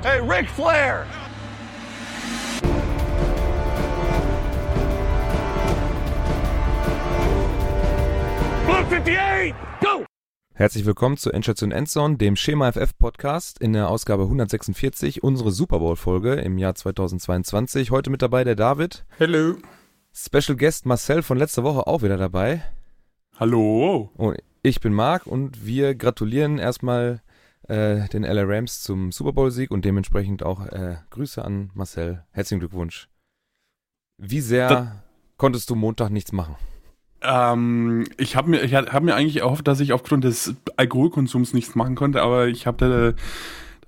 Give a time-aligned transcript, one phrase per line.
[0.00, 1.04] Hey, Ric Flair!
[8.64, 10.04] Blue 58, go!
[10.54, 15.80] Herzlich willkommen zu Endstation Endzone, dem Schema FF Podcast in der Ausgabe 146, unsere Super
[15.80, 17.90] Bowl Folge im Jahr 2022.
[17.90, 19.04] Heute mit dabei der David.
[19.16, 19.56] Hello.
[20.14, 22.62] Special Guest Marcel von letzter Woche auch wieder dabei.
[23.36, 24.12] Hallo.
[24.14, 27.20] Und ich bin Marc und wir gratulieren erstmal
[27.68, 32.24] äh, den LA Rams zum Super Bowl Sieg und dementsprechend auch äh, Grüße an Marcel.
[32.32, 33.08] Herzlichen Glückwunsch.
[34.18, 34.88] Wie sehr Das-
[35.36, 36.56] konntest du Montag nichts machen?
[37.20, 41.74] Ähm, ich habe mir, ich hab mir eigentlich erhofft, dass ich aufgrund des Alkoholkonsums nichts
[41.74, 43.14] machen konnte, aber ich habe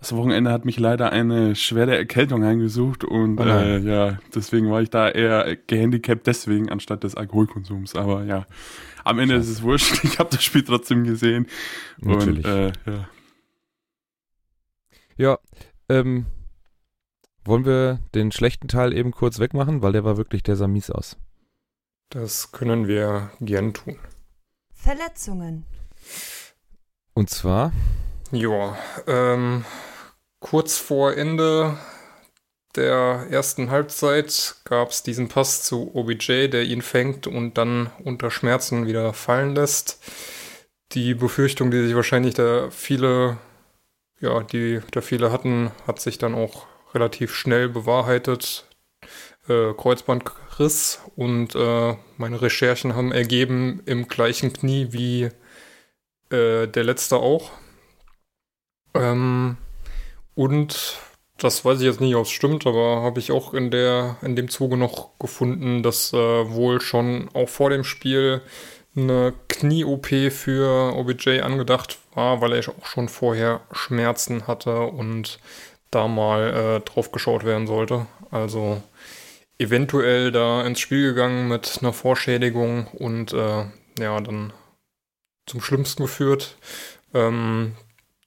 [0.00, 4.80] das Wochenende hat mich leider eine schwere Erkältung heimgesucht und Oh äh, ja, deswegen war
[4.82, 7.94] ich da eher gehandicapt deswegen anstatt des Alkoholkonsums.
[7.94, 8.46] Aber ja,
[9.04, 10.00] am Ende ist es wurscht.
[10.04, 11.46] Ich habe das Spiel trotzdem gesehen.
[11.98, 12.44] Natürlich.
[12.46, 13.08] Und, äh, ja.
[15.20, 15.38] Ja,
[15.90, 16.24] ähm,
[17.44, 20.90] wollen wir den schlechten Teil eben kurz wegmachen, weil der war wirklich, der sah mies
[20.90, 21.18] aus.
[22.08, 23.98] Das können wir gern tun.
[24.72, 25.66] Verletzungen.
[27.12, 27.74] Und zwar,
[28.32, 29.66] Ja, ähm,
[30.38, 31.76] kurz vor Ende
[32.74, 38.30] der ersten Halbzeit gab es diesen Pass zu OBJ, der ihn fängt und dann unter
[38.30, 40.02] Schmerzen wieder fallen lässt.
[40.92, 43.36] Die Befürchtung, die sich wahrscheinlich da viele,
[44.20, 48.66] ja, die da viele hatten, hat sich dann auch relativ schnell bewahrheitet.
[49.48, 55.30] Äh, Kreuzbandriss und äh, meine Recherchen haben ergeben im gleichen Knie wie
[56.30, 57.50] äh, der letzte auch.
[58.94, 59.56] Ähm,
[60.34, 60.98] und
[61.38, 64.36] das weiß ich jetzt nicht, ob es stimmt, aber habe ich auch in der in
[64.36, 68.42] dem Zuge noch gefunden, dass äh, wohl schon auch vor dem Spiel
[68.96, 75.38] eine Knie-OP für OBJ angedacht war, weil er auch schon vorher Schmerzen hatte und
[75.90, 78.06] da mal äh, drauf geschaut werden sollte.
[78.30, 78.82] Also
[79.58, 83.64] eventuell da ins Spiel gegangen mit einer Vorschädigung und äh,
[83.98, 84.52] ja, dann
[85.46, 86.56] zum Schlimmsten geführt.
[87.12, 87.74] Ähm,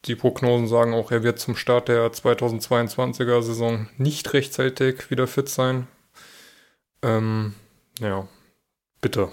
[0.06, 5.48] die Prognosen sagen auch, er wird zum Start der 2022er Saison nicht rechtzeitig wieder fit
[5.48, 5.88] sein.
[7.02, 7.54] Ähm,
[8.00, 8.28] ja,
[9.02, 9.32] bitte.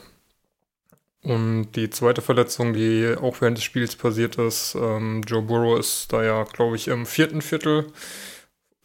[1.23, 6.13] Und die zweite Verletzung, die auch während des Spiels passiert ist, ähm, Joe Burrow ist
[6.13, 7.93] da ja, glaube ich, im vierten Viertel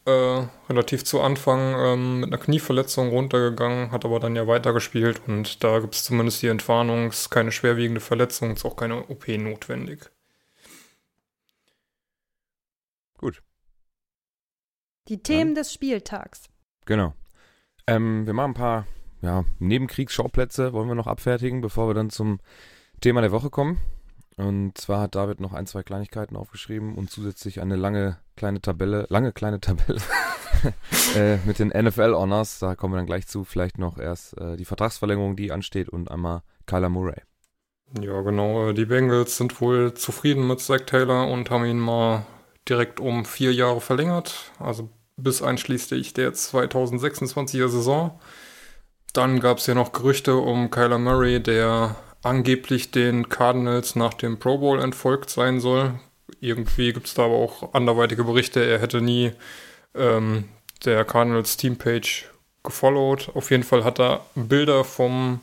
[0.04, 5.64] äh, relativ zu Anfang ähm, mit einer Knieverletzung runtergegangen, hat aber dann ja weitergespielt und
[5.64, 10.10] da gibt es zumindest die Entwarnung, ist keine schwerwiegende Verletzung, ist auch keine OP notwendig.
[13.18, 13.42] gut,
[15.08, 16.44] Die Themen des Spieltags.
[16.84, 17.14] genau.
[17.88, 18.86] Ähm, wir machen ein paar
[19.22, 22.40] ja, Nebenkriegsschauplätze, wollen wir noch abfertigen, bevor wir dann zum
[23.00, 23.80] Thema der Woche kommen.
[24.36, 29.06] Und zwar hat David noch ein, zwei Kleinigkeiten aufgeschrieben und zusätzlich eine lange kleine Tabelle,
[29.08, 30.00] lange kleine Tabelle
[31.16, 32.58] äh, mit den NFL-Honors.
[32.58, 33.44] Da kommen wir dann gleich zu.
[33.44, 37.22] Vielleicht noch erst äh, die Vertragsverlängerung, die ansteht und einmal Kyler Murray.
[38.00, 38.68] Ja, genau.
[38.68, 42.26] äh, Die Bengals sind wohl zufrieden mit Zach Taylor und haben ihn mal
[42.68, 44.52] direkt um vier Jahre verlängert.
[44.58, 48.20] Also bis einschließlich der 2026er Saison.
[49.16, 54.38] Dann gab es ja noch Gerüchte um Kyler Murray, der angeblich den Cardinals nach dem
[54.38, 55.98] Pro Bowl entfolgt sein soll.
[56.40, 59.32] Irgendwie gibt es da aber auch anderweitige Berichte, er hätte nie
[59.94, 60.44] ähm,
[60.84, 62.26] der Cardinals Teampage
[62.62, 63.30] gefollowt.
[63.34, 65.40] Auf jeden Fall hat er Bilder vom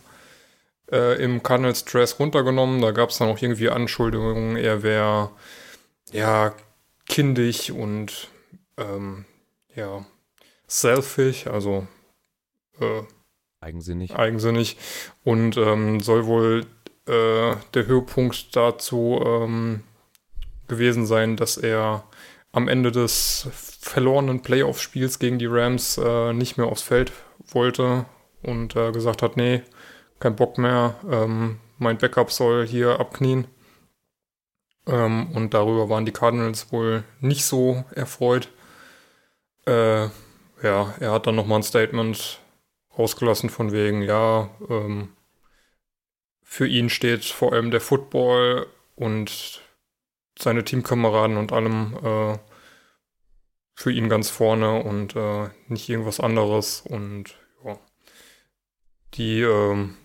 [0.92, 2.80] äh, im Cardinals Dress runtergenommen.
[2.80, 5.32] Da gab es dann auch irgendwie Anschuldigungen, er wäre
[6.12, 6.54] ja
[7.08, 8.28] kindisch und
[8.78, 9.26] ähm,
[9.76, 10.06] ja
[10.68, 11.88] selfish, also
[12.80, 13.02] äh,
[13.64, 14.16] Eigensinnig.
[14.16, 14.78] eigensinnig
[15.24, 16.66] und ähm, soll wohl
[17.08, 19.84] äh, der Höhepunkt dazu ähm,
[20.68, 22.04] gewesen sein, dass er
[22.52, 27.12] am Ende des verlorenen Playoff-Spiels gegen die Rams äh, nicht mehr aufs Feld
[27.48, 28.06] wollte
[28.42, 29.64] und äh, gesagt hat, nee,
[30.20, 33.48] kein Bock mehr, ähm, mein Backup soll hier abknien.
[34.88, 38.50] Ähm, und darüber waren die Cardinals wohl nicht so erfreut.
[39.66, 40.04] Äh,
[40.62, 42.40] ja, er hat dann nochmal ein Statement
[42.98, 45.10] rausgelassen von wegen, ja, ähm,
[46.44, 49.62] für ihn steht vor allem der Football und
[50.38, 52.38] seine Teamkameraden und allem äh,
[53.76, 56.82] für ihn ganz vorne und äh, nicht irgendwas anderes.
[56.82, 57.36] Und
[57.66, 57.80] ja,
[59.16, 59.98] die ähm,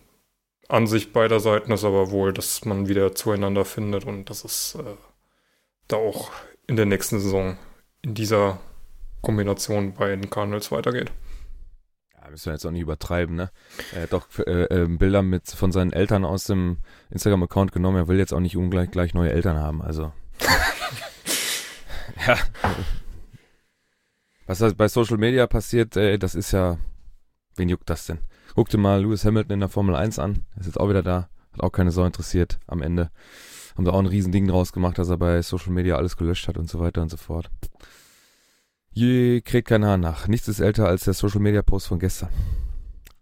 [0.68, 4.96] Ansicht beider Seiten ist aber wohl, dass man wieder zueinander findet und dass es äh,
[5.86, 6.30] da auch
[6.66, 7.58] in der nächsten Saison
[8.02, 8.60] in dieser
[9.22, 11.10] Kombination bei den Cardinals weitergeht.
[12.28, 13.50] Ja, müssen wir jetzt auch nicht übertreiben, ne?
[13.94, 16.76] Er hat doch äh, äh, Bilder mit von seinen Eltern aus dem
[17.08, 17.96] Instagram-Account genommen.
[17.96, 20.12] Er will jetzt auch nicht ungleich gleich neue Eltern haben, also.
[22.26, 22.36] ja.
[24.46, 26.76] Was bei Social Media passiert, ey, das ist ja,
[27.56, 28.18] wen juckt das denn?
[28.54, 31.30] Guck dir mal Lewis Hamilton in der Formel 1 an, ist jetzt auch wieder da,
[31.52, 33.10] hat auch keine Sau interessiert am Ende.
[33.74, 36.58] Haben da auch ein Riesending draus gemacht, dass er bei Social Media alles gelöscht hat
[36.58, 37.50] und so weiter und so fort.
[38.98, 40.26] Je kräht kein Haar nach.
[40.26, 42.30] Nichts ist älter als der Social Media Post von gestern.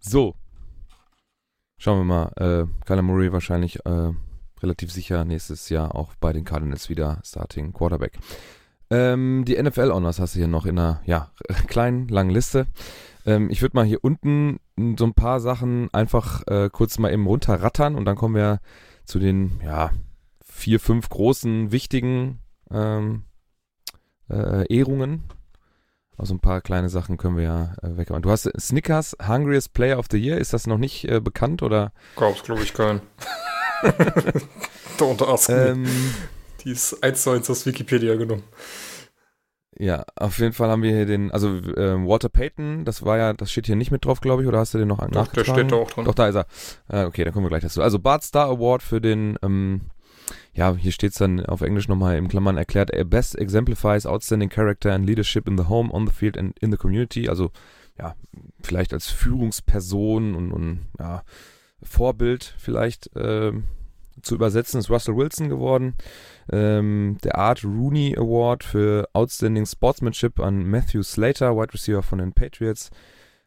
[0.01, 0.35] So.
[1.77, 2.33] Schauen wir mal.
[2.37, 4.11] Äh, Kyler Murray wahrscheinlich äh,
[4.63, 8.19] relativ sicher nächstes Jahr auch bei den Cardinals wieder Starting Quarterback.
[8.89, 11.31] Ähm, die NFL Honors hast du hier noch in einer ja,
[11.67, 12.69] kleinen, langen Liste.
[13.27, 14.61] Ähm, ich würde mal hier unten
[14.99, 18.61] so ein paar Sachen einfach äh, kurz mal eben runterrattern und dann kommen wir
[19.05, 19.91] zu den ja,
[20.43, 22.39] vier, fünf großen, wichtigen
[22.71, 23.25] ähm,
[24.31, 25.25] äh, Ehrungen.
[26.19, 28.23] Also ein paar kleine Sachen können wir ja äh, wegmachen.
[28.23, 30.39] Du hast Snickers Hungriest Player of the Year.
[30.39, 31.93] Ist das noch nicht äh, bekannt oder?
[32.17, 33.01] Gab's, glaube ich, keinen.
[34.99, 35.55] Don't ask me.
[35.69, 35.87] Ähm,
[36.65, 38.45] Die ist eins zu eins aus Wikipedia genommen.
[39.79, 43.35] ja, auf jeden Fall haben wir hier den, also ähm, Walter Payton, das war ja,
[43.35, 45.21] das steht hier nicht mit drauf, glaube ich, oder hast du den noch Doch, der
[45.23, 45.55] nachgetragen?
[45.69, 46.05] steht da auch drin.
[46.07, 46.47] Doch, da ist er.
[46.89, 47.83] Äh, okay, dann kommen wir gleich dazu.
[47.83, 49.83] Also Bart Star Award für den, ähm,
[50.55, 54.93] ja, hier steht's dann auf Englisch nochmal in Klammern erklärt, "A Best exemplifies outstanding character
[54.93, 57.29] and leadership in the home, on the field and in the community.
[57.29, 57.51] Also,
[57.99, 58.15] ja,
[58.63, 61.23] vielleicht als Führungsperson und, und ja,
[61.83, 63.65] Vorbild vielleicht ähm,
[64.23, 65.95] zu übersetzen, ist Russell Wilson geworden.
[66.51, 72.33] Ähm, der Art Rooney Award für Outstanding Sportsmanship an Matthew Slater, Wide Receiver von den
[72.33, 72.91] Patriots.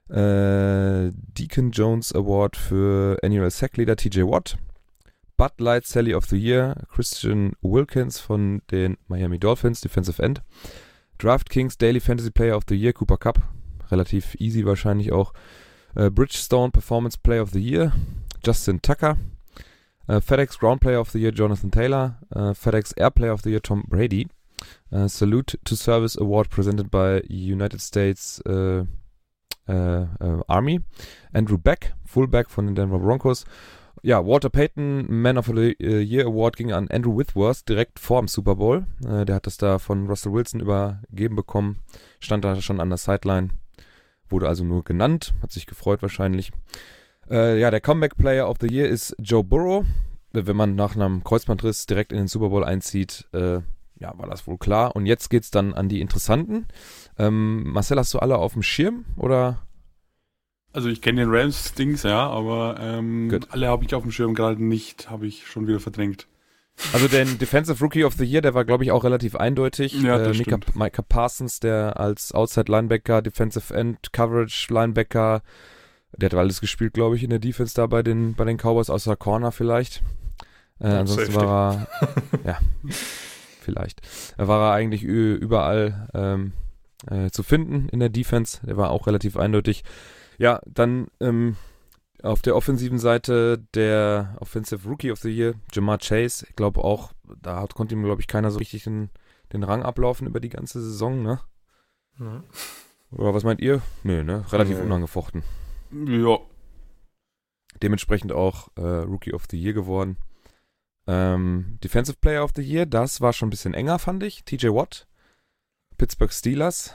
[0.10, 4.58] Äh, Deacon Jones Award für Annual Sack Leader TJ Watt.
[5.40, 10.42] Bud Light Sally of the Year, Christian Wilkins von den Miami Dolphins, Defensive End.
[11.18, 13.40] DraftKings Daily Fantasy Player of the Year, Cooper Cup.
[13.90, 15.32] Relativ easy wahrscheinlich auch.
[15.96, 17.94] Äh, Bridgestone Performance Player of the Year,
[18.46, 19.16] Justin Tucker.
[20.10, 22.20] Äh, FedEx Ground Player of the Year, Jonathan Taylor.
[22.36, 24.28] Äh, FedEx Air Player of the Year, Tom Brady.
[24.92, 28.80] Äh, Salute to Service Award presented by United States äh,
[29.70, 30.08] äh,
[30.48, 30.82] Army.
[31.32, 33.46] Andrew Beck, Fullback von den Denver Broncos.
[34.02, 38.28] Ja, Walter Payton, Man of the Year Award ging an Andrew Whitworth direkt vor dem
[38.30, 38.86] Super Bowl.
[39.06, 41.80] Äh, der hat das da von Russell Wilson übergeben bekommen.
[42.20, 43.50] Stand da schon an der Sideline.
[44.30, 45.34] Wurde also nur genannt.
[45.42, 46.52] Hat sich gefreut wahrscheinlich.
[47.30, 49.86] Äh, ja, der Comeback Player of the Year ist Joe Burrow.
[50.32, 53.60] Wenn man nach einem Kreuzbandriss direkt in den Super Bowl einzieht, äh,
[54.00, 54.96] ja, war das wohl klar.
[54.96, 56.68] Und jetzt geht's dann an die Interessanten.
[57.18, 59.62] Ähm, Marcel, hast du alle auf dem Schirm oder?
[60.72, 64.64] Also ich kenne den Rams-Dings, ja, aber ähm, alle habe ich auf dem Schirm gerade
[64.64, 66.28] nicht, habe ich schon wieder verdrängt.
[66.94, 69.94] Also den Defensive Rookie of the Year, der war, glaube ich, auch relativ eindeutig.
[70.02, 70.76] Ja, das äh, stimmt.
[70.76, 75.42] Micah Parsons, der als Outside Linebacker, Defensive End, Coverage Linebacker,
[76.16, 78.90] der hat alles gespielt, glaube ich, in der Defense da bei den, bei den Cowboys,
[78.90, 80.02] außer Corner vielleicht.
[80.80, 81.46] Äh, ansonsten Safety.
[81.46, 81.88] war
[82.32, 82.58] er, ja,
[83.62, 84.02] vielleicht.
[84.38, 86.54] Da war er eigentlich überall ähm,
[87.10, 88.66] äh, zu finden in der Defense.
[88.66, 89.84] Der war auch relativ eindeutig.
[90.40, 91.56] Ja, dann ähm,
[92.24, 96.48] auf der offensiven Seite der Offensive Rookie of the Year, Jamar Chase.
[96.50, 99.10] Ich glaube auch, da hat, konnte ihm, glaube ich, keiner so richtig den,
[99.54, 101.40] den Rang ablaufen über die ganze Saison, ne?
[102.20, 102.44] Ja.
[103.12, 103.82] Oder was meint ihr?
[104.04, 104.44] Nö, ne?
[104.52, 104.84] Relativ Nö.
[104.84, 105.44] unangefochten.
[105.92, 106.40] Ja,
[107.82, 110.18] Dementsprechend auch äh, Rookie of the Year geworden.
[111.08, 114.44] Ähm, Defensive Player of the Year, das war schon ein bisschen enger, fand ich.
[114.44, 115.08] TJ Watt,
[115.98, 116.94] Pittsburgh Steelers.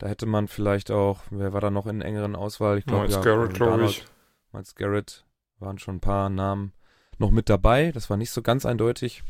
[0.00, 2.78] Da hätte man vielleicht auch, wer war da noch in engeren Auswahl?
[2.78, 4.06] Ich glaube, Miles ja, Garrett, glaube ich.
[4.50, 5.26] Miles Garrett
[5.58, 6.72] waren schon ein paar Namen
[7.18, 7.92] noch mit dabei.
[7.92, 9.22] Das war nicht so ganz eindeutig.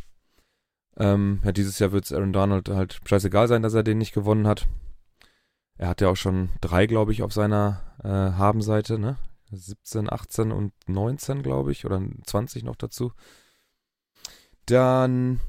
[0.97, 4.15] Ähm, ja, dieses Jahr wird es Aaron Donald halt scheißegal sein, dass er den nicht
[4.15, 4.69] gewonnen hat.
[5.77, 9.17] Er hat ja auch schon drei, glaube ich, auf seiner äh, Habenseite, ne?
[9.51, 13.13] 17, 18 und 19, glaube ich, oder 20 noch dazu.
[14.67, 15.41] Dann,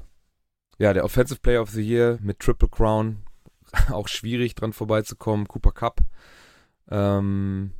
[0.78, 3.22] ja, der Offensive Player of the Year mit Triple Crown.
[3.90, 5.48] Auch schwierig dran vorbeizukommen.
[5.48, 6.00] Cooper Cup.
[6.90, 7.72] Ähm,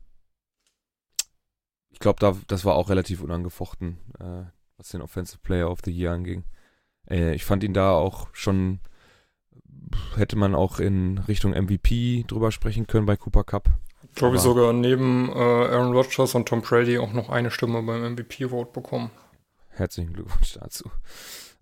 [1.90, 4.44] ich glaube, da, das war auch relativ unangefochten, äh,
[4.76, 6.44] was den Offensive Player of the Year anging.
[7.08, 8.80] Äh, ich fand ihn da auch schon,
[10.16, 13.68] hätte man auch in Richtung MVP drüber sprechen können bei Cooper Cup.
[14.14, 18.14] Glaube ich sogar neben äh, Aaron Rodgers und Tom Brady auch noch eine Stimme beim
[18.14, 19.10] MVP-Vote bekommen.
[19.68, 20.90] Herzlichen Glückwunsch dazu.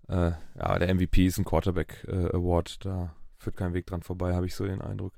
[0.09, 2.85] Äh, ja, der MVP ist ein Quarterback äh, Award.
[2.85, 5.13] Da führt kein Weg dran vorbei, habe ich so den Eindruck.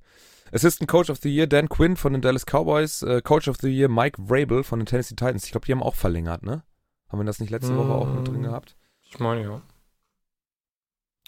[0.52, 3.02] Assistant Coach of the Year Dan Quinn von den Dallas Cowboys.
[3.02, 5.46] Äh, Coach of the Year Mike Vrabel von den Tennessee Titans.
[5.46, 6.64] Ich glaube, die haben auch verlängert, ne?
[7.10, 8.44] Haben wir das nicht letzte Woche auch mit drin Mm.
[8.44, 8.76] gehabt?
[9.04, 9.62] Ich meine, ja.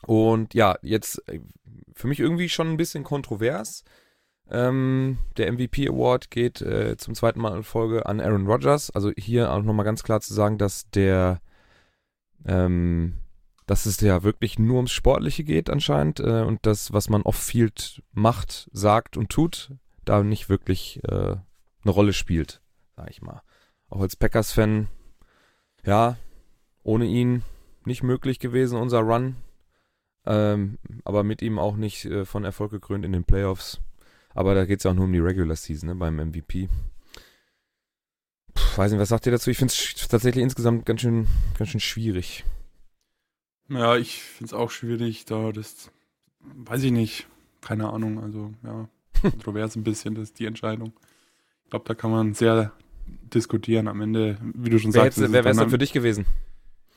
[0.05, 1.39] Und ja, jetzt äh,
[1.93, 3.83] für mich irgendwie schon ein bisschen kontrovers.
[4.49, 8.91] Ähm, der MVP Award geht äh, zum zweiten Mal in Folge an Aaron Rodgers.
[8.91, 11.41] Also hier auch nochmal ganz klar zu sagen, dass der
[12.45, 13.15] ähm,
[13.65, 18.03] dass es ja wirklich nur ums Sportliche geht anscheinend äh, und das, was man off-field
[18.13, 19.71] macht, sagt und tut,
[20.03, 21.35] da nicht wirklich äh,
[21.85, 22.61] eine Rolle spielt,
[22.95, 23.41] sag ich mal.
[23.89, 24.87] Auch als Packers-Fan,
[25.83, 26.17] ja,
[26.83, 27.43] ohne ihn
[27.85, 29.35] nicht möglich gewesen, unser Run.
[30.27, 33.79] Ähm, aber mit ihm auch nicht äh, von Erfolg gekrönt in den Playoffs.
[34.33, 36.67] Aber da geht es ja auch nur um die Regular Season ne, beim MVP.
[38.53, 39.51] Puh, weiß nicht, was sagt ihr dazu?
[39.51, 42.43] Ich finde es tatsächlich insgesamt ganz schön, ganz schön schwierig.
[43.69, 45.91] Ja, ich finde es auch schwierig, da das
[46.41, 47.27] weiß ich nicht.
[47.61, 48.87] Keine Ahnung, also ja,
[49.21, 50.93] kontrovers ein bisschen, das ist die Entscheidung.
[51.63, 52.71] Ich glaube, da kann man sehr
[53.33, 55.17] diskutieren am Ende, wie du schon Wer, sagst.
[55.17, 56.25] hättest- wer wäre es denn für dich gewesen?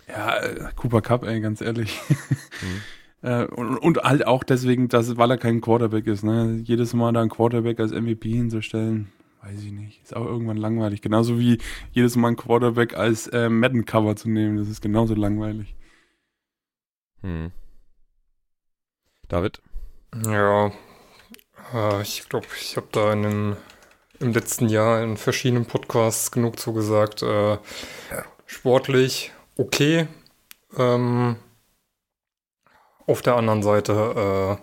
[0.08, 1.98] Ja, äh, Cooper Cup, ey, ganz ehrlich.
[2.10, 2.80] Mhm.
[3.20, 6.22] Äh, und, und halt auch deswegen, dass, weil er kein Quarterback ist.
[6.22, 6.60] Ne?
[6.62, 9.08] Jedes Mal da einen Quarterback als MVP hinzustellen,
[9.42, 10.00] weiß ich nicht.
[10.04, 11.02] Ist auch irgendwann langweilig.
[11.02, 11.58] Genauso wie
[11.90, 14.56] jedes Mal einen Quarterback als äh, Madden-Cover zu nehmen.
[14.56, 15.74] Das ist genauso langweilig.
[17.22, 17.52] Hm.
[19.28, 19.60] David?
[20.24, 20.72] Ja,
[21.74, 23.56] äh, ich glaube, ich habe da in den,
[24.20, 27.22] im letzten Jahr in verschiedenen Podcasts genug zugesagt.
[27.22, 27.58] Äh,
[28.46, 30.08] sportlich okay.
[30.76, 31.36] Ähm,
[33.06, 34.58] auf der anderen Seite,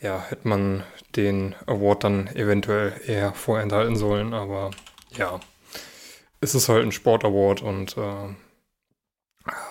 [0.00, 0.84] äh, ja, hätte man
[1.16, 4.70] den Award dann eventuell eher vorenthalten sollen, aber
[5.10, 5.40] ja,
[6.40, 8.34] es ist halt ein Sport-Award und äh,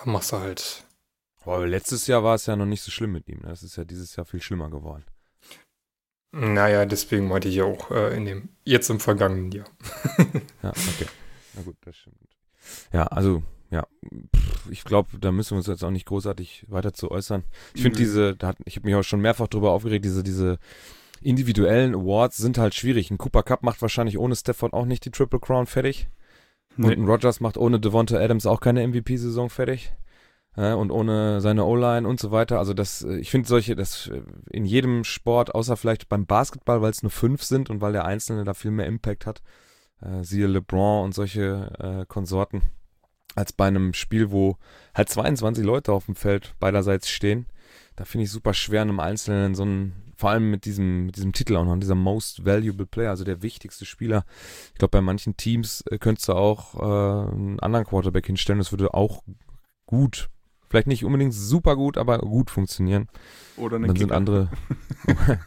[0.04, 0.84] machst du halt
[1.48, 3.38] Boah, letztes Jahr war es ja noch nicht so schlimm mit ihm.
[3.38, 3.48] ne?
[3.48, 5.02] Das ist ja dieses Jahr viel schlimmer geworden.
[6.30, 9.66] Naja, deswegen meinte ich ja auch äh, in dem, jetzt im vergangenen Jahr.
[10.62, 11.06] Ja, okay.
[11.54, 12.16] Na gut, das stimmt.
[12.92, 13.86] Ja, also, ja,
[14.36, 17.44] pff, ich glaube, da müssen wir uns jetzt auch nicht großartig weiter zu äußern.
[17.72, 18.04] Ich finde Nee.
[18.04, 20.58] diese, da hat, ich habe mich auch schon mehrfach drüber aufgeregt, diese, diese
[21.22, 23.10] individuellen Awards sind halt schwierig.
[23.10, 26.08] Ein Cooper Cup macht wahrscheinlich ohne Stafford auch nicht die Triple Crown fertig.
[26.76, 29.94] Und ein Rogers macht ohne Devonta Adams auch keine MVP-Saison fertig.
[30.58, 32.58] Und ohne seine O-Line und so weiter.
[32.58, 36.82] Also das, äh, ich finde solche, das äh, in jedem Sport, außer vielleicht beim Basketball,
[36.82, 39.40] weil es nur fünf sind und weil der Einzelne da viel mehr Impact hat,
[40.00, 42.62] äh, siehe LeBron und solche äh, Konsorten,
[43.36, 44.56] als bei einem Spiel, wo
[44.94, 47.46] halt 22 Leute auf dem Feld beiderseits stehen.
[47.94, 51.32] Da finde ich super schwer, einem Einzelnen so einen, vor allem mit diesem, mit diesem
[51.32, 54.24] Titel auch noch, dieser Most Valuable Player, also der wichtigste Spieler.
[54.72, 58.58] Ich glaube, bei manchen Teams äh, könntest du auch äh, einen anderen Quarterback hinstellen.
[58.58, 59.22] Das würde auch
[59.86, 60.30] gut,
[60.68, 63.08] vielleicht nicht unbedingt super gut, aber gut funktionieren.
[63.56, 64.48] Oder eine dann sind andere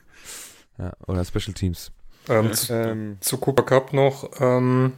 [0.78, 1.92] ja, oder Special Teams.
[2.30, 2.52] Ähm, Ja.
[2.52, 4.30] zu, Ähm, zu Cooper Cup noch.
[4.40, 4.94] Ähm,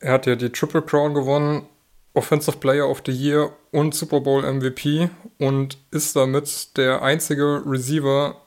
[0.00, 1.66] er hat ja die Triple Crown gewonnen,
[2.14, 8.40] Offensive Player of the Year und Super Bowl MVP und ist damit der einzige Receiver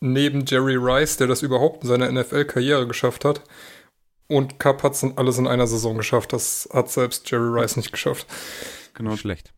[0.00, 3.42] neben Jerry Rice, der das überhaupt in seiner NFL-Karriere geschafft hat.
[4.26, 6.32] Und Cup hat es alles in einer Saison geschafft.
[6.32, 8.26] Das hat selbst Jerry Rice nicht geschafft.
[8.94, 9.52] Genau, schlecht.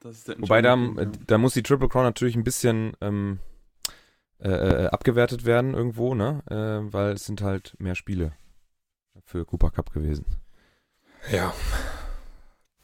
[0.00, 0.76] Das ist der Wobei da,
[1.26, 3.40] da muss die Triple Crown natürlich ein bisschen ähm,
[4.40, 6.42] äh, äh, abgewertet werden irgendwo, ne?
[6.48, 8.32] Äh, weil es sind halt mehr Spiele
[9.24, 10.26] für Cooper Cup gewesen.
[11.32, 11.52] Ja.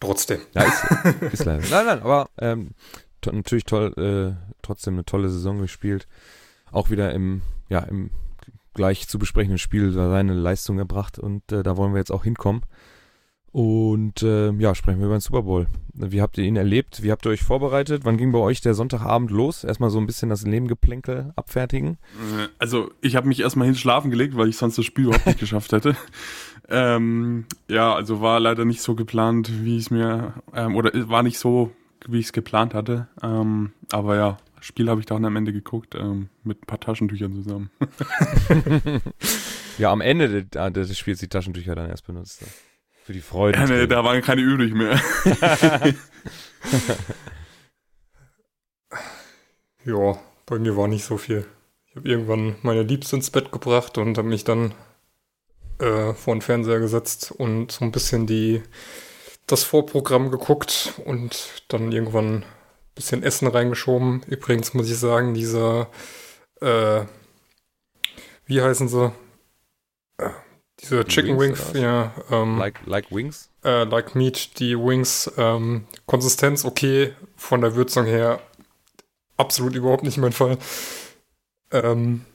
[0.00, 0.40] Trotzdem.
[0.54, 1.62] Ja, ist, ist leider.
[1.71, 2.71] Nein, nein, aber ähm,
[3.21, 6.09] to natürlich toll, äh, trotzdem eine tolle Saison gespielt.
[6.71, 8.11] Auch wieder im, ja, im
[8.75, 12.62] gleich zu besprechenden Spiel seine Leistung erbracht und äh, da wollen wir jetzt auch hinkommen.
[13.54, 15.68] Und äh, ja, sprechen wir über den Super Bowl.
[15.92, 17.04] Wie habt ihr ihn erlebt?
[17.04, 18.04] Wie habt ihr euch vorbereitet?
[18.04, 19.62] Wann ging bei euch der Sonntagabend los?
[19.62, 21.96] Erstmal so ein bisschen das Nebengeplänkel abfertigen.
[22.58, 25.38] Also ich habe mich erstmal hin schlafen gelegt, weil ich sonst das Spiel überhaupt nicht
[25.38, 25.96] geschafft hätte.
[26.66, 31.23] Ähm, ja, also war leider nicht so geplant, wie ich es mir, ähm, oder war
[31.23, 31.73] nicht so,
[32.08, 33.06] wie ich es geplant hatte.
[33.23, 36.80] Ähm, aber ja, das Spiel habe ich dann am Ende geguckt, ähm, mit ein paar
[36.80, 37.70] Taschentüchern zusammen.
[39.78, 42.42] ja, am Ende des, des Spiels die Taschentücher dann erst benutzt.
[43.04, 43.58] Für die Freude.
[43.58, 44.99] Ja, nee, da waren keine übrig mehr.
[49.84, 51.46] Ja, bei mir war nicht so viel.
[51.90, 54.73] Ich habe irgendwann meine Liebste ins Bett gebracht und habe mich dann
[55.78, 58.62] äh, vor den Fernseher gesetzt und so ein bisschen die
[59.46, 62.44] das Vorprogramm geguckt und dann irgendwann ein
[62.94, 64.23] bisschen Essen reingeschoben.
[64.26, 65.90] Übrigens muss ich sagen, dieser
[66.62, 67.02] äh,
[68.46, 69.12] wie heißen sie?
[70.85, 73.49] Diese Die Chicken Wings, Wings, ja, ähm, like, like Wings?
[73.64, 78.41] äh, like Meat, die Wings, ähm, Konsistenz okay, von der Würzung her
[79.38, 80.59] absolut überhaupt nicht mein Fall.
[81.73, 82.26] Ähm,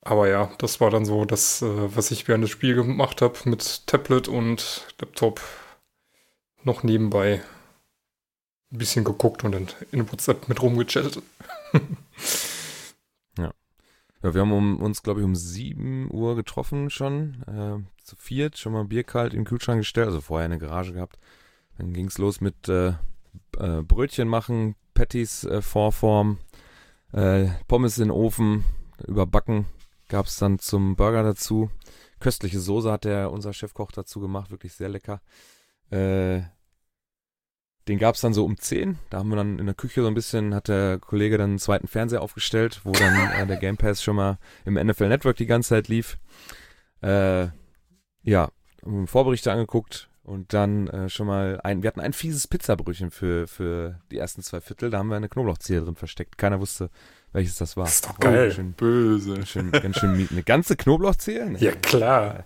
[0.00, 3.38] aber ja, das war dann so das, äh, was ich während des Spiels gemacht habe
[3.44, 5.42] mit Tablet und Laptop
[6.64, 7.42] noch nebenbei
[8.72, 11.22] ein bisschen geguckt und dann in WhatsApp mit rumgechattet.
[14.22, 17.42] Ja, wir haben um, uns, glaube ich, um 7 Uhr getroffen schon.
[17.46, 21.18] Äh, zu viert, schon mal Bier kalt den Kühlschrank gestellt, also vorher eine Garage gehabt.
[21.78, 22.94] Dann ging es los mit äh,
[23.58, 26.38] äh, Brötchen machen, Patties äh, Vorform,
[27.12, 28.64] äh, Pommes in den Ofen,
[29.06, 29.64] überbacken,
[30.08, 31.70] gab es dann zum Burger dazu.
[32.18, 35.22] Köstliche Soße hat der unser Chefkoch dazu gemacht, wirklich sehr lecker.
[37.90, 38.98] Den gab es dann so um 10.
[39.10, 41.58] Da haben wir dann in der Küche so ein bisschen, hat der Kollege dann einen
[41.58, 45.46] zweiten Fernseher aufgestellt, wo dann äh, der Game Pass schon mal im NFL Network die
[45.46, 46.16] ganze Zeit lief.
[47.02, 47.48] Äh,
[48.22, 48.48] ja,
[49.06, 53.98] Vorberichte angeguckt und dann äh, schon mal ein, wir hatten ein fieses Pizzabrötchen für, für
[54.12, 56.38] die ersten zwei Viertel, da haben wir eine Knoblauchzehe drin versteckt.
[56.38, 56.90] Keiner wusste,
[57.32, 57.84] welches das war.
[57.86, 58.52] Das ist doch Oh, geil.
[58.52, 59.34] schön, Böse.
[59.34, 60.30] ganz schön, ganz schön miet.
[60.30, 61.44] Eine ganze Knoblauchzehe?
[61.50, 62.44] Nee, Ja, klar.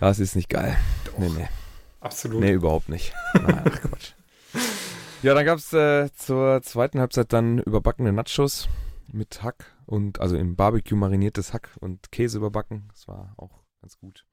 [0.00, 0.76] Das ist nicht geil.
[1.16, 1.48] Nee, nee.
[2.00, 2.40] Absolut.
[2.40, 3.12] Nee, überhaupt nicht.
[3.34, 4.14] Ach Quatsch.
[5.22, 8.68] Ja, dann gab's äh, zur zweiten Halbzeit dann überbackene Nachos
[9.12, 12.88] mit Hack und also im Barbecue mariniertes Hack und Käse überbacken.
[12.92, 14.24] Das war auch ganz gut.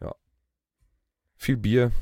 [0.00, 0.14] Ja.
[1.36, 1.92] Viel Bier.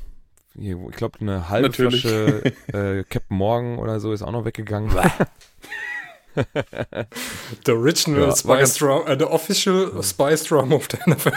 [0.55, 2.01] Ich glaube, eine halbe Natürlich.
[2.01, 4.91] Flasche äh, Captain Morgan oder so ist auch noch weggegangen.
[7.65, 11.31] The original Ja, Spice Drum, äh, the official Spice Drum of the NFL.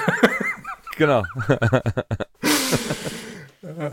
[0.97, 1.23] genau.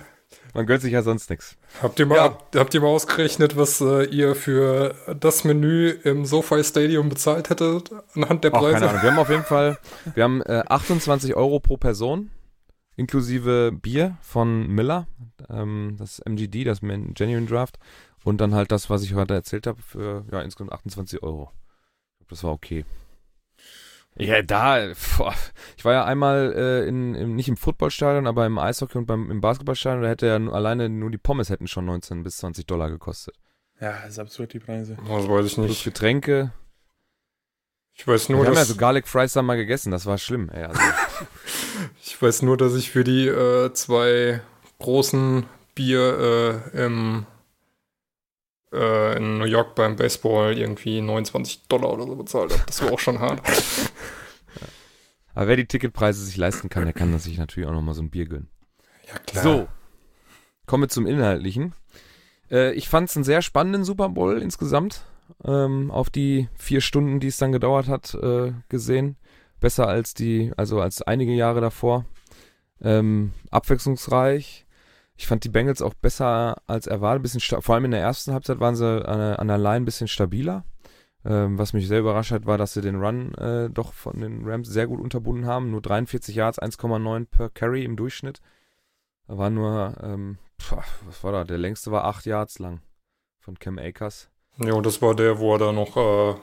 [0.53, 1.57] Man gönnt sich ja sonst nichts.
[1.81, 2.24] Habt ihr mal, Ja.
[2.25, 7.50] habt, habt ihr mal ausgerechnet, was äh, ihr für das Menü im SoFi Stadium bezahlt
[7.50, 8.74] hättet anhand der Ach, Preise?
[8.75, 9.01] keine Ahnung.
[9.01, 9.79] Wir haben auf jeden Fall,
[10.13, 12.29] wir haben äh, 28 Euro pro Person,
[12.95, 15.07] inklusive Bier von Miller,
[15.50, 17.79] ähm, das MGD, das Man- Genuine Draft,
[18.24, 21.51] und dann halt das, was ich heute erzählt habe, für ja, insgesamt 28 Euro.
[22.29, 22.86] Das war okay.
[24.15, 25.34] Ja, da, boah,
[25.75, 29.32] ich war ja einmal äh, in, im, nicht im Footballstadion, aber im Eishockey und beim,
[29.32, 32.65] im Basketballstadion, da hätte ja nur- alleine nur die Pommes hätten schon 19 bis 20
[32.67, 33.36] Dollar gekostet.
[33.79, 34.98] Ja, ist absurd, die Preise.
[35.08, 35.84] Das weiß ich Plus nicht.
[35.84, 36.51] Getränke.
[37.96, 40.17] Ich weiß nur, wir haben ja dass, so Garlic Fries da mal gegessen, das war
[40.17, 40.50] schlimm.
[40.50, 40.79] Ey, also,
[42.03, 44.41] ich weiß nur, dass ich für die äh, zwei
[44.79, 47.25] großen Bier äh, im
[48.73, 52.63] äh, in New York beim Baseball irgendwie 29 Dollar oder so bezahlt habe.
[52.65, 53.41] Das war auch schon hart.
[55.35, 58.09] Aber wer die Ticketpreise sich leisten kann, der kann sich natürlich auch nochmal so ein
[58.09, 58.49] Bier gönnen.
[59.07, 59.43] Ja, klar.
[59.43, 59.67] So,
[60.65, 61.73] kommen wir zum Inhaltlichen.
[62.51, 65.03] Äh, ich fand es einen sehr spannenden Super Bowl insgesamt.
[65.43, 69.17] Ähm, auf die vier Stunden, die es dann gedauert hat, äh, gesehen.
[69.59, 72.05] Besser als die, also als einige Jahre davor.
[72.81, 74.65] Ähm, abwechslungsreich.
[75.15, 77.23] Ich fand die Bengals auch besser als erwartet.
[77.23, 80.65] Bisschen vor allem in der ersten Halbzeit waren sie an, der- Line ein bisschen stabiler.
[81.26, 84.43] Ähm, was mich sehr überrascht hat, war, dass sie den Run äh, doch von den
[84.45, 85.71] Rams sehr gut unterbunden haben.
[85.71, 88.41] Nur 43 Yards, 1,9 per Carry im Durchschnitt.
[89.28, 91.43] Da war nur, ähm, pf, was war da?
[91.45, 92.82] Der längste war 8 Yards lang
[93.39, 94.30] von Cam Akers.
[94.58, 96.36] Ja, das war der, wo er da noch äh,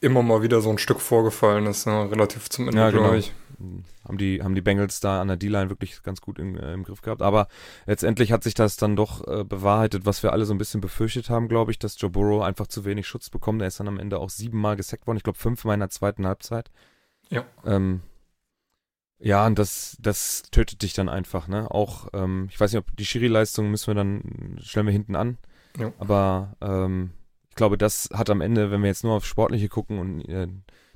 [0.00, 2.10] immer mal wieder so ein Stück vorgefallen ist, ne?
[2.10, 3.02] relativ zum Ende, Ja, genau.
[3.02, 3.32] glaube ich.
[3.58, 6.72] Hm, Haben die, haben die Bengals da an der D-Line wirklich ganz gut im, äh,
[6.72, 7.22] im Griff gehabt.
[7.22, 7.48] Aber
[7.86, 11.28] letztendlich hat sich das dann doch äh, bewahrheitet, was wir alle so ein bisschen befürchtet
[11.30, 13.60] haben, glaube ich, dass Joe Burrow einfach zu wenig Schutz bekommt.
[13.60, 15.16] Er ist dann am Ende auch siebenmal gesackt worden.
[15.16, 16.70] Ich glaube, fünfmal in der zweiten Halbzeit.
[17.30, 17.44] Ja.
[17.66, 18.00] Ähm,
[19.18, 21.68] ja, und das, das tötet dich dann einfach, ne?
[21.72, 25.38] Auch, ähm, ich weiß nicht, ob die Schiri-Leistung müssen wir dann, stellen wir hinten an.
[25.76, 25.92] Ja.
[25.98, 27.10] Aber ähm,
[27.58, 30.48] glaube, das hat am Ende, wenn wir jetzt nur auf Sportliche gucken und äh,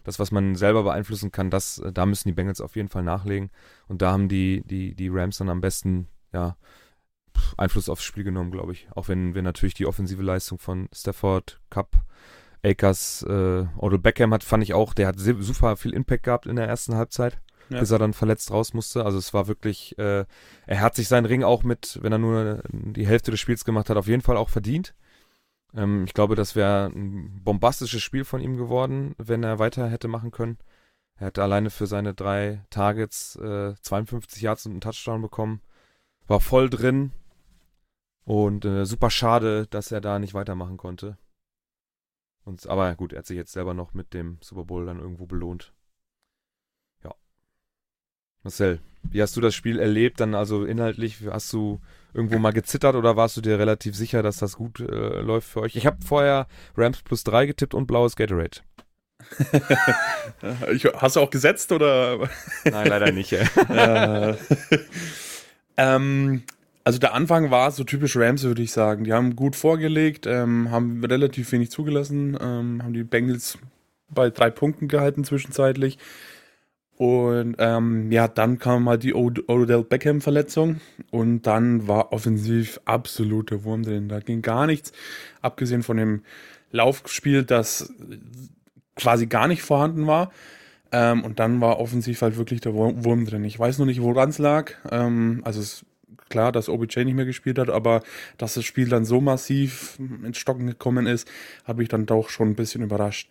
[0.05, 3.03] das, was man selber beeinflussen kann, das, äh, da müssen die Bengals auf jeden Fall
[3.03, 3.51] nachlegen.
[3.89, 6.57] Und da haben die, die, die Rams dann am besten, ja,
[7.57, 8.89] Einfluss aufs Spiel genommen, glaube ich.
[8.95, 11.97] Auch wenn wir natürlich die offensive Leistung von Stafford, Cup,
[12.65, 16.57] Akers, äh, Odell Beckham hat, fand ich auch, der hat super viel Impact gehabt in
[16.57, 17.81] der ersten Halbzeit, Ja.
[17.81, 19.05] bis er dann verletzt raus musste.
[19.05, 20.25] Also es war wirklich, äh,
[20.67, 23.91] er hat sich seinen Ring auch mit, wenn er nur die Hälfte des Spiels gemacht
[23.91, 24.95] hat, auf jeden Fall auch verdient.
[25.75, 30.09] Ähm, ich glaube, das wäre ein bombastisches Spiel von ihm geworden, wenn er weiter hätte
[30.09, 30.59] machen können.
[31.17, 35.61] Er hat alleine für seine drei Targets äh, 52 Yards und einen Touchdown bekommen.
[36.27, 37.13] War voll drin.
[38.25, 41.19] Und äh, super schade, dass er da nicht weitermachen konnte.
[42.45, 45.27] Und, aber gut, er hat sich jetzt selber noch mit dem Super Bowl dann irgendwo
[45.27, 45.73] belohnt.
[47.05, 47.15] Ja.
[48.43, 50.21] Marcel, wie hast du das Spiel erlebt?
[50.21, 51.81] Dann also inhaltlich, hast du
[52.15, 55.61] irgendwo mal gezittert oder warst du dir relativ sicher, dass das gut äh, läuft für
[55.61, 55.77] euch?
[55.77, 58.59] Ich habe vorher Rams plus 3 getippt und blaues Gatorade.
[60.97, 62.29] hast du auch gesetzt oder?
[62.65, 63.33] Nein, leider nicht.
[63.69, 64.35] Äh,
[65.77, 66.43] ähm,
[66.85, 69.05] also der Anfang war so typisch Rams, würde ich sagen.
[69.05, 73.59] Die haben gut vorgelegt, ähm, haben relativ wenig zugelassen, ähm, haben die Bengals
[74.11, 75.99] bei drei Punkten gehalten zwischenzeitlich.
[76.99, 83.65] Und ähm, ja, dann kam halt die Od Odell Beckham-Verletzung und dann war offensiv absoluter
[83.65, 84.09] Wurm drin.
[84.09, 84.93] Da ging gar nichts,
[85.41, 86.23] abgesehen von dem
[86.71, 87.93] Laufspiel, das
[88.95, 90.31] quasi gar nicht vorhanden war.
[90.93, 93.45] Ähm, und dann war offensiv halt wirklich der Wurm, drin.
[93.45, 94.73] Ich weiß noch nicht, woran es lag.
[94.91, 95.87] Ähm, also es
[96.29, 98.03] klar, dass OBJ nicht mehr gespielt hat, aber
[98.39, 101.29] dass das Spiel dann so massiv ins Stocken gekommen ist,
[101.65, 103.31] hat mich dann doch schon ein bisschen überrascht.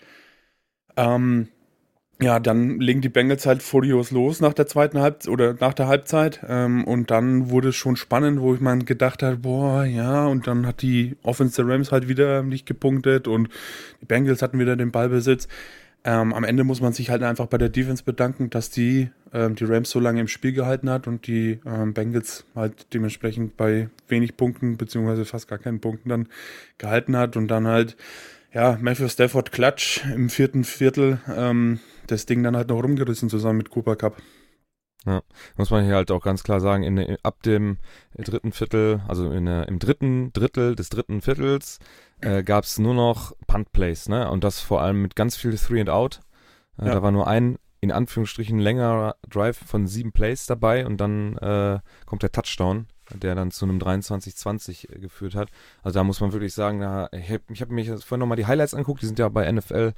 [0.95, 1.47] Ähm,
[2.21, 5.87] ja, dann legen die Bengals halt furios los nach der zweiten Halbzeit oder nach der
[5.87, 6.41] Halbzeit.
[6.47, 10.45] Ähm, und dann wurde es schon spannend, wo ich mal gedacht habe, boah, ja, und
[10.45, 13.49] dann hat die Offense der Rams halt wieder nicht gepunktet und
[14.01, 15.47] die Bengals hatten wieder den Ballbesitz.
[16.03, 19.55] Ähm, am Ende muss man sich halt einfach bei der Defense bedanken, dass die ähm,
[19.55, 23.89] die Rams so lange im Spiel gehalten hat und die ähm, Bengals halt dementsprechend bei
[24.07, 26.27] wenig Punkten beziehungsweise fast gar keinen Punkten dann
[26.77, 27.97] gehalten hat und dann halt
[28.53, 33.57] ja Matthew Stafford Klatsch im vierten Viertel ähm, das Ding dann halt noch rumgerissen zusammen
[33.57, 34.17] mit Cooper Cup.
[35.05, 35.21] Ja,
[35.57, 37.77] muss man hier halt auch ganz klar sagen, in, ab dem
[38.15, 41.79] dritten Viertel, also in, im dritten Drittel des dritten Viertels,
[42.21, 44.29] äh, gab es nur noch Punt-Plays, ne?
[44.29, 46.19] Und das vor allem mit ganz viel Three and Out.
[46.77, 46.93] Äh, ja.
[46.93, 51.79] Da war nur ein, in Anführungsstrichen, längerer Drive von sieben Plays dabei und dann äh,
[52.05, 55.49] kommt der Touchdown, der dann zu einem 23-20 geführt hat.
[55.81, 58.75] Also da muss man wirklich sagen, da, ich habe hab mir vorhin nochmal die Highlights
[58.75, 59.93] angeguckt, die sind ja bei NFL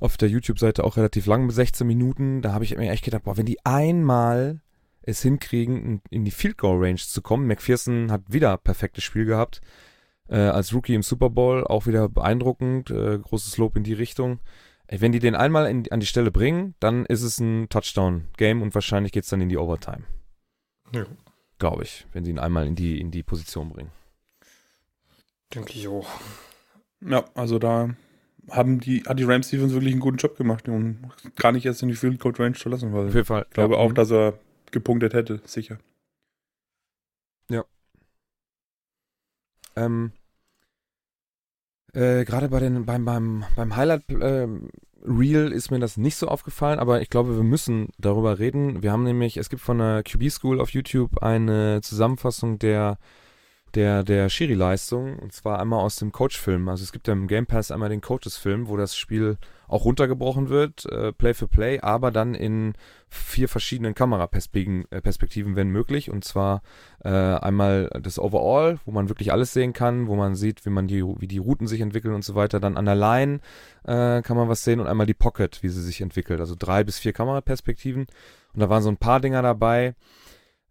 [0.00, 2.42] auf der YouTube-Seite auch relativ lang, 16 Minuten.
[2.42, 4.60] Da habe ich mir echt gedacht, boah, wenn die einmal
[5.02, 7.46] es hinkriegen, in die Field Goal Range zu kommen.
[7.46, 9.60] McPherson hat wieder perfektes Spiel gehabt.
[10.28, 12.90] Äh, als Rookie im Super Bowl auch wieder beeindruckend.
[12.90, 14.40] Äh, großes Lob in die Richtung.
[14.86, 18.62] Ey, wenn die den einmal in, an die Stelle bringen, dann ist es ein Touchdown-Game
[18.62, 20.04] und wahrscheinlich geht es dann in die Overtime.
[20.94, 21.06] Ja.
[21.58, 23.90] Glaube ich, wenn sie ihn einmal in die, in die Position bringen.
[25.54, 26.08] Denke ich auch.
[27.00, 27.90] Ja, also da
[28.50, 30.98] haben die, hat die Rams Defense wirklich einen guten Job gemacht und
[31.36, 33.46] gar nicht erst in die Field Goal Range zu lassen, weil Auf jeden Fall.
[33.48, 33.80] ich glaube ja.
[33.80, 34.38] auch, dass er
[34.70, 35.78] gepunktet hätte, sicher.
[37.50, 37.64] Ja.
[39.76, 40.12] Ähm,
[41.92, 44.46] äh, Gerade bei den, beim, beim, beim Highlight äh,
[45.04, 48.82] Reel ist mir das nicht so aufgefallen, aber ich glaube, wir müssen darüber reden.
[48.82, 52.98] Wir haben nämlich, es gibt von der QB School auf YouTube eine Zusammenfassung der
[53.78, 56.68] der, der Schiri-Leistung, und zwar einmal aus dem Coach-Film.
[56.68, 59.38] Also es gibt ja im Game Pass einmal den Coaches-Film, wo das Spiel
[59.68, 62.72] auch runtergebrochen wird, äh, Play für Play, aber dann in
[63.08, 66.10] vier verschiedenen Kameraperspektiven, äh, wenn möglich.
[66.10, 66.62] Und zwar
[67.04, 70.88] äh, einmal das Overall, wo man wirklich alles sehen kann, wo man sieht, wie man
[70.88, 72.58] die, wie die Routen sich entwickeln und so weiter.
[72.58, 73.38] Dann an der Line
[73.84, 76.40] äh, kann man was sehen und einmal die Pocket, wie sie sich entwickelt.
[76.40, 78.06] Also drei bis vier Kameraperspektiven.
[78.54, 79.94] Und da waren so ein paar Dinger dabei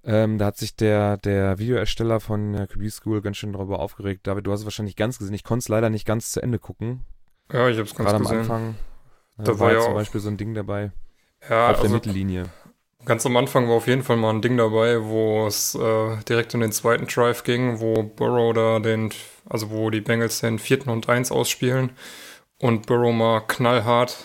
[0.08, 4.26] ähm, da hat sich der, der Videoersteller von der QB School ganz schön darüber aufgeregt.
[4.26, 5.34] David, du hast es wahrscheinlich ganz gesehen.
[5.34, 7.04] Ich konnte es leider nicht ganz zu Ende gucken.
[7.52, 8.38] Ja, ich habe es ganz Gerade gesehen.
[8.38, 8.76] am Anfang
[9.38, 10.92] da da war, ja zum Beispiel so ein Ding dabei.
[11.50, 12.46] Ja, auf also der Mittellinie.
[13.06, 16.54] Ganz am Anfang war auf jeden Fall mal ein Ding dabei, wo es äh, direkt
[16.54, 19.12] in den zweiten Drive ging, wo Burrow da den,
[19.48, 21.92] also wo die Bengals den vierten und eins ausspielen
[22.60, 24.18] und Burrow mal knallhart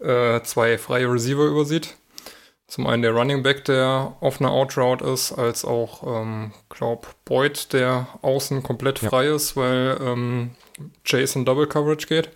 [0.00, 1.96] äh, zwei freie Receiver übersieht.
[2.70, 7.72] Zum einen der Running Back, der auf einer Outroute ist, als auch, ähm, glaub, Boyd,
[7.72, 9.08] der außen komplett Ja.
[9.08, 10.52] frei ist, weil ähm,
[11.04, 12.30] Jason Double Coverage geht.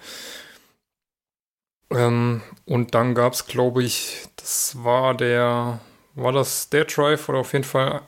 [1.90, 5.78] Ähm, und dann gab es, glaube ich, das war der,
[6.16, 8.02] war das der Drive oder auf jeden Fall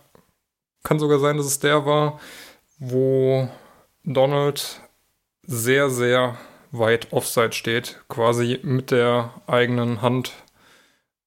[0.82, 2.18] kann sogar sein, dass es der war,
[2.80, 3.48] wo
[4.02, 4.80] Donald
[5.42, 6.36] sehr, sehr
[6.72, 10.32] weit offside steht, quasi mit der eigenen Hand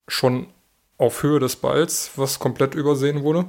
[0.10, 0.48] schon
[1.00, 3.46] auf Höhe des Balls, was komplett übersehen wurde.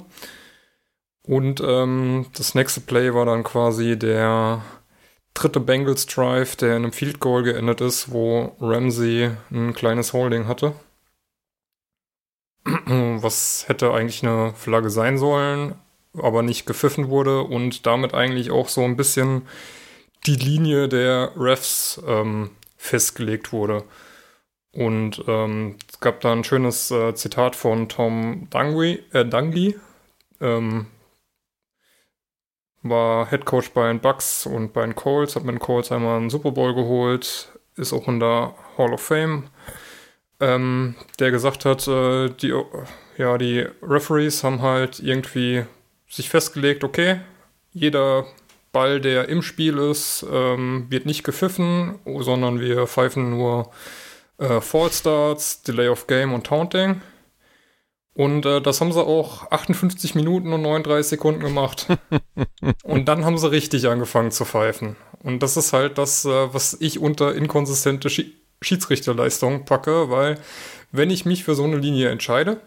[1.23, 4.63] Und ähm, das nächste Play war dann quasi der
[5.35, 10.47] dritte Bengals Drive, der in einem Field Goal geendet ist, wo Ramsey ein kleines Holding
[10.47, 10.73] hatte.
[12.65, 15.75] Was hätte eigentlich eine Flagge sein sollen,
[16.17, 19.43] aber nicht gepfiffen wurde und damit eigentlich auch so ein bisschen
[20.25, 23.83] die Linie der Refs ähm, festgelegt wurde.
[24.73, 29.75] Und ähm, es gab da ein schönes äh, Zitat von Tom Dungey, äh, Dungy,
[30.39, 30.87] ähm,
[32.81, 36.17] war Head Coach bei den Bucks und bei den Colts, hat mit den Colts einmal
[36.17, 39.49] einen Super Bowl geholt, ist auch in der Hall of Fame,
[40.39, 42.53] ähm, der gesagt hat, äh, die,
[43.17, 45.65] ja, die Referees haben halt irgendwie
[46.07, 47.19] sich festgelegt, okay,
[47.73, 48.25] jeder
[48.71, 53.69] Ball, der im Spiel ist, ähm, wird nicht gepfiffen, sondern wir pfeifen nur
[54.41, 57.01] äh, Fall Starts, Delay of Game und Taunting.
[58.13, 61.87] Und äh, das haben sie auch 58 Minuten und 39 Sekunden gemacht.
[62.83, 64.97] und dann haben sie richtig angefangen zu pfeifen.
[65.23, 70.39] Und das ist halt das, äh, was ich unter inkonsistente Schi Schiedsrichterleistung packe, weil
[70.91, 72.61] wenn ich mich für so eine Linie entscheide,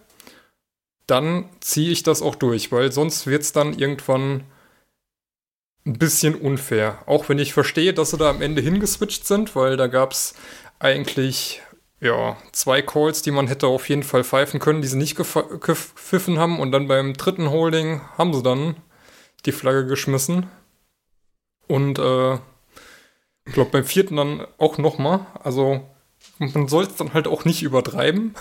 [1.06, 4.42] dann ziehe ich das auch durch, weil sonst wird es dann irgendwann
[5.86, 6.98] ein bisschen unfair.
[7.06, 10.34] Auch wenn ich verstehe, dass sie da am Ende hingeswitcht sind, weil da gab es
[10.80, 11.62] eigentlich
[12.04, 16.38] ja, zwei Calls, die man hätte auf jeden Fall pfeifen können, die sie nicht gepfiffen
[16.38, 16.60] haben.
[16.60, 18.76] Und dann beim dritten Holding haben sie dann
[19.46, 20.50] die Flagge geschmissen.
[21.66, 22.34] Und äh,
[23.46, 25.26] ich glaube beim vierten dann auch nochmal.
[25.42, 25.80] Also
[26.38, 28.34] man soll es dann halt auch nicht übertreiben.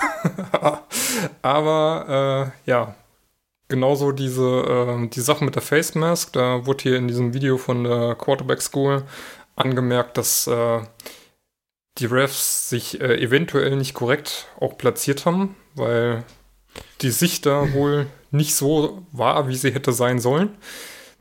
[1.41, 2.95] Aber äh, ja,
[3.69, 7.57] genauso diese äh, die Sache mit der Face Mask, da wurde hier in diesem Video
[7.57, 9.03] von der Quarterback School
[9.55, 10.81] angemerkt, dass äh,
[11.97, 16.23] die Refs sich äh, eventuell nicht korrekt auch platziert haben, weil
[17.01, 20.49] die Sicht da wohl nicht so war, wie sie hätte sein sollen.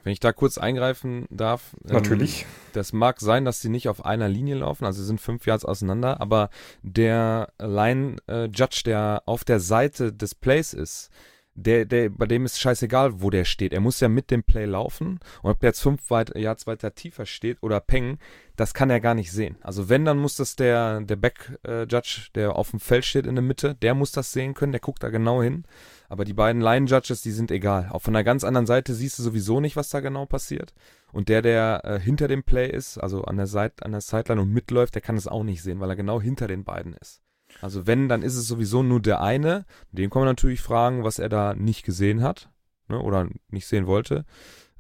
[0.04, 1.76] Wenn ich da kurz eingreifen darf.
[1.84, 2.46] ähm, Natürlich.
[2.72, 5.64] Das mag sein, dass sie nicht auf einer Linie laufen, also sie sind fünf Yards
[5.64, 6.50] auseinander, aber
[6.82, 11.10] der Line-Judge, äh, der auf der Seite des Plays ist,
[11.54, 13.72] der, der, bei dem ist scheißegal, wo der steht.
[13.72, 15.20] Er muss ja mit dem Play laufen.
[15.42, 18.18] Und ob der jetzt fünf weit, Yards weiter tiefer steht oder Peng,
[18.56, 19.56] das kann er gar nicht sehen.
[19.60, 23.42] Also wenn, dann muss das der, der Back-Judge, der auf dem Feld steht in der
[23.42, 25.64] Mitte, der muss das sehen können, der guckt da genau hin.
[26.08, 27.88] Aber die beiden Line-Judges, die sind egal.
[27.90, 30.74] Auch von einer ganz anderen Seite siehst du sowieso nicht, was da genau passiert.
[31.12, 34.40] Und der, der äh, hinter dem Play ist, also an der Seite, an der Sideline
[34.40, 37.21] und mitläuft, der kann es auch nicht sehen, weil er genau hinter den beiden ist.
[37.62, 39.64] Also wenn, dann ist es sowieso nur der eine.
[39.92, 42.50] Den kann man natürlich fragen, was er da nicht gesehen hat
[42.88, 44.24] ne, oder nicht sehen wollte.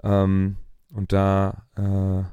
[0.02, 0.56] Ähm,
[0.90, 2.24] und da, äh,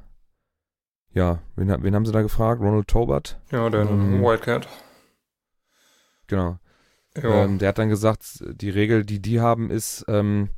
[1.18, 2.62] ja, wen, wen haben sie da gefragt?
[2.62, 3.40] Ronald Tobert?
[3.52, 4.22] Ja, der Mhm.
[4.24, 4.68] Wildcat.
[6.28, 6.58] Genau.
[7.44, 10.50] Ähm, der hat dann gesagt, die Regel, die die haben, ist, ähm,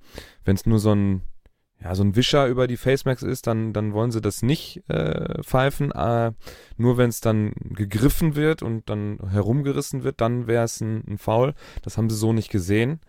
[0.43, 1.21] wenn es nur so ein
[1.83, 5.41] ja, so ein Wischer über die Facemax ist, dann, dann wollen sie das nicht äh,
[5.43, 5.91] pfeifen.
[5.91, 6.31] Äh,
[6.77, 11.17] nur wenn es dann gegriffen wird und dann herumgerissen wird, dann wäre es ein, ein
[11.17, 11.53] Foul.
[11.81, 12.99] Das haben sie so nicht gesehen.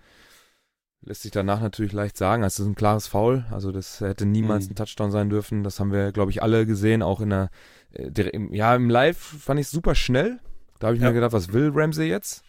[1.05, 2.45] Lässt sich danach natürlich leicht sagen.
[2.45, 3.45] Es ist ein klares Foul.
[3.51, 4.73] Also das hätte niemals Mhm.
[4.73, 5.65] ein Touchdown sein dürfen.
[5.65, 7.03] Das haben wir, glaube ich, alle gesehen.
[7.03, 7.51] Auch in der,
[7.93, 10.39] äh, der im, ja, im Live fand ich super schnell.
[10.79, 11.09] Da habe ich Ja.
[11.09, 12.43] mir gedacht, was will Ramsey jetzt?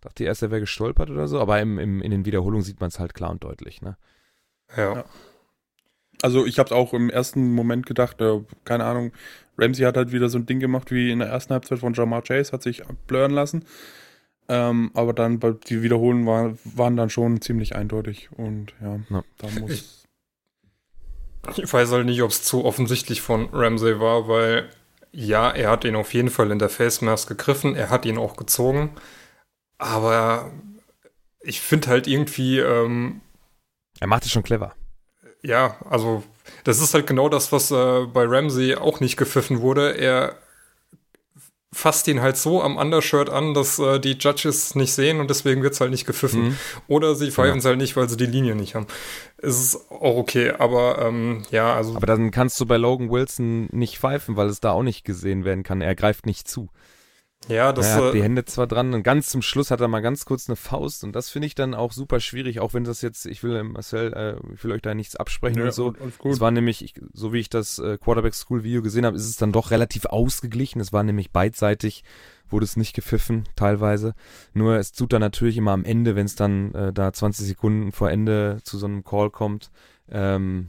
[0.00, 1.40] Dachte erst, er wäre gestolpert oder so.
[1.40, 3.82] Aber im, im, in den Wiederholungen sieht man es halt klar und deutlich.
[3.82, 3.96] Ne?
[4.76, 4.94] ja.
[4.94, 5.04] Ja.
[6.22, 9.12] Also ich habe es auch im ersten Moment gedacht, äh, keine Ahnung,
[9.58, 12.22] Ramsey hat halt wieder so ein Ding gemacht wie in der ersten Halbzeit von Jamar
[12.22, 13.64] Chase, hat sich blurren lassen.
[14.48, 19.24] Ähm, aber dann die Wiederholungen war, waren dann schon ziemlich eindeutig und ja, Ja.
[19.38, 20.06] da muss.
[21.56, 24.68] Ich weiß halt nicht, ob es zu offensichtlich von Ramsey war, weil
[25.12, 28.18] ja, er hat ihn auf jeden Fall in der Face Mask gegriffen, er hat ihn
[28.18, 28.90] auch gezogen,
[29.78, 30.52] aber
[31.40, 33.20] ich finde halt irgendwie, ähm,
[34.00, 34.74] Er macht es schon clever.
[35.46, 36.22] Ja, also
[36.64, 39.96] das ist halt genau das, was äh, bei Ramsey auch nicht gepfiffen wurde.
[39.96, 40.36] Er
[41.72, 45.62] fasst ihn halt so am Undershirt an, dass äh, die Judges nicht sehen und deswegen
[45.62, 46.48] wird es halt nicht gepfiffen.
[46.48, 46.56] Mhm.
[46.88, 48.86] Oder sie pfeifen es halt nicht, weil sie die Linie nicht haben.
[49.36, 53.68] Es ist auch okay, aber ähm, ja, also Aber dann kannst du bei Logan Wilson
[53.72, 55.82] nicht pfeifen, weil es da auch nicht gesehen werden kann.
[55.82, 56.70] Er greift nicht zu.
[57.48, 59.88] Ja, das er hat die äh, Hände zwar dran und ganz zum Schluss hat er
[59.88, 62.84] mal ganz kurz eine Faust und das finde ich dann auch super schwierig, auch wenn
[62.84, 65.94] das jetzt, ich will äh, Marcel, äh, ich will euch da nichts absprechen und so.
[66.24, 69.28] Es war nämlich, ich, so wie ich das äh, Quarterback School Video gesehen habe, ist
[69.28, 70.80] es dann doch relativ ausgeglichen.
[70.80, 72.04] Es war nämlich beidseitig,
[72.48, 74.14] wurde es nicht gepfiffen, teilweise.
[74.54, 77.92] Nur es tut dann natürlich immer am Ende, wenn es dann äh, da 20 Sekunden
[77.92, 79.70] vor Ende zu so einem Call kommt.
[80.08, 80.68] Ähm,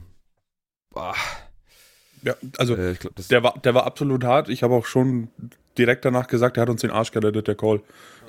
[0.90, 1.14] boah,
[2.22, 4.48] Ja, also äh, ich glaube, das der war, der war absolut hart.
[4.48, 5.28] Ich habe auch schon
[5.78, 7.80] direkt danach gesagt, er hat uns den Arsch gerettet, der Call.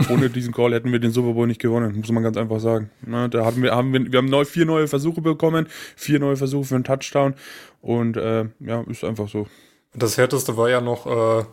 [0.10, 2.90] Ohne diesen Call hätten wir den Super Bowl nicht gewonnen, muss man ganz einfach sagen.
[3.02, 6.38] Ne, da haben wir, haben wir, wir haben neu, vier neue Versuche bekommen, vier neue
[6.38, 7.34] Versuche für einen Touchdown
[7.82, 9.48] und äh, ja, ist einfach so.
[9.94, 11.46] das härteste war ja noch, äh,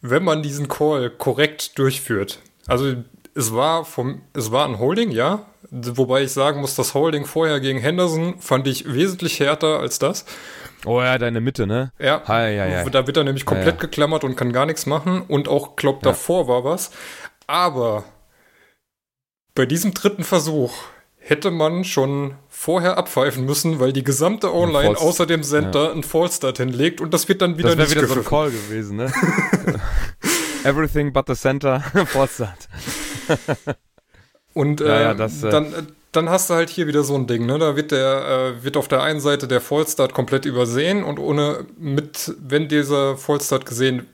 [0.00, 2.40] wenn man diesen Call korrekt durchführt.
[2.66, 2.94] Also
[3.34, 5.46] es war vom, es war ein Holding, ja.
[5.70, 10.24] Wobei ich sagen muss, das Holding vorher gegen Henderson fand ich wesentlich härter als das.
[10.84, 11.92] Oh ja, deine Mitte, ne?
[11.98, 12.84] Ja, Hi, ja, ja.
[12.88, 13.80] da wird er nämlich komplett Ja, ja.
[13.80, 15.22] geklammert und kann gar nichts machen.
[15.22, 16.10] Und auch, glaub, Ja.
[16.10, 16.90] davor war was.
[17.46, 18.04] Aber
[19.54, 20.72] bei diesem dritten Versuch
[21.16, 26.56] hätte man schon vorher abpfeifen müssen, weil die gesamte False- außer dem Center einen Fallstart
[26.58, 28.30] hinlegt und das wird dann wieder Das nicht wieder so ein gepfiffen.
[28.30, 29.12] Call gewesen, ne?
[30.64, 32.68] Everything but the center, Forstart.
[34.54, 37.26] Und äh, Ja, ja, das, äh, dann, dann hast du halt hier wieder so ein
[37.26, 37.58] Ding, ne?
[37.58, 41.64] Da wird der, äh, wird auf der einen Seite der Fallstart komplett übersehen und ohne
[41.78, 44.06] mit, wenn dieser Fallstart gesehen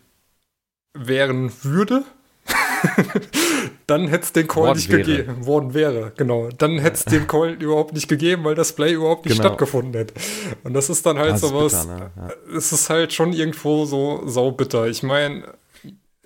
[0.93, 2.05] wären würde,
[3.87, 5.47] dann hätte es den Call Worden nicht gegeben.
[5.47, 6.49] Worden wäre, genau.
[6.59, 9.49] Dann hätte es den Call überhaupt nicht gegeben, weil das Play überhaupt nicht Genau.
[9.49, 10.15] stattgefunden hätte.
[10.63, 12.11] Und das ist dann halt Das ist sowas, bitter, ne?
[12.17, 12.57] Ja.
[12.57, 14.87] es ist halt schon irgendwo so saubitter.
[14.87, 15.45] Ich meine,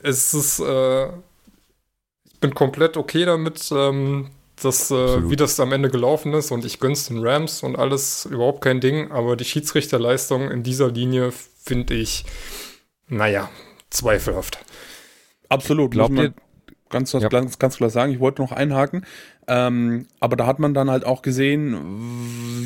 [0.03, 4.31] es ist, äh, ich bin komplett okay damit, ähm,
[4.63, 8.27] dass, äh, wie das am Ende gelaufen ist und ich gönn's den Rams und alles
[8.27, 11.31] überhaupt kein Ding, aber die Schiedsrichterleistung in dieser Linie
[11.63, 12.25] finde ich,
[13.09, 13.49] naja,
[13.91, 14.59] zweifelhaft.
[15.49, 16.35] Absolut, Glaubt ihr-
[16.91, 17.29] ganz, Ja.
[17.29, 18.13] ganz, ganz klar sagen.
[18.13, 19.05] Ich wollte noch einhaken,
[19.47, 21.77] ähm, aber da hat man dann halt auch gesehen,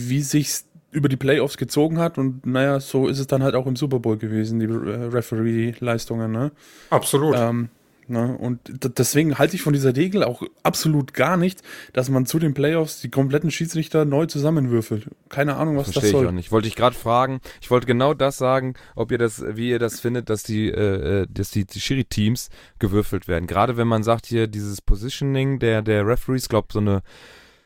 [0.08, 3.66] wie sich über die Playoffs gezogen hat und naja, so ist es dann halt auch
[3.66, 6.52] im Super Bowl gewesen, die äh, Referee-Leistungen, ne?
[6.90, 7.34] Absolut.
[7.36, 7.70] Ähm,
[8.08, 8.36] ne?
[8.38, 8.60] Und
[8.98, 11.62] deswegen halte ich von dieser Regel auch absolut gar nicht,
[11.92, 15.08] dass man zu den Playoffs die kompletten Schiedsrichter neu zusammenwürfelt.
[15.28, 16.22] Keine Ahnung, was Verstehe das soll.
[16.24, 16.52] ich auch nicht.
[16.52, 17.40] Wollte ich gerade fragen.
[17.60, 21.22] Ich wollte genau das sagen, ob ihr das, wie ihr das findet, dass die, äh,
[21.22, 23.46] äh dass die, die Schiri-Teams gewürfelt werden.
[23.46, 27.02] Gerade wenn man sagt hier dieses Positioning der der Referees, glaube so eine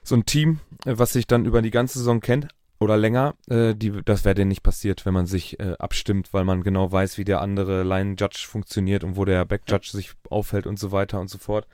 [0.02, 3.74] so ein Team, äh, was sich dann über die ganze Saison kennt, oder länger, äh,
[3.74, 7.18] die, das wäre denen nicht passiert, wenn man sich äh, abstimmt, weil man genau weiß,
[7.18, 11.28] wie der andere Line-Judge funktioniert und wo der Back-Judge sich aufhält und so weiter und
[11.28, 11.66] so fort.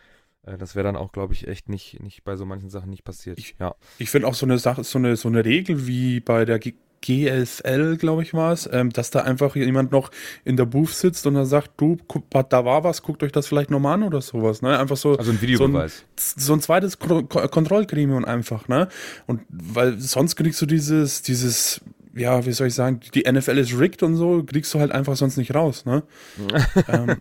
[0.45, 3.05] Äh, das wäre dann auch, glaube ich, echt nicht, nicht bei so manchen Sachen nicht
[3.05, 3.39] passiert.
[3.39, 3.75] Ich, ja.
[3.99, 6.75] ich finde auch so eine Sache, so eine, so eine Regel wie bei der G
[7.03, 10.11] GSL, glaube ich, war es, ähm, dass da einfach jemand noch
[10.45, 13.47] in der Booth sitzt und dann sagt, du, guck, da war was, guckt euch das
[13.47, 14.79] vielleicht nochmal an oder sowas, ne?
[14.79, 15.19] Einfach so.
[15.19, 16.05] Also ein Videobeweis.
[16.17, 18.89] So ein, so ein zweites Ko Kontrollgremium einfach, ne?
[19.27, 21.81] Und weil sonst kriegst du dieses, dieses,
[22.15, 25.17] ja, wie soll ich sagen, die NFL ist rigged und so, kriegst du halt einfach
[25.17, 26.05] sonst nicht raus, ne?
[26.89, 27.17] ähm,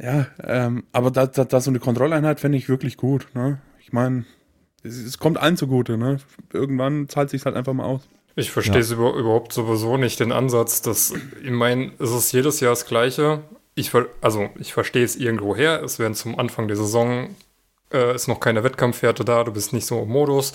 [0.00, 3.60] ja, ähm, aber da, da, da so eine Kontrolleinheit fände ich wirklich gut, ne?
[3.78, 4.24] Ich meine,
[4.82, 6.16] es, es kommt allen zugute, ne?
[6.52, 8.08] Irgendwann zahlt sich halt einfach mal aus.
[8.36, 8.96] Ich verstehe es ja.
[8.96, 13.42] über, überhaupt sowieso nicht, den Ansatz, dass, ich meine, es ist jedes Jahr das Gleiche.
[13.76, 15.82] Ich, also, ich verstehe es irgendwo her.
[15.82, 17.34] Es werden zum Anfang der Saison,
[17.92, 20.52] äh, ist noch keine Wettkampfwerte da, du bist nicht so im Modus.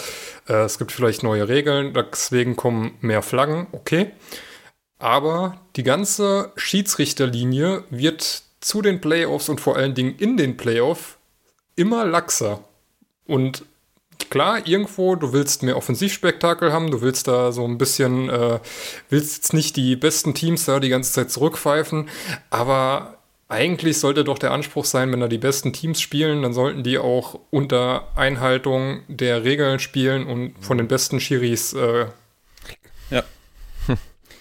[0.47, 4.11] Äh, es gibt vielleicht neue Regeln, deswegen kommen mehr Flaggen, okay.
[4.97, 11.17] Aber die ganze Schiedsrichterlinie wird zu den Playoffs und vor allen Dingen in den Playoffs
[11.77, 12.65] immer laxer.
[13.25, 13.63] Und
[14.29, 18.59] klar, irgendwo, du willst mehr Offensivspektakel haben, du willst da so ein bisschen, äh,
[19.09, 22.09] willst jetzt nicht die besten Teams da die ganze Zeit zurückpfeifen,
[22.49, 26.83] aber eigentlich sollte doch der Anspruch sein, wenn da die besten Teams spielen, dann sollten
[26.83, 31.73] die auch unter Einhaltung der Regeln spielen und von den besten Schiris.
[31.73, 32.05] Äh
[33.09, 33.23] ja.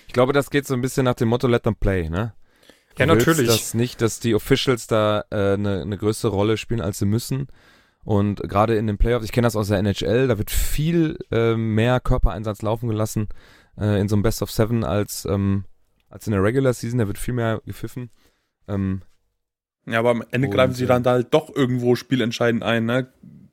[0.07, 2.33] Ich glaube, das geht so ein bisschen nach dem Motto Let them play, ne?
[2.97, 3.47] Du ja, natürlich.
[3.47, 7.05] Das nicht, dass die Officials da eine äh, ne, ne größere Rolle spielen, als sie
[7.07, 7.49] müssen.
[8.09, 11.57] Und gerade in den Playoffs, ich kenne das aus der NHL, da wird viel äh,
[11.57, 13.29] mehr Körpereinsatz laufen gelassen
[13.79, 15.67] äh, in so einem Best of Seven als, ähm,
[16.09, 16.99] als in der Regular Season.
[16.99, 18.09] Da wird viel mehr gepfiffen.
[18.67, 19.03] Ähm,
[19.85, 23.09] ja, aber am Ende greifen sie dann halt doch irgendwo spielentscheidend ein, ne?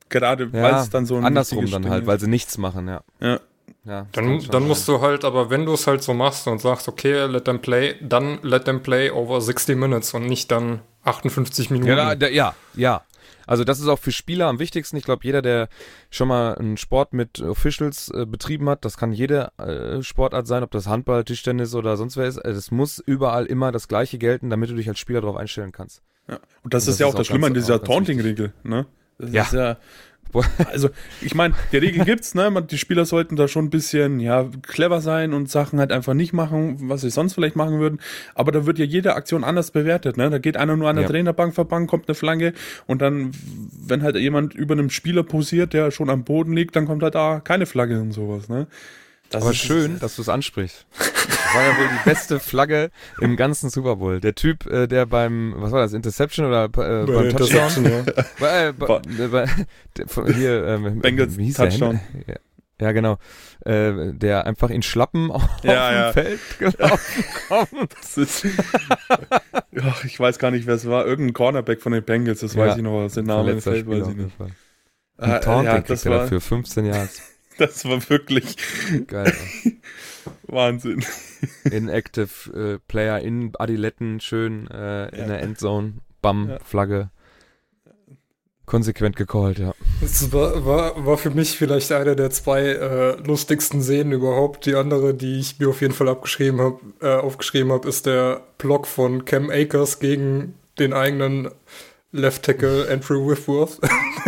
[0.08, 3.02] Gerade ja, weil es dann so ein andersrum dann halt, weil sie nichts machen, ja.
[3.20, 3.40] Ja.
[3.84, 6.88] Ja, dann, dann musst du halt, aber wenn du es halt so machst und sagst,
[6.88, 11.70] okay, let them play, dann let them play over 60 Minutes und nicht dann 58
[11.70, 11.88] Minuten.
[11.88, 13.02] Ja, da, ja, ja.
[13.46, 14.96] Also das ist auch für Spieler am wichtigsten.
[14.96, 15.68] Ich glaube, jeder, der
[16.10, 20.62] schon mal einen Sport mit Officials äh, betrieben hat, das kann jede äh, Sportart sein,
[20.62, 22.38] ob das Handball, Tischtennis oder sonst wer ist.
[22.38, 25.72] Es also muss überall immer das Gleiche gelten, damit du dich als Spieler darauf einstellen
[25.72, 26.02] kannst.
[26.28, 26.34] Ja.
[26.34, 28.86] Und das, Und das ist ja auch das Schlimme an dieser Taunting-Regel, ne?
[29.18, 29.46] Das ja.
[29.52, 29.76] ja
[30.70, 32.50] also, ich meine, die Regel gibt's, ne?
[32.68, 36.32] Die Spieler sollten da schon ein bisschen, ja, clever sein und Sachen halt einfach nicht
[36.32, 38.00] machen, was sie sonst vielleicht machen würden.
[38.34, 40.30] Aber da wird ja jede Aktion anders bewertet, ne?
[40.30, 41.10] Da geht einer nur an der ja.
[41.10, 42.52] Trainerbank vorbei, kommt eine Flanke
[42.86, 43.32] und dann,
[43.86, 47.14] wenn halt jemand über einem Spieler posiert, der schon am Boden liegt, dann kommt halt
[47.14, 48.66] da keine Flagge und sowas, ne?
[49.30, 50.86] Das Aber schön, dass du es ansprichst.
[51.56, 52.90] Das war ja wohl die beste Flagge
[53.20, 54.20] im ganzen Super Bowl.
[54.20, 56.68] Der Typ, äh, der beim, was war das, Interception oder äh,
[57.06, 57.84] beim Touchdown?
[57.84, 58.02] Ja.
[58.38, 59.48] Bei, äh, bei, bei,
[59.96, 62.00] der, hier, ähm, Bengals Touchdown.
[62.26, 62.34] Ja,
[62.78, 63.16] ja, genau.
[63.64, 66.12] Äh, der einfach in Schlappen auf ja, dem ja.
[66.12, 67.94] Feld gelaufen kommt.
[68.16, 71.06] Ist, ja, ich weiß gar nicht, wer es war.
[71.06, 73.04] Irgendein Cornerback von den Bengals, das weiß ich noch.
[73.04, 74.36] Was der Name im Feld weiß ich nicht.
[75.18, 77.08] Ein ah, Taunting ja, das war, für 15 Jahre.
[77.58, 78.56] Das war wirklich
[79.06, 79.34] geil.
[80.46, 81.04] Wahnsinn.
[81.64, 85.26] Inactive äh, Player in Adiletten, schön äh, in ja.
[85.26, 86.58] der Endzone, Bam, ja.
[86.64, 87.10] Flagge.
[88.66, 89.74] Konsequent gecallt, ja.
[90.00, 94.66] Das war, war, war für mich vielleicht eine der zwei äh, lustigsten Szenen überhaupt.
[94.66, 98.42] Die andere, die ich mir auf jeden Fall abgeschrieben hab, äh, aufgeschrieben habe, ist der
[98.58, 101.48] Block von Cam Akers gegen den eigenen
[102.16, 103.78] Left Tackle Andrew Whitworth,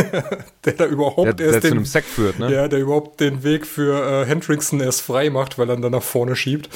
[0.64, 2.52] der da überhaupt der, erst der den, Sack führt, ne?
[2.52, 6.02] Ja, der überhaupt den Weg für äh, Hendrickson erst frei macht, weil er dann nach
[6.02, 6.68] vorne schiebt.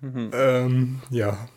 [0.00, 0.30] Mhm.
[0.32, 1.48] Ähm, ja,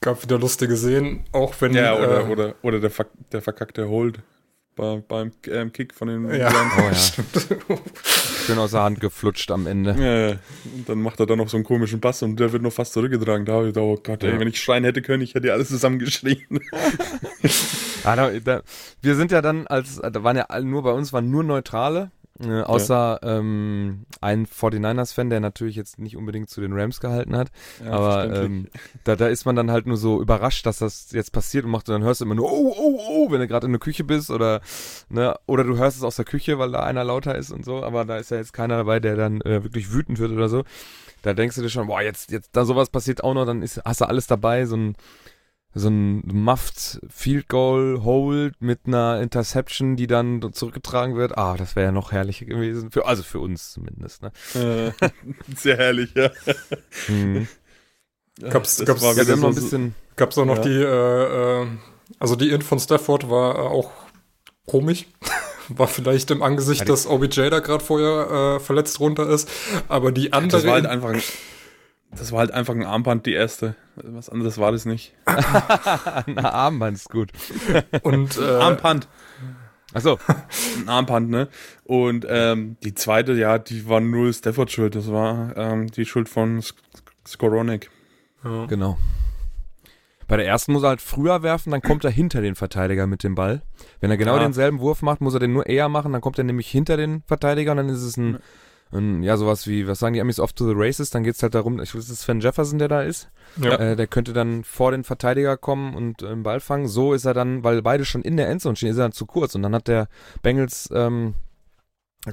[0.00, 3.88] gab wieder lustige Szenen, auch wenn ja oder äh, oder oder der, Ver der verkackte
[3.88, 4.20] Hold
[4.76, 6.50] bei, beim ähm, Kick von den ja.
[6.50, 6.94] Oh, ja.
[8.46, 9.94] Schön aus der Hand geflutscht am Ende.
[9.98, 10.38] Ja, ja.
[10.76, 12.92] Und dann macht er da noch so einen komischen Bass und der wird noch fast
[12.92, 13.46] zurückgetragen.
[13.46, 16.60] Da, da oh Gott, ey, wenn ich schreien hätte können, ich hätte alles zusammengeschrien.
[18.04, 18.62] ah, da, da,
[19.00, 22.10] wir sind ja dann als, da waren ja nur bei uns waren nur Neutrale
[22.40, 27.52] Äh, außer ähm, ein 49ers-Fan, der natürlich jetzt nicht unbedingt zu den Rams gehalten hat.
[27.84, 28.66] Ja, aber ähm,
[29.04, 31.88] da, da ist man dann halt nur so überrascht, dass das jetzt passiert und macht,
[31.88, 34.02] und dann hörst du immer nur, oh, oh, oh, wenn du gerade in der Küche
[34.02, 34.62] bist oder,
[35.08, 37.84] ne, oder du hörst es aus der Küche, weil da einer lauter ist und so,
[37.84, 40.64] aber da ist ja jetzt keiner dabei, der dann äh, wirklich wütend wird oder so.
[41.22, 43.80] Da denkst du dir schon, boah, jetzt, jetzt, da sowas passiert auch noch, dann ist,
[43.84, 44.96] hast du alles dabei, so ein,
[45.74, 51.36] so ein muffed Field Goal Hold mit einer Interception, die dann zurückgetragen wird.
[51.36, 52.90] Ah, das wäre ja noch herrlicher gewesen.
[52.92, 54.32] Für, also für uns zumindest, ne?
[54.54, 54.92] Äh,
[55.56, 56.30] sehr herrlich, ja.
[57.08, 57.48] Mhm.
[58.40, 60.62] Gab's- Das gab's- war Ja, wir wieder haben noch ein bisschen, Gab's auch noch Ja.
[60.62, 61.66] die, äh, äh,
[62.20, 63.90] also die Int von Stafford war äh, auch
[64.66, 65.06] komisch.
[65.70, 69.48] War vielleicht im Angesicht, Ja, dass OBJ da gerade vorher äh, verletzt runter ist.
[69.88, 70.60] Aber die andere.
[70.60, 71.22] Das war halt einfach ein,
[72.18, 73.74] das war halt einfach ein Armband, die erste.
[73.96, 75.14] Was anderes war das nicht.
[76.26, 77.30] na, Armband ist gut.
[78.02, 79.08] und äh, Armband.
[79.92, 80.18] Achso,
[80.80, 81.48] Ein Armband, ne?
[81.84, 84.96] Und ähm, die zweite, ja, die war null Stafford schuld.
[84.96, 86.76] Das war ähm, die Schuld von Sk
[87.26, 87.90] Skoronek.
[88.44, 88.66] ja.
[88.66, 88.98] genau.
[90.26, 93.22] Bei der ersten muss er halt früher werfen, dann kommt er hinter den Verteidiger mit
[93.22, 93.60] dem Ball.
[94.00, 94.42] Wenn er genau Ja.
[94.42, 97.22] denselben Wurf macht, muss er den nur eher machen, dann kommt er nämlich hinter den
[97.26, 98.38] Verteidiger und dann ist es ein,
[98.92, 101.54] ein ja, sowas wie, was sagen die Amis, off to the races, dann geht's halt
[101.54, 103.28] darum, ich weiß, es ist Sven Jefferson, der da ist.
[103.56, 103.76] Ja.
[103.76, 106.86] Äh, der könnte dann vor den Verteidiger kommen und äh, den Ball fangen.
[106.86, 109.26] So ist er dann, weil beide schon in der Endzone stehen, ist er dann zu
[109.26, 109.54] kurz.
[109.54, 110.08] Und dann hat der
[110.42, 111.34] Bengals ähm,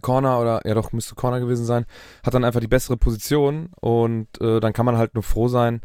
[0.01, 1.85] Corner oder ja doch müsste Corner gewesen sein,
[2.25, 5.81] hat dann einfach die bessere Position und äh, dann kann man halt nur froh sein.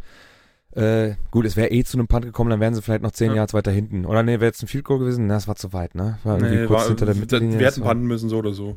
[0.77, 3.31] Äh, gut, es wäre eh zu einem Punt gekommen, dann wären sie vielleicht noch zehn
[3.31, 3.37] Ja.
[3.37, 4.05] Yards weiter hinten.
[4.05, 5.27] Oder nee, wäre jetzt ein Field Goal gewesen?
[5.27, 6.18] Na, das war zu weit, ne?
[6.22, 7.59] War irgendwie Nee, kurz war, hinter der Mittellinie.
[7.59, 8.77] wir hätten panten müssen, so oder so.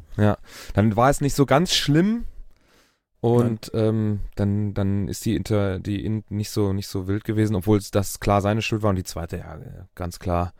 [0.73, 2.23] dann war es nicht so ganz schlimm
[3.21, 7.53] und ähm, dann dann ist die Inter die in, nicht so nicht so wild gewesen,
[7.55, 9.57] obwohl das klar seine Schuld war und die zweite ja
[9.95, 10.53] ganz klar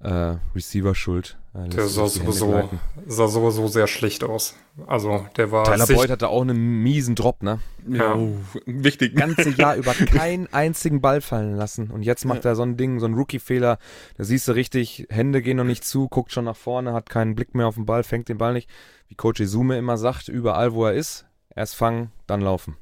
[0.00, 1.36] äh, Receiver Schuld.
[1.54, 2.68] Äh, Der sah sowieso,
[3.06, 4.54] sah sowieso sehr schlecht aus.
[4.86, 7.58] Also der war Tyler Boyd hatte auch einen miesen Drop, ne?
[7.88, 8.14] Ja.
[8.14, 9.16] oh, wichtig.
[9.16, 13.00] Ganze Jahr über keinen einzigen Ball fallen lassen und jetzt macht er so ein Ding,
[13.00, 13.78] so ein Rookie-Fehler.
[14.16, 17.34] Da siehst du richtig, Hände gehen noch nicht zu, guckt schon nach vorne, hat keinen
[17.34, 18.70] Blick mehr auf den Ball, fängt den Ball nicht.
[19.08, 21.24] Wie Coach Izume immer sagt, überall wo er ist,
[21.56, 22.76] erst fangen, dann laufen.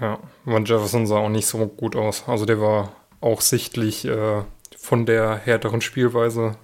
[0.00, 2.24] Ja, Van Jefferson sah auch nicht so gut aus.
[2.28, 4.42] Also der war auch sichtlich äh,
[4.88, 6.56] von der härteren Spielweise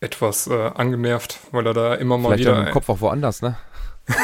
[0.00, 3.42] etwas äh, angenervt, weil er da immer mal Vielleicht wieder ja im Kopf auch woanders,
[3.42, 3.56] ne?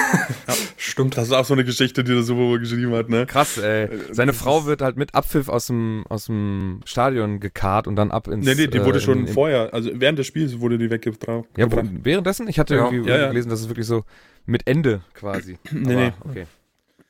[0.78, 1.16] stimmt.
[1.18, 3.26] Das ist auch so eine Geschichte, die der Super Bowl geschrieben hat, ne?
[3.26, 3.88] Krass, ey.
[4.10, 8.10] Seine das Frau wird halt mit Abpfiff aus dem, aus dem Stadion gekarrt und dann
[8.10, 8.46] ab ins.
[8.46, 10.88] Nee, nee, die äh, wurde schon in, in, vorher, also während des Spiels wurde die
[10.88, 11.44] weggebracht.
[11.56, 12.48] Ja, währenddessen?
[12.48, 12.84] Ich hatte Ja.
[12.90, 13.28] irgendwie Ja, ja.
[13.28, 14.04] gelesen, dass es wirklich so
[14.46, 15.58] mit Ende quasi.
[15.72, 16.12] Nee, Aber, nee.
[16.30, 16.46] Okay.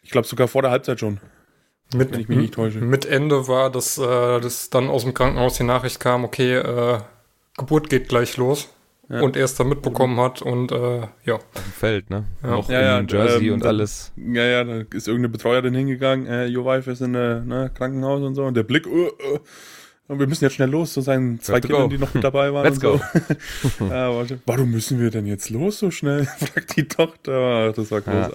[0.03, 1.21] Ich glaube sogar vor der Halbzeit schon,
[1.95, 2.79] Mit, wenn ich mich nicht täusche.
[2.81, 7.01] mit Ende war, dass, äh, dass dann aus dem Krankenhaus die Nachricht kam, okay, äh,
[7.57, 8.69] Geburt geht gleich los.
[9.09, 9.21] Ja.
[9.21, 11.35] Und er es dann mitbekommen hat und äh, ja.
[11.35, 12.25] Auf dem Feld, ne?
[12.43, 12.51] Ja.
[12.51, 14.11] Noch Ja, ja, in Jersey ähm, und alles.
[14.17, 18.23] Ja, ja, da ist irgendeine Betreuerin hingegangen, äh, your wife ist in der ne, Krankenhaus
[18.23, 18.45] und so.
[18.45, 19.39] Und der Blick, uh, uh,
[20.09, 21.89] und wir müssen jetzt schnell los zu seinen zwei Let's Kindern, go.
[21.89, 22.65] die noch mit dabei waren.
[22.65, 23.01] Let's und
[23.79, 23.85] so.
[23.85, 24.41] ja, warte.
[24.47, 26.25] Warum müssen wir denn jetzt los so schnell?
[26.39, 27.33] fragt die Tochter.
[27.33, 28.31] Ah, Das war Ja.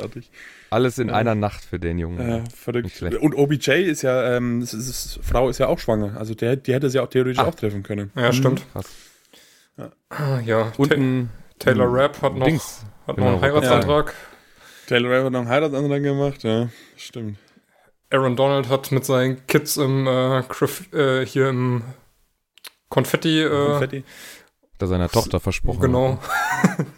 [0.69, 1.15] Alles in Ja.
[1.15, 2.29] einer Nacht für den Jungen.
[2.29, 3.01] Ja, Nicht verrückt.
[3.21, 6.17] Und OBJ ist ja, ähm, ist, es- Frau ist ja auch schwanger.
[6.17, 7.45] Also der, die hätte sie auch theoretisch Ah.
[7.45, 8.11] auch treffen können.
[8.15, 8.63] Ja, stimmt.
[8.73, 8.85] Krass.
[10.09, 10.97] Ah, Ja, Und Ta
[11.71, 12.83] Taylor Rapp hat noch, Dings.
[13.07, 14.13] hat genau, noch einen Heiratsantrag.
[14.87, 17.37] Taylor Rapp hat noch einen Heiratsantrag gemacht, ja, stimmt.
[18.09, 20.39] Aaron Donald hat mit seinen Kids im äh,
[20.93, 21.83] äh, hier im
[22.89, 24.03] Konfetti, äh, Konfetti.
[24.79, 25.81] Er seiner Tochter versprochen.
[25.81, 26.19] genau.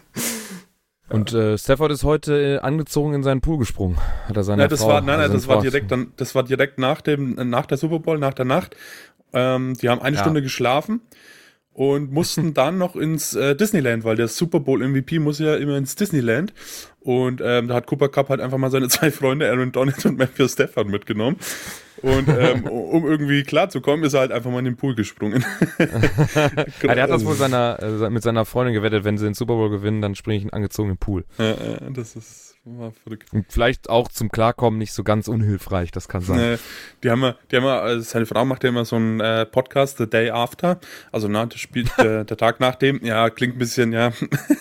[1.10, 3.98] Und äh, Stafford ist heute äh, angezogen in seinen Pool gesprungen.
[4.28, 6.44] Hat er seiner Nein, das Frau, war, nein, nein, das war direkt dann, das war
[6.44, 8.76] direkt nach dem, nach der Super Bowl, nach der Nacht.
[9.32, 10.22] Ähm, die haben eine Ja.
[10.22, 11.00] Stunde geschlafen
[11.72, 15.76] und mussten dann noch ins äh, Disneyland, weil der Super Bowl MVP muss ja immer
[15.76, 16.52] ins Disneyland.
[17.00, 20.16] Und ähm, da hat Cooper Cup halt einfach mal seine zwei Freunde, Aaron Donald und
[20.18, 21.36] Matthew Stafford, mitgenommen.
[22.02, 25.44] Und ähm, um irgendwie klarzukommen, ist er halt einfach mal in den Pool gesprungen.
[25.78, 29.54] Ja, der hat das wohl seiner, äh, mit seiner Freundin gewettet, wenn sie den Super
[29.54, 31.24] Bowl gewinnen, dann springe ich in einen angezogenen Pool.
[31.38, 31.54] äh,
[31.90, 33.32] das ist war verrückt.
[33.32, 36.38] Und vielleicht auch zum Klarkommen nicht so ganz unhilfreich, das kann sein.
[36.38, 36.58] Äh,
[37.02, 39.46] die haben ja, die haben ja, also seine Frau macht ja immer so einen äh,
[39.46, 40.78] Podcast, The Day After,
[41.10, 44.12] also nach das Spiel, der, der Tag nach dem, ja, klingt ein bisschen, ja,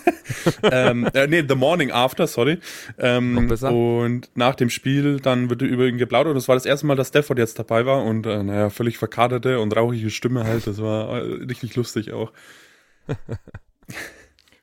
[0.64, 2.60] ähm, äh, nee, The Morning After, sorry.
[2.98, 3.50] Ähm.
[3.50, 6.96] Und nach dem Spiel, dann wird über ihn geplaudert und das war das erste Mal,
[6.96, 10.82] dass Stafford jetzt dabei war und, äh, naja, völlig verkaderte und rauchige Stimme halt, das
[10.82, 12.32] war äh, richtig lustig auch.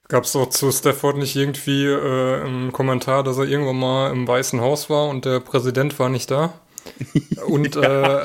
[0.09, 4.29] Gab es doch zu Stafford nicht irgendwie äh, einen Kommentar, dass er irgendwann mal im
[4.29, 6.55] Weißen Haus war und der Präsident war nicht da?
[7.49, 8.23] Und äh,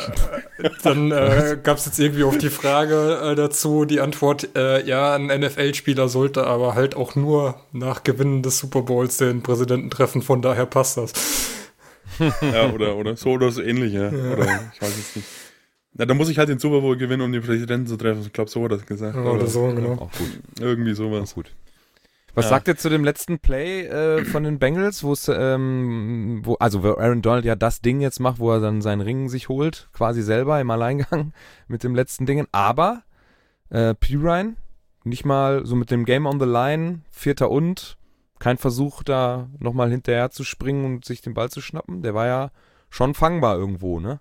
[0.83, 5.15] dann äh, gab es jetzt irgendwie auf die Frage äh, dazu die Antwort, äh, ja,
[5.15, 10.21] ein NFL-Spieler sollte aber halt auch nur nach Gewinnen des Super Bowls den Präsidenten treffen,
[10.21, 11.13] von daher passt das.
[12.19, 14.11] ja, oder, oder so oder so ähnlich, ja.
[14.11, 14.33] ja.
[14.33, 15.27] Oder ich weiß es nicht.
[15.93, 18.21] Na, dann muss ich halt den Super Bowl gewinnen, um den Präsidenten zu treffen.
[18.25, 19.15] Ich glaube, so hat er das gesagt.
[19.15, 19.93] Ja, oder, oder so, genau.
[19.93, 20.39] Auch gut.
[20.59, 21.31] Irgendwie sowas.
[21.31, 21.51] Auch gut.
[22.33, 22.49] Was ja.
[22.49, 26.81] sagt ihr zu dem letzten Play äh, von den Bengals, wo es, ähm, wo, also
[26.83, 29.89] wo Aaron Donald ja das Ding jetzt macht, wo er dann seinen Ring sich holt,
[29.93, 31.33] quasi selber im Alleingang
[31.67, 33.03] mit dem letzten Dingen, aber
[33.69, 34.55] äh, Pirine
[35.03, 37.97] nicht mal so mit dem Game on the Line, Vierter und,
[38.39, 42.27] kein Versuch da nochmal hinterher zu springen und sich den Ball zu schnappen, der war
[42.27, 42.51] ja
[42.89, 44.19] schon fangbar irgendwo, ne?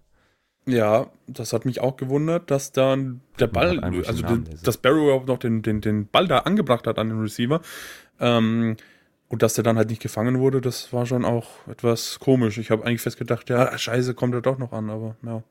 [0.73, 5.29] Ja, das hat mich auch gewundert, dass dann der Ball, also den, dass Barrow überhaupt
[5.29, 7.61] noch den, den, den Ball da angebracht hat an den Receiver.
[8.19, 8.77] Ähm,
[9.29, 12.59] und dass der dann halt nicht gefangen wurde, das war schon auch etwas komisch.
[12.59, 15.43] Ich habe eigentlich fest gedacht, ja, scheiße, kommt er doch noch an, aber ja.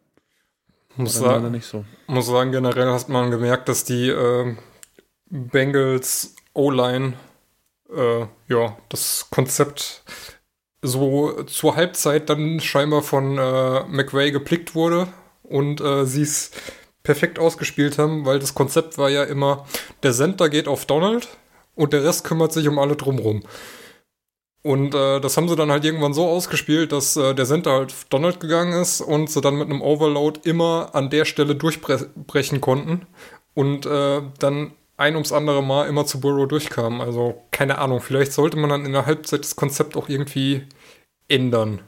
[0.97, 1.85] Muss sagen, nicht so.
[2.07, 4.55] muss sagen, generell hat man gemerkt, dass die äh,
[5.29, 7.13] Bengals O-Line
[7.95, 10.03] äh, ja, das Konzept
[10.81, 15.07] so zur Halbzeit dann scheinbar von äh, McVay geplickt wurde
[15.43, 16.51] und äh, sie es
[17.03, 19.65] perfekt ausgespielt haben, weil das Konzept war ja immer,
[20.03, 21.27] der Center geht auf Donald
[21.75, 23.43] und der Rest kümmert sich um alle drumrum.
[24.61, 27.91] Und äh, das haben sie dann halt irgendwann so ausgespielt, dass äh, der Center halt
[27.91, 32.59] auf Donald gegangen ist und sie dann mit einem Overload immer an der Stelle durchbrechen
[32.59, 33.07] konnten
[33.53, 37.01] und äh, dann ein ums andere Mal immer zu Burrow durchkam.
[37.01, 40.63] Also keine Ahnung, vielleicht sollte man dann in der Halbzeit das Konzept auch irgendwie
[41.27, 41.81] ändern.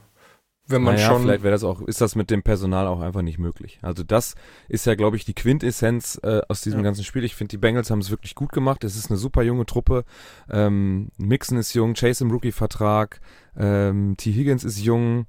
[0.66, 1.22] Wenn man naja, schon.
[1.22, 3.80] Vielleicht wäre das auch, ist das mit dem Personal auch einfach nicht möglich.
[3.82, 4.34] Also das
[4.68, 6.84] ist ja, glaube ich, die Quintessenz äh, aus diesem ja.
[6.84, 7.24] ganzen Spiel.
[7.24, 8.84] Ich finde, die Bengals haben es wirklich gut gemacht.
[8.84, 10.04] Es ist eine super junge Truppe.
[10.50, 13.20] Ähm, Mixon ist jung, Chase im Rookie-Vertrag,
[13.56, 14.32] ähm, T.
[14.32, 15.26] Higgins ist jung,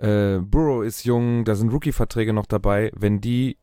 [0.00, 2.90] äh, Burrow ist jung, da sind Rookie-Verträge noch dabei.
[2.96, 3.58] Wenn die,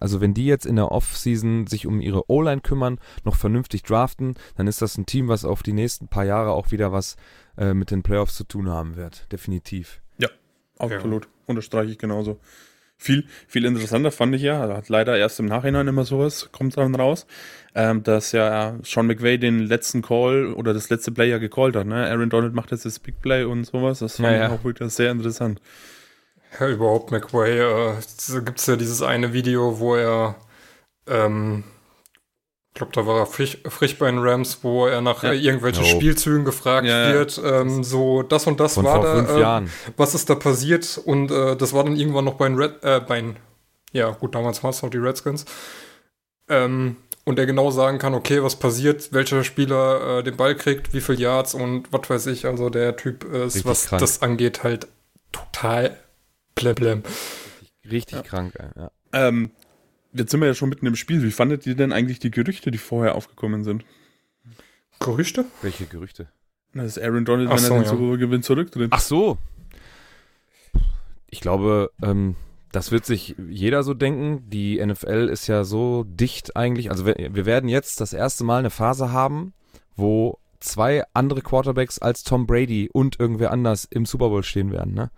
[0.00, 4.34] also wenn die jetzt in der Off-Season sich um ihre O-Line kümmern, noch vernünftig draften,
[4.56, 7.16] dann ist das ein Team, was auf die nächsten paar Jahre auch wieder was
[7.56, 9.30] äh, mit den Playoffs zu tun haben wird.
[9.32, 10.02] Definitiv.
[10.18, 10.28] Ja,
[10.78, 11.24] absolut.
[11.24, 11.30] Ja.
[11.46, 12.40] Unterstreiche ich genauso.
[12.98, 16.94] Viel, viel interessanter fand ich ja, hat leider erst im Nachhinein immer sowas, kommt dann
[16.94, 17.26] raus,
[17.74, 21.86] ähm, dass ja Sean McVay den letzten Call oder das letzte Play ja gecallt hat.
[21.86, 22.06] Ne?
[22.06, 23.98] Aaron Donald macht jetzt das Big Play und sowas.
[23.98, 25.60] Das fand ja, ich auch wirklich sehr interessant.
[26.58, 27.58] Ja, überhaupt McVay.
[27.58, 27.94] Äh,
[28.44, 30.36] gibt es ja dieses eine Video, wo er
[31.06, 31.64] ähm,
[32.76, 35.32] ich glaube, da war er frisch, frisch bei den Rams, wo er nach ja.
[35.32, 35.88] irgendwelchen no.
[35.88, 39.66] Spielzügen gefragt ja, wird, ähm, so das und das Von war da, äh,
[39.96, 43.00] was ist da passiert und äh, das war dann irgendwann noch bei den Red, äh,
[43.00, 43.36] bei den,
[43.92, 45.46] ja gut, damals waren es noch die Redskins,
[46.50, 50.92] ähm, und er genau sagen kann, okay, was passiert, welcher Spieler äh, den Ball kriegt,
[50.92, 54.00] wie viel Yards und was weiß ich, also der Typ ist, richtig was krank.
[54.00, 54.86] das angeht, halt
[55.32, 55.96] total
[56.54, 57.04] bleblem.
[57.84, 58.22] Richtig, richtig ja.
[58.22, 58.90] krank, ja.
[59.14, 59.50] Ähm,
[60.16, 61.22] Jetzt sind wir ja schon mitten im Spiel.
[61.22, 63.84] Wie fandet ihr denn eigentlich die Gerüchte, die vorher aufgekommen sind?
[64.98, 65.44] Gerüchte?
[65.62, 66.28] Welche Gerüchte?
[66.72, 67.90] Na, dass Aaron Donald, Ach wenn so, er den ja.
[67.90, 68.88] Super gewinnt, zurücktritt.
[68.92, 69.38] Ach so.
[71.28, 72.36] Ich glaube, ähm,
[72.72, 74.48] das wird sich jeder so denken.
[74.48, 76.90] Die NFL ist ja so dicht eigentlich.
[76.90, 79.52] Also wir, wir werden jetzt das erste Mal eine Phase haben,
[79.96, 84.94] wo zwei andere Quarterbacks als Tom Brady und irgendwer anders im Super Bowl stehen werden.
[84.94, 85.10] Ne?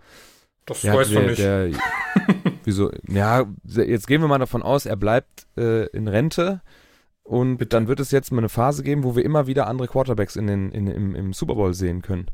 [0.65, 1.39] Das der, weiß man nicht.
[1.39, 1.71] Der,
[2.69, 2.91] wieso?
[3.07, 6.61] Ja, jetzt gehen wir mal davon aus, er bleibt äh, in Rente.
[7.23, 7.69] Und Bitte.
[7.69, 10.47] dann wird es jetzt mal eine Phase geben, wo wir immer wieder andere Quarterbacks in
[10.47, 12.25] den, in, im, im Super Bowl sehen können.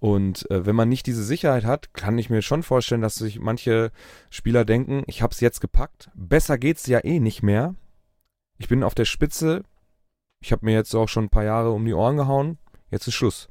[0.00, 3.38] Und äh, wenn man nicht diese Sicherheit hat, kann ich mir schon vorstellen, dass sich
[3.38, 3.92] manche
[4.30, 6.10] Spieler denken, ich habe es jetzt gepackt.
[6.14, 7.74] Besser geht's ja eh nicht mehr.
[8.58, 9.62] Ich bin auf der Spitze.
[10.42, 12.58] Ich habe mir jetzt auch schon ein paar Jahre um die Ohren gehauen.
[12.90, 13.48] Jetzt ist Schluss.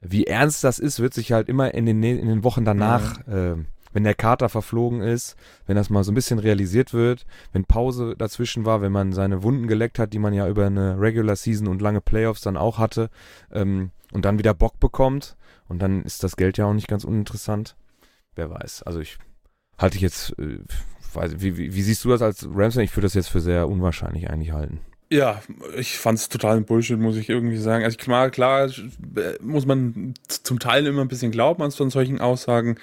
[0.00, 3.32] Wie ernst das ist, wird sich halt immer in den, in den Wochen danach, mhm.
[3.32, 5.36] äh, wenn der Kater verflogen ist,
[5.66, 9.42] wenn das mal so ein bisschen realisiert wird, wenn Pause dazwischen war, wenn man seine
[9.42, 12.78] Wunden geleckt hat, die man ja über eine Regular Season und lange Playoffs dann auch
[12.78, 13.10] hatte,
[13.52, 15.36] ähm, und dann wieder Bock bekommt,
[15.68, 17.76] und dann ist das Geld ja auch nicht ganz uninteressant.
[18.34, 18.82] Wer weiß.
[18.82, 19.16] Also ich
[19.78, 20.58] halte ich jetzt, äh,
[21.14, 22.84] weiß, wie, wie, wie siehst du das als Ramsey?
[22.84, 24.80] Ich würde das jetzt für sehr unwahrscheinlich eigentlich halten.
[25.10, 25.42] Ja,
[25.76, 27.84] ich fand es total Bullshit, muss ich irgendwie sagen.
[27.84, 28.70] Also klar, klar
[29.42, 32.76] muss man zum Teil immer ein bisschen glauben an solchen Aussagen,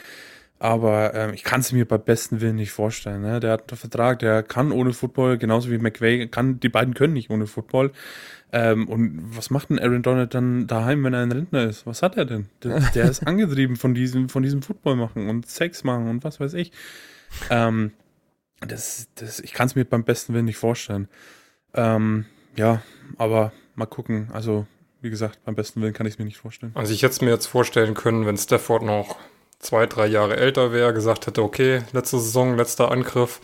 [0.59, 3.21] aber ähm, ich kann es mir bei besten Willen nicht vorstellen.
[3.21, 3.39] Ne?
[3.39, 7.13] Der hat einen Vertrag, der kann ohne Football, genauso wie McVay, kann, die beiden können
[7.13, 7.91] nicht ohne Football.
[8.51, 11.85] Ähm, und was macht denn Aaron Donald dann daheim, wenn er ein Rentner ist?
[11.85, 12.49] Was hat er denn?
[12.63, 16.41] Der, der ist angetrieben von diesem, von diesem Football machen und Sex machen und was
[16.41, 16.73] weiß ich.
[17.49, 17.93] Ähm,
[18.59, 21.07] das, das, ich kann es mir beim besten Willen nicht vorstellen.
[21.73, 22.25] Ähm,
[22.57, 22.81] ja,
[23.17, 24.29] aber mal gucken.
[24.33, 24.67] Also,
[25.01, 26.73] wie gesagt, beim besten Willen kann ich es mir nicht vorstellen.
[26.75, 29.17] Also ich hätte es mir jetzt vorstellen können, wenn Stafford noch
[29.59, 33.39] zwei, drei Jahre älter wäre, gesagt hätte, okay, letzte Saison, letzter Angriff,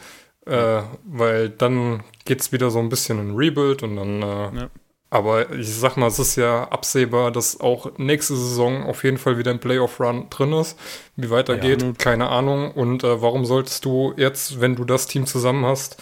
[0.47, 4.21] Äh, weil dann geht es wieder so ein bisschen in Rebuild und dann.
[4.21, 4.69] Äh, ja.
[5.09, 9.39] Aber ich sag mal, es ist ja absehbar, dass auch nächste Saison auf jeden Fall
[9.39, 10.77] wieder ein Playoff-Run drin ist.
[11.15, 12.71] Wie weitergeht, ja, keine Ahnung.
[12.73, 15.99] Und äh, warum solltest du jetzt, wenn du das Team zusammen hast,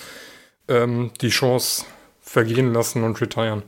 [0.67, 1.85] ähm, die Chance
[2.19, 3.63] vergehen lassen und retiren?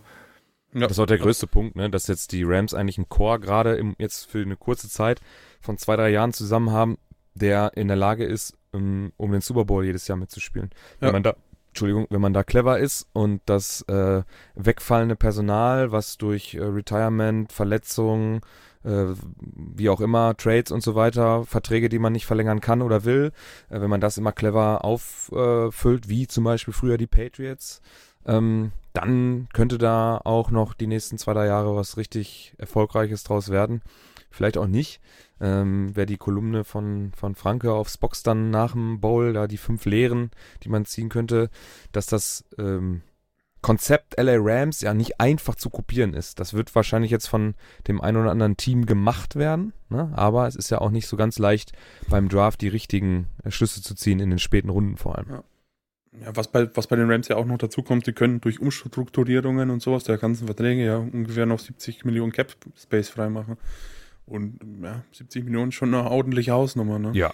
[0.74, 0.82] Ja.
[0.82, 1.90] Das ist auch der größte Punkt, ne?
[1.90, 5.22] dass jetzt die Rams eigentlich einen Core gerade jetzt für eine kurze Zeit
[5.66, 6.98] von zwei, drei Jahren zusammen haben,
[7.34, 10.70] der in der Lage ist, um, um den Super Bowl jedes Jahr mitzuspielen.
[11.02, 11.08] Ja.
[11.08, 11.36] Wenn man da,
[11.70, 14.24] Entschuldigung, wenn man da clever ist und das äh,
[14.56, 18.42] wegfallende Personal, was durch äh, Retirement, Verletzungen,
[18.86, 19.08] äh,
[19.44, 23.32] wie auch immer, Trades und so weiter, Verträge, die man nicht verlängern kann oder will,
[23.70, 27.82] äh, wenn man das immer clever auffüllt, wie zum Beispiel früher die Patriots,
[28.26, 33.50] ähm, dann könnte da auch noch die nächsten zwei, drei Jahre was richtig Erfolgreiches draus
[33.50, 33.82] werden.
[34.32, 35.02] Vielleicht auch nicht
[35.42, 39.58] ähm, wer die Kolumne von, von Franke aufs Box dann nach dem Bowl, da die
[39.58, 40.32] fünf Lehren,
[40.64, 41.50] die man ziehen könnte,
[41.92, 43.02] dass das ähm,
[43.62, 46.40] Konzept LA Rams ja nicht einfach zu kopieren ist.
[46.40, 47.56] Das wird wahrscheinlich jetzt von
[47.88, 50.12] dem einen oder anderen Team gemacht werden, ne?
[50.16, 51.72] aber es ist ja auch nicht so ganz leicht
[52.08, 55.30] beim Draft die richtigen Schlüsse zu ziehen in den späten Runden vor allem.
[55.30, 55.44] Ja.
[56.22, 58.62] Ja, was bei, was bei den Rams ja auch noch dazu kommt, die können durch
[58.62, 63.58] Umstrukturierungen und sowas der ganzen Verträge ja ungefähr noch 70 Millionen Cap Space freimachen.
[64.26, 67.12] Und ja, 70 Millionen schon eine ordentliche Hausnummer, ne?
[67.14, 67.32] Ja.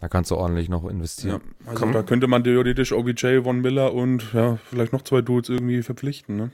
[0.00, 1.40] Da kannst du ordentlich noch investieren.
[1.40, 1.92] Ja, also Komm.
[1.92, 6.36] da könnte man theoretisch OBJ, Von Miller und ja, vielleicht noch zwei Dudes irgendwie verpflichten,
[6.36, 6.50] ne?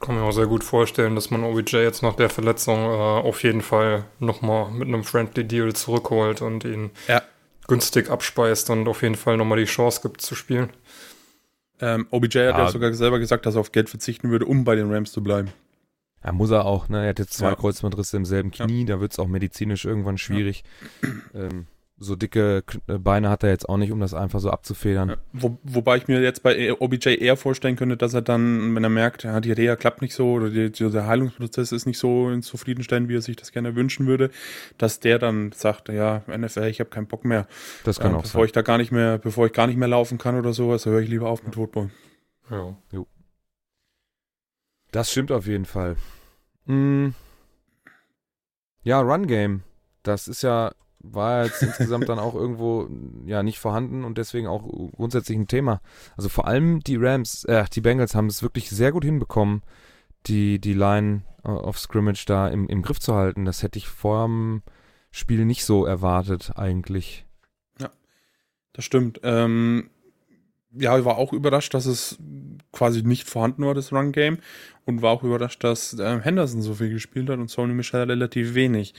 [0.00, 3.42] Kann mir auch sehr gut vorstellen, dass man OBJ jetzt nach der Verletzung äh, auf
[3.42, 7.22] jeden Fall nochmal mit einem Friendly Deal zurückholt und ihn ja.
[7.66, 10.70] günstig abspeist und auf jeden Fall nochmal die Chance gibt zu spielen.
[11.80, 14.76] Ähm, OBJ hat ja sogar selber gesagt, dass er auf Geld verzichten würde, um bei
[14.76, 15.48] den Rams zu bleiben.
[16.24, 17.02] Ja, muss er auch, ne?
[17.02, 17.54] Er hat jetzt zwei ja.
[17.54, 18.86] Kreuzbandrisse im selben Knie, ja.
[18.86, 20.64] da wird es auch medizinisch irgendwann schwierig.
[21.02, 21.42] Ja.
[21.42, 21.66] Ähm,
[21.96, 25.10] so dicke äh, Beine hat er jetzt auch nicht, um das einfach so abzufedern.
[25.10, 28.82] Ja, wo, wobei ich mir jetzt bei OBJ eher vorstellen könnte, dass er dann, wenn
[28.82, 32.36] er merkt, ja, die Reha klappt nicht so oder die, der Heilungsprozess ist nicht so
[32.40, 34.30] zufriedenstellend, wie er sich das gerne wünschen würde,
[34.76, 37.46] dass der dann sagt, ja, NFL, ich habe keinen Bock mehr.
[37.84, 38.46] Das kann äh, auch bevor sein.
[38.46, 41.00] ich da gar nicht mehr, bevor ich gar nicht mehr laufen kann oder sowas, höre
[41.00, 41.90] ich lieber auf mit Football.
[42.50, 42.76] Ja.
[42.90, 43.06] Jo.
[44.90, 45.96] Das stimmt auf jeden Fall.
[46.66, 47.08] Mm.
[48.82, 49.62] Ja, Run Game.
[50.02, 52.88] Das ist ja, war jetzt insgesamt dann auch irgendwo
[53.24, 54.62] ja nicht vorhanden und deswegen auch
[54.92, 55.80] grundsätzlich ein Thema.
[56.16, 59.62] Also vor allem die Rams, äh, die Bengals haben es wirklich sehr gut hinbekommen,
[60.26, 63.44] die, die Line of Scrimmage da im, im Griff zu halten.
[63.44, 64.62] Das hätte ich vor dem
[65.10, 67.26] Spiel nicht so erwartet eigentlich.
[67.80, 67.90] Ja,
[68.72, 69.20] das stimmt.
[69.22, 69.90] Ähm,
[70.76, 72.18] ja, ich war auch überrascht, dass es
[72.72, 74.38] quasi nicht vorhanden war, das Run-Game.
[74.84, 78.54] Und war auch überrascht, dass äh, Henderson so viel gespielt hat und Sony Michel relativ
[78.54, 78.94] wenig.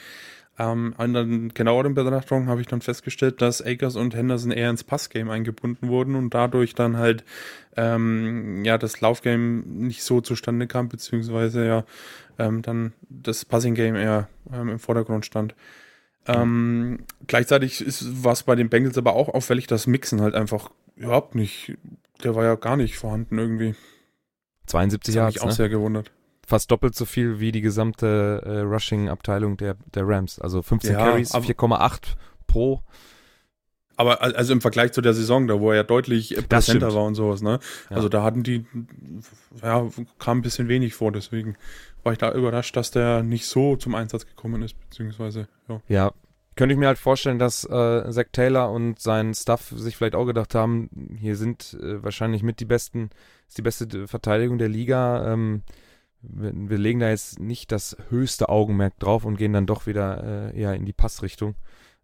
[0.57, 4.85] Ähm, an der genaueren Betrachtung habe ich dann festgestellt, dass Akers und Henderson eher ins
[4.85, 7.25] Passgame eingebunden wurden und dadurch dann halt
[7.75, 11.83] ähm, ja das Laufgame nicht so zustande kam, beziehungsweise ja
[12.39, 15.55] ähm, dann das Passing-Game eher ähm, im Vordergrund stand.
[16.25, 17.83] Ähm, gleichzeitig
[18.23, 21.77] war es bei den Bengals aber auch auffällig, dass Mixen halt einfach überhaupt nicht,
[22.23, 23.75] der war ja gar nicht vorhanden irgendwie.
[24.67, 25.29] 72 Jahre.
[25.29, 25.51] Ich auch ne?
[25.51, 26.11] sehr gewundert.
[26.47, 30.39] Fast doppelt so viel wie die gesamte äh, Rushing-Abteilung der, der Rams.
[30.39, 32.15] Also 15 ja, Carries, 4,8
[32.45, 32.81] pro.
[33.97, 37.15] Aber also im Vergleich zu der Saison, da wo er ja deutlich präsenter war und
[37.15, 37.59] sowas, ne?
[37.89, 37.95] Ja.
[37.95, 38.65] Also da hatten die,
[39.63, 39.87] ja,
[40.19, 41.55] kam ein bisschen wenig vor, deswegen
[42.03, 45.81] war ich da überrascht, dass der nicht so zum Einsatz gekommen ist, beziehungsweise, ja.
[45.87, 46.11] Ja,
[46.55, 50.25] könnte ich mir halt vorstellen, dass äh, Zach Taylor und sein Staff sich vielleicht auch
[50.25, 53.09] gedacht haben, hier sind äh, wahrscheinlich mit die besten,
[53.47, 55.31] ist die beste Verteidigung der Liga.
[55.33, 55.63] Ähm,
[56.21, 60.53] wir, wir, legen da jetzt nicht das höchste Augenmerk drauf und gehen dann doch wieder
[60.53, 61.55] äh, eher in die Passrichtung,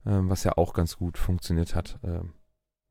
[0.05, 2.33] ähm, was ja auch ganz gut funktioniert hat ähm,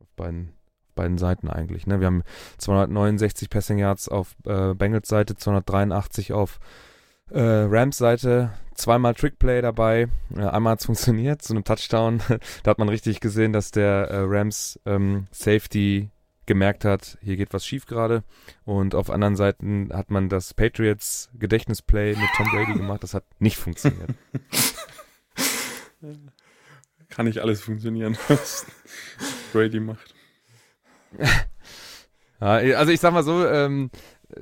[0.01, 0.55] auf beiden,
[0.95, 1.87] beiden Seiten eigentlich.
[1.87, 2.01] Ne?
[2.01, 2.23] Wir haben
[2.59, 6.90] 269 Passing Yards auf äh, Bengals Seite, 283 auf äh,
[7.39, 8.51] Rams Seite
[8.81, 10.09] zweimal Trickplay dabei.
[10.35, 12.23] Äh, einmal hat es funktioniert zu einem Touchdown.
[12.63, 16.11] da hat man richtig gesehen, dass der äh, Rams ähm, Safety
[16.47, 18.25] gemerkt hat, hier geht was schief gerade.
[18.65, 23.05] Und auf anderen Seiten hat man das Patriots Gedächtnisplay mit Tom Brady gemacht.
[23.05, 24.11] Das hat nicht funktioniert.
[27.09, 28.67] Kann nicht alles funktionieren, was
[29.53, 30.15] Brady macht.
[32.41, 33.91] ja, also ich sag mal so, ähm,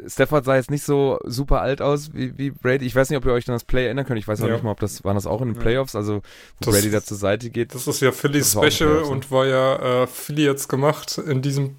[0.07, 2.87] Stafford sah jetzt nicht so super alt aus wie, wie Brady.
[2.87, 4.19] Ich weiß nicht, ob ihr euch an das Play erinnern könnt.
[4.19, 4.55] Ich weiß auch ja.
[4.55, 6.21] nicht mal, ob das waren das auch in den Playoffs, also wo
[6.61, 7.75] das, Brady da zur Seite geht.
[7.75, 9.05] Das ist ja Philly Special ne?
[9.05, 11.77] und war ja äh, Philly jetzt gemacht in diesem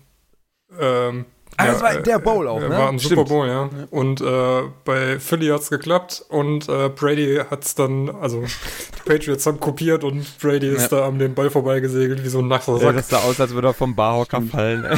[0.79, 1.25] ähm,
[1.57, 2.69] Ah, das war äh, der Bowl auch, ne?
[2.69, 3.01] War Stimmt.
[3.01, 3.69] Super Bowl, ja.
[3.91, 9.59] Und äh, bei Philly hat's geklappt und äh, Brady hat's dann, also die Patriots haben
[9.59, 13.09] kopiert und Brady ist da an dem Ball vorbeigesegelt wie so ein nasser Ja, das
[13.09, 14.85] sah aus, als würde er vom Barhocker fallen.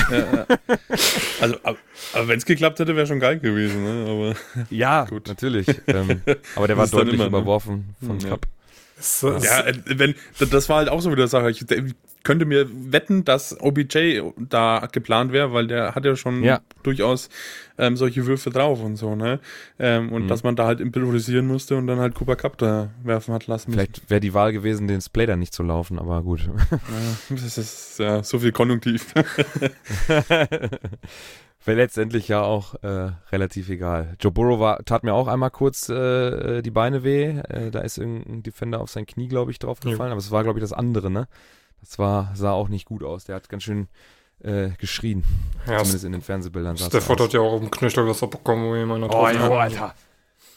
[1.42, 1.78] Also, aber,
[2.14, 3.84] aber wenn es geklappt hätte, wäre schon geil gewesen.
[3.84, 4.12] Ne?
[4.12, 5.28] Aber ja, Gut.
[5.28, 5.68] natürlich.
[5.88, 6.22] Ähm,
[6.56, 7.30] aber der Das war deutlich immer, ne?
[7.30, 8.30] überworfen von Ja.
[8.30, 8.42] Cup.
[8.46, 8.61] Es,
[9.02, 10.16] es, ja, äh, wenn
[10.50, 11.50] das war halt auch so wieder Sache.
[11.52, 11.66] Ich
[12.24, 16.60] könnte mir wetten, dass OBJ da geplant wäre, weil der hat ja schon Ja.
[16.84, 17.30] durchaus
[17.80, 19.40] ähm, solche Würfe drauf und so, ne?
[19.80, 20.28] Ähm, und Mhm.
[20.28, 23.72] dass man da halt improvisieren musste und dann halt Cooper Cup da werfen hat lassen.
[23.72, 26.42] Vielleicht wäre die Wahl gewesen, den Splater nicht zu laufen, aber gut.
[26.72, 29.14] Ja, das ist ja so viel Konjunktiv.
[31.64, 34.16] Wäre letztendlich ja auch äh, relativ egal.
[34.20, 37.38] Joe Burrow war, tat mir auch einmal kurz äh, die Beine weh.
[37.50, 40.12] Äh, da ist irgendein Defender auf sein Knie, glaube ich, draufgefallen.
[40.12, 41.28] Aber es war, glaube ich, das andere, ne?
[41.82, 43.26] Das war, sah auch nicht gut aus.
[43.26, 43.88] Der hat ganz schön
[44.44, 45.24] äh, geschrien.
[45.68, 46.78] ja, Zumindest in den Fernsehbildern.
[46.78, 49.52] Stafford hat ja auch auf dem Knöchel was abbekommen, wo jemand Oh, ja, hat.
[49.52, 49.96] Alter.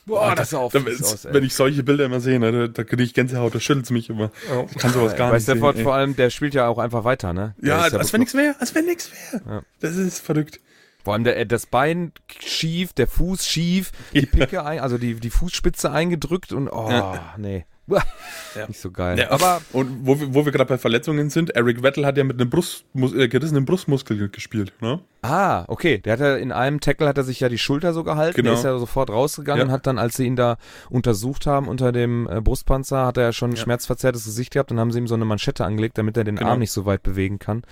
[0.06, 1.32] Boah, das sah auch Da, aus, ey.
[1.32, 3.90] wenn ich solche Bilder immer sehe, ne, da, da kriege ich Gänsehaut, da schüttelt es
[3.90, 4.30] mich immer.
[4.50, 4.64] Ja.
[4.70, 5.56] Ich kann sowas gar Bei nicht sehen.
[5.56, 5.82] Stafford ey.
[5.82, 7.54] vor allem, der spielt ja auch einfach weiter, ne?
[7.58, 9.42] Der Ja, ist als wenn nichts wäre, als wenn nichts wäre.
[9.48, 9.62] Ja.
[9.80, 10.60] Das ist verrückt.
[11.04, 15.14] Vor allem der, äh, das Bein schief, der Fuß schief, die Picke, ein, also die,
[15.14, 17.34] die Fußspitze eingedrückt und oh, Ja.
[17.36, 17.66] nee.
[17.86, 18.02] Ja.
[18.68, 19.18] Nicht so geil.
[19.18, 22.24] Ja, aber Und wo wir, wo wir gerade bei Verletzungen sind, Eric Vettel hat ja
[22.24, 25.00] mit einem Brustmus äh, gerissenen Brustmuskel gespielt, ne?
[25.20, 25.98] Ah, okay.
[25.98, 28.36] Der hat ja in einem Tackle hat er sich ja die Schulter so gehalten.
[28.36, 28.48] Genau.
[28.52, 29.72] Der ist ja sofort rausgegangen, Ja.
[29.74, 30.56] hat dann, als sie ihn da
[30.88, 34.70] untersucht haben unter dem äh, Brustpanzer, hat er ja schon ein schmerzverzerrtes Gesicht gehabt.
[34.70, 36.52] Dann haben sie ihm so eine Manschette angelegt, damit er den Genau.
[36.52, 37.64] Arm nicht so weit bewegen kann.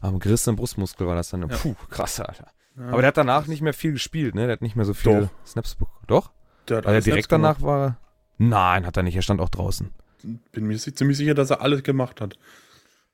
[0.00, 1.46] Aber gerissenen Brustmuskel war das dann.
[1.46, 2.48] Puh, krass, Alter.
[2.88, 4.42] Aber der hat danach nicht mehr viel gespielt, ne?
[4.42, 5.46] Der hat nicht mehr so viel Doch.
[5.46, 6.04] Snaps bekommen.
[6.06, 6.30] Doch?
[6.68, 7.58] Der hat Weil er alles direkt gemacht.
[7.60, 7.98] danach war.
[8.38, 9.16] Nein, hat er nicht.
[9.16, 9.90] Er stand auch draußen.
[10.52, 12.36] Bin mir ziemlich sicher, dass er alles gemacht hat.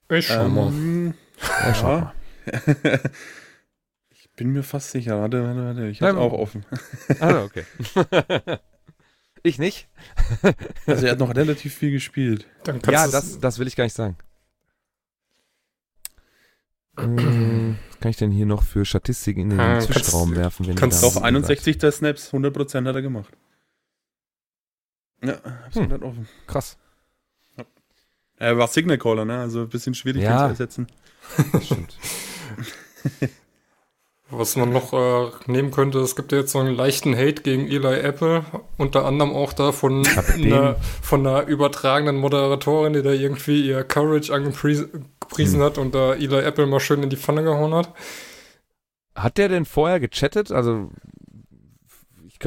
[0.09, 0.69] Ich schau mal.
[0.69, 2.13] Ähm, Ja, schau mal.
[4.11, 5.21] ich bin mir fast sicher.
[5.21, 5.87] Warte, warte, warte.
[5.89, 6.65] Ich hab's auch offen.
[7.21, 7.65] Also, okay.
[9.43, 9.89] ich nicht?
[10.87, 12.47] Also er hat noch relativ viel gespielt.
[12.65, 14.17] Dann kannst Ja, das, das will ich gar nicht sagen.
[18.07, 20.65] Kann ich denn hier noch für Statistiken in den Ah, kannst- Zwischenraum werfen?
[20.69, 23.37] Wenn kannst Auf 61 der Snaps, 100% hat er gemacht.
[25.25, 25.91] Ja, hab's Hm.
[26.05, 26.29] offen.
[26.47, 26.77] Krass.
[28.37, 29.41] Er war Signal Caller, ne?
[29.41, 30.47] Also ein bisschen schwierig Ja.
[30.47, 30.87] den zu ersetzen.
[31.53, 31.99] Das stimmt.
[34.29, 37.69] Was man noch äh, nehmen könnte, es gibt ja jetzt so einen leichten Hate gegen
[37.69, 38.45] Eli Apple,
[38.77, 40.05] unter anderem auch da von
[40.35, 45.07] einer, von einer übertragenen Moderatorin, die da irgendwie ihr Courage angepriesen
[45.37, 45.61] Hm.
[45.63, 47.93] hat und da Eli Apple mal schön in die Pfanne gehauen hat.
[49.15, 50.51] Hat der denn vorher gechattet?
[50.51, 50.91] Also,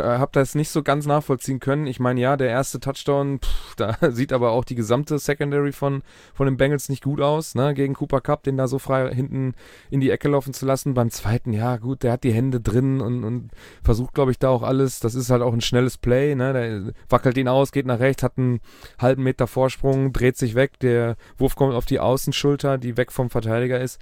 [0.03, 1.87] habe das nicht so ganz nachvollziehen können.
[1.87, 6.01] Ich meine, ja, der erste Touchdown, pff, da sieht aber auch die gesamte Secondary von,
[6.33, 9.53] von den Bengals nicht gut aus, ne, gegen Cooper Cup, den da so frei hinten
[9.89, 10.93] in die Ecke laufen zu lassen.
[10.93, 13.51] Beim zweiten, ja, gut, der hat die Hände drin und, und
[13.83, 14.99] versucht, glaube ich, da auch alles.
[14.99, 18.23] Das ist halt auch ein schnelles Play, ne, der wackelt ihn aus, geht nach rechts,
[18.23, 18.59] hat einen
[18.99, 23.29] halben Meter Vorsprung, dreht sich weg, der Wurf kommt auf die Außenschulter, die weg vom
[23.29, 23.99] Verteidiger ist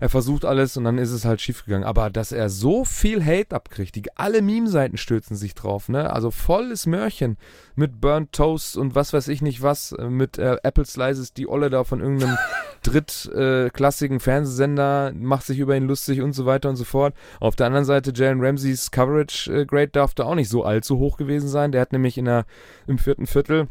[0.00, 1.86] er versucht alles und dann ist es halt schiefgegangen.
[1.86, 6.12] Aber dass er so viel Hate abkriegt, die, alle Meme-Seiten stürzen sich drauf, ne?
[6.12, 7.36] Also volles Mörchen
[7.74, 11.48] mit Burnt Toast und was weiß ich nicht was, äh, mit äh, Apple Slices, die
[11.48, 12.36] Olle da von irgendeinem
[12.82, 17.14] drittklassigen Fernsehsender, macht sich über ihn lustig und so weiter und so fort.
[17.40, 20.98] Auf der anderen Seite, Jalen Ramseys Coverage äh, Grade darf da auch nicht so allzu
[20.98, 21.72] hoch gewesen sein.
[21.72, 22.46] Der hat nämlich in der,
[22.86, 23.68] im vierten Viertel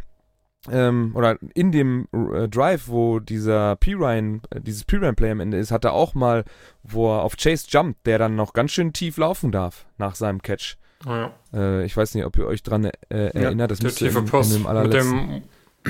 [0.69, 5.71] ähm, oder in dem äh, Drive, wo dieser P-Ryan, äh, dieses P-Ryan-Play am Ende ist,
[5.71, 6.43] hat er auch mal,
[6.83, 10.41] wo er auf Chase jumpt, der dann noch ganz schön tief laufen darf nach seinem
[10.41, 10.77] Catch.
[11.05, 14.15] Ja, Äh, ich weiß nicht, ob ihr euch dran äh, erinnert, das der müsste in,
[14.17, 15.43] in dem mit allerletzten, dem.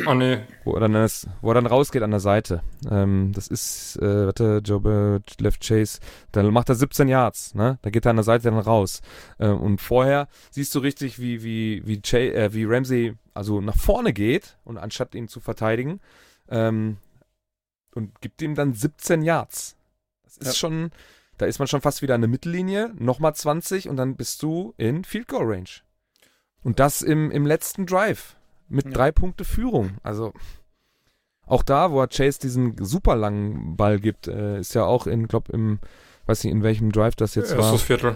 [0.06, 0.40] Ah, nee.
[0.64, 2.62] wo, er dann das, wo er dann rausgeht an der Seite.
[2.90, 6.00] Ähm, das ist, äh, warte, Jobe Left Chase,
[6.32, 7.80] dann macht er 17 Yards, ne?
[7.82, 9.02] Da geht er an der Seite dann raus.
[9.40, 13.78] Äh, und vorher siehst du richtig, wie, wie, wie, Jay, äh, wie Ramsey also nach
[13.78, 16.00] vorne geht und anstatt ihn zu verteidigen,
[16.50, 16.98] ähm,
[17.96, 19.76] und gibt ihm dann 17 Yards.
[20.24, 20.54] Das ist Ja.
[20.54, 20.92] schon,
[21.38, 24.74] da ist man schon fast wieder an der Mittellinie, nochmal 20 und dann bist du
[24.78, 25.70] in Field Goal Range.
[26.64, 28.36] Und das im, im letzten Drive
[28.68, 28.92] mit Ja.
[28.92, 29.98] drei Punkte Führung.
[30.04, 30.34] Also
[31.46, 35.28] auch da, wo er Chase diesen super langen Ball gibt, äh, ist ja auch in,
[35.28, 35.80] glaub im,
[36.26, 38.16] weiß nicht in welchem Drive das jetzt Erstes Viertel,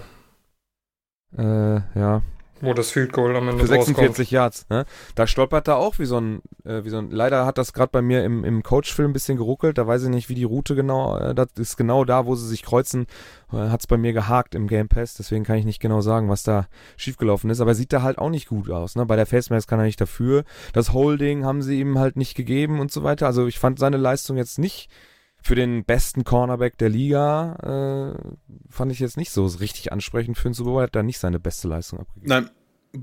[1.32, 1.76] war.
[1.78, 2.22] Äh, ja,
[2.62, 3.98] wo das Field Goal am Ende für rauskommt.
[3.98, 4.66] 46 Yards.
[4.70, 4.86] Ne?
[5.16, 7.12] Da stolpert er auch wie so ein, äh, wie so ein.
[7.12, 9.78] Leider hat das gerade bei mir im, im Coach-Film ein bisschen geruckelt.
[9.78, 11.18] Da weiß ich nicht, wie die Route genau.
[11.18, 13.08] Äh, das ist genau da, wo sie sich kreuzen.
[13.52, 15.16] Äh, hat es bei mir gehakt im Game Pass.
[15.16, 17.62] Deswegen kann ich nicht genau sagen, was da schiefgelaufen ist.
[17.62, 18.96] Aber er sieht da halt auch nicht gut aus.
[18.96, 19.06] Ne?
[19.06, 20.44] Bei der Face Mask kann er nicht dafür.
[20.74, 23.28] Das Holding haben sie ihm halt nicht gegeben und so weiter.
[23.28, 24.90] Also ich fand seine Leistung jetzt nicht
[25.42, 28.34] für den besten Cornerback der Liga äh,
[28.70, 30.84] fand ich jetzt nicht so richtig ansprechend für den Super Bowl.
[30.84, 32.30] Hat da nicht seine beste Leistung abgegeben.
[32.30, 32.50] Nein,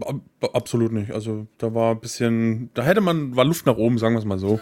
[0.01, 1.11] ab, absolut nicht.
[1.11, 4.24] Also da war ein bisschen, da hätte man, war Luft nach oben, sagen wir es
[4.24, 4.61] mal so.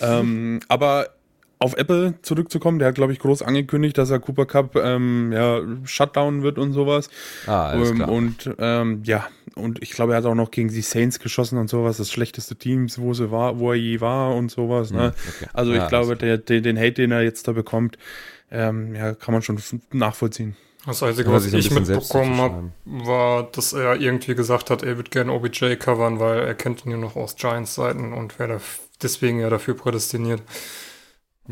[0.00, 1.15] ähm, aber
[1.58, 5.60] auf Apple zurückzukommen, der hat, glaube ich, groß angekündigt, dass er Cooper Cup ähm, ja,
[5.84, 7.08] Shutdown wird und sowas.
[7.46, 8.08] Ah, alles Ähm, klar.
[8.10, 11.68] und ähm, ja, und ich glaube, er hat auch noch gegen die Saints geschossen und
[11.68, 14.90] sowas, das schlechteste Team, wo sie war, wo er je war und sowas.
[14.90, 15.04] Ne?
[15.04, 15.50] Hm, okay.
[15.54, 17.96] Also Ja, ich glaube, der, der, den Hate, den er jetzt da bekommt,
[18.50, 19.58] ähm, ja, kann man schon
[19.92, 20.56] nachvollziehen.
[20.84, 25.32] Das Einzige, was ich mitbekommen habe, war, dass er irgendwie gesagt hat, er wird gerne
[25.32, 28.60] OBJ covern, weil er kennt ihn ja noch aus Giants-Seiten und wäre
[29.02, 30.42] deswegen ja dafür prädestiniert.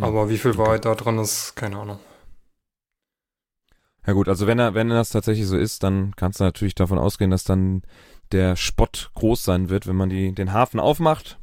[0.00, 0.60] Aber wie viel okay.
[0.60, 1.98] Wahrheit da dran ist, keine Ahnung.
[4.06, 6.98] Ja gut, also wenn er, wenn das tatsächlich so ist, dann kannst du natürlich davon
[6.98, 7.82] ausgehen, dass dann
[8.32, 11.38] der Spott groß sein wird, wenn man die, den Hafen aufmacht.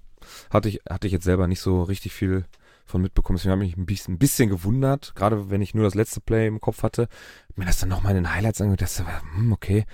[0.51, 2.45] Hatte ich, hatte ich jetzt selber nicht so richtig viel
[2.85, 3.37] von mitbekommen.
[3.37, 6.21] Deswegen habe ich mich ein bisschen, ein bisschen gewundert, gerade wenn ich nur das letzte
[6.21, 7.07] Play im Kopf hatte.
[7.55, 9.85] Mir das dann nochmal in den Highlights angeguckt, das war, hm, okay.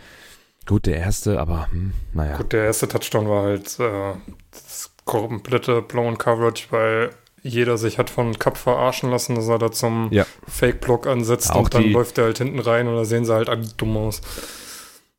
[0.66, 2.36] Gut, der erste, aber hm, naja.
[2.36, 4.14] Gut, der erste Touchdown war halt äh,
[4.52, 7.12] das komplette Blown Coverage, weil
[7.44, 10.26] jeder sich hat von Cup verarschen lassen, dass er da zum Ja.
[10.48, 13.50] Fake-Block ansetzt Auch und dann läuft er halt hinten rein und da sehen sie halt
[13.78, 14.22] dumm aus.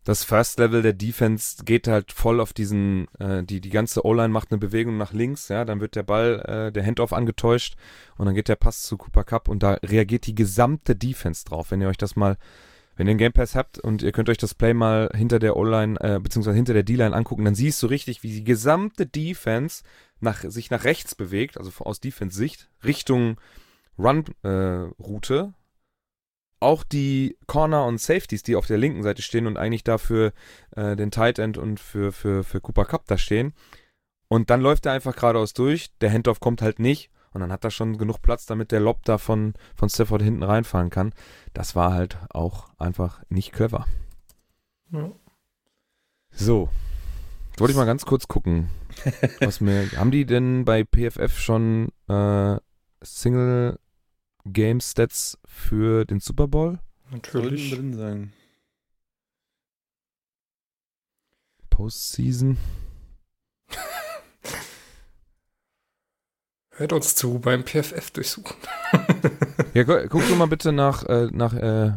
[0.04, 4.30] das First Level der Defense geht halt voll auf diesen, äh, die, die ganze O-Line
[4.30, 7.76] macht eine Bewegung nach links, ja, dann wird der Ball, äh, der Handoff angetäuscht
[8.16, 11.70] und dann geht der Pass zu Cooper Cup und da reagiert die gesamte Defense drauf.
[11.70, 12.38] Wenn ihr euch das mal,
[12.96, 15.56] wenn ihr einen Game Pass habt und ihr könnt euch das Play mal hinter der
[15.56, 19.82] O-Line, äh, beziehungsweise hinter der D-Line angucken, dann siehst du richtig, wie die gesamte Defense
[20.20, 23.40] nach, sich nach rechts bewegt, also aus Defense-Sicht, Richtung
[23.98, 25.54] Run-Route,
[26.60, 30.32] auch die Corner und Safeties, die auf der linken Seite stehen und eigentlich dafür
[30.72, 33.52] äh, den Tight End und für, für, für Cooper Cup da stehen.
[34.28, 37.64] Und dann läuft er einfach geradeaus durch, der Handoff kommt halt nicht und dann hat
[37.64, 41.14] er schon genug Platz, damit der Lob da von, von Stafford hinten reinfahren kann.
[41.54, 43.86] Das war halt auch einfach nicht clever.
[44.90, 45.12] Ja.
[46.30, 46.68] So.
[47.58, 48.68] Jetzt wollte ich mal ganz kurz gucken.
[49.40, 52.56] Was mir, haben die denn bei PFF schon äh,
[53.02, 53.80] Single
[54.44, 56.78] Game Stats für den Super Bowl?
[57.10, 57.74] Natürlich.
[57.74, 58.32] drin sein.
[61.68, 62.58] Postseason?
[66.76, 68.56] Hört uns zu beim PFF durchsuchen.
[69.74, 71.94] Ja, gu guck du mal bitte nach, äh, nach, äh,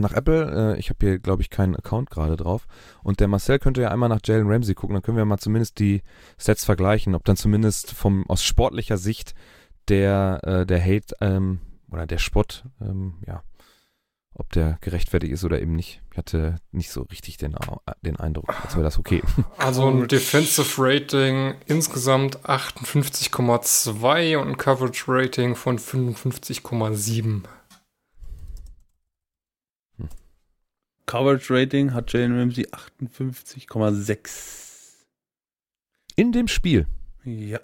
[0.00, 0.74] nach Apple.
[0.74, 2.66] Äh, ich habe hier, glaube ich, keinen Account gerade drauf.
[3.02, 4.94] Und der Marcel könnte ja einmal nach Jalen Ramsey gucken.
[4.94, 6.02] Dann können wir mal zumindest die
[6.38, 9.34] Stats vergleichen, ob dann zumindest vom aus sportlicher Sicht
[9.88, 13.42] der, äh, der Hate ähm, oder der Spott, ähm, ja,
[14.34, 16.00] ob der gerechtfertigt ist oder eben nicht.
[16.12, 19.22] Ich hatte nicht so richtig den, äh, den Eindruck, als wäre das okay.
[19.58, 27.42] Also ein Defensive Rating insgesamt 58,2 und ein Coverage Rating von 55,7.
[31.10, 34.20] Coverage Rating hat Jalen Ramsey 58,6.
[36.14, 36.86] In dem Spiel.
[37.24, 37.58] Ja.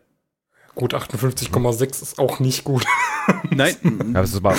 [0.74, 2.84] Gut, 58,6 ist auch nicht gut.
[3.51, 3.76] Nein.
[3.84, 4.57] Ja, das ist, aber,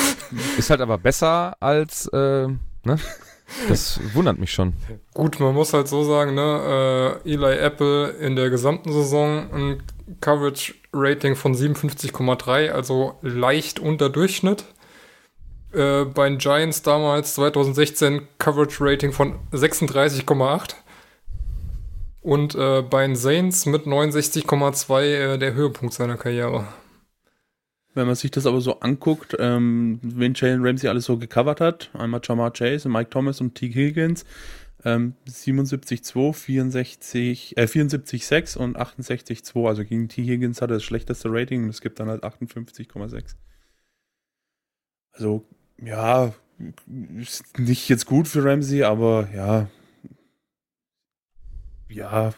[0.57, 2.97] ist halt aber besser als, äh, ne?
[3.67, 4.71] Das wundert mich schon.
[5.13, 9.83] Gut, man muss halt so sagen, ne, äh, Eli Apple in der gesamten Saison ein
[10.21, 14.63] Coverage Rating von 57,3, also leicht unter Durchschnitt.
[15.74, 20.76] Äh, bei den Giants damals 2016 Coverage Rating von 36,8.
[22.22, 26.68] Und äh, bei den Saints mit 69,2 äh, der Höhepunkt seiner Karriere.
[27.93, 31.89] Wenn man sich das aber so anguckt, ähm, wen Jalen Ramsey alles so gecovert hat,
[31.93, 33.74] einmal Jamar Chase, Mike Thomas und T.
[33.74, 34.24] Higgins,
[34.86, 39.68] ähm, 77,2, 64, äh, 74,6 und 68,2.
[39.68, 40.24] Also gegen T.
[40.24, 43.36] Higgins hat er das schlechteste Rating und es gibt dann halt 58,6.
[45.18, 45.43] Also,
[45.82, 46.32] ja,
[47.18, 49.68] ist nicht jetzt gut für Ramsey, aber ja.
[51.89, 52.36] Ja,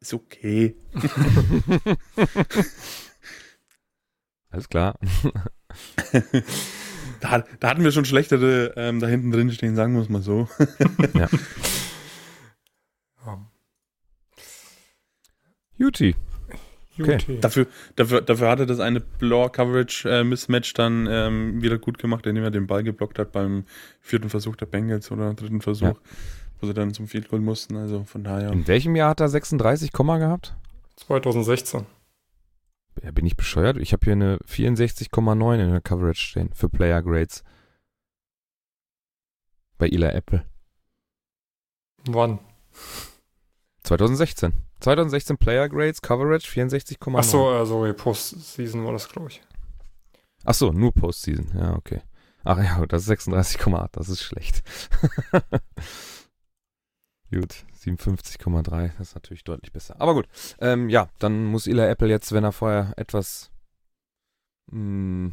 [0.00, 0.74] ist okay.
[4.50, 4.98] Alles klar.
[7.20, 10.22] Da, da hatten wir schon schlechtere ähm, da hinten drin stehen, sagen wir es mal
[10.22, 10.48] so.
[11.14, 11.28] Ja.
[15.76, 16.14] Juti.
[17.00, 17.38] Okay.
[17.40, 22.50] Dafür, dafür, dafür hat er das eine Blower-Coverage-Mismatch dann ähm, wieder gut gemacht, indem er
[22.50, 23.64] den Ball geblockt hat beim
[24.00, 25.94] vierten Versuch der Bengals oder dritten Versuch, Ja.
[26.60, 27.76] wo sie dann zum Field Goal mussten.
[27.76, 28.50] Also von daher.
[28.52, 30.56] In welchem Jahr hat er 36 Komma gehabt?
[30.96, 31.86] 2016.
[33.02, 33.76] Ja, bin ich bescheuert?
[33.76, 37.44] Ich habe hier eine 64,9 in der Coverage stehen für Player Grades.
[39.78, 40.44] Bei Eli Apple.
[42.08, 42.40] Wann?
[43.84, 44.52] 2016.
[44.80, 47.18] 2016 Player Grades, Coverage 64,9.
[47.18, 49.42] Achso, also Postseason war das, glaube ich.
[50.44, 51.50] Ach so, nur Postseason.
[51.54, 52.00] Ja, okay.
[52.44, 53.88] Ach ja, das ist 36,8.
[53.92, 54.62] Das ist schlecht.
[57.30, 58.92] gut, 57,3.
[58.98, 59.96] Das ist natürlich deutlich besser.
[60.00, 60.28] Aber gut.
[60.60, 63.50] Ähm, ja, dann muss Eli Apple jetzt, wenn er vorher etwas
[64.70, 65.32] mh,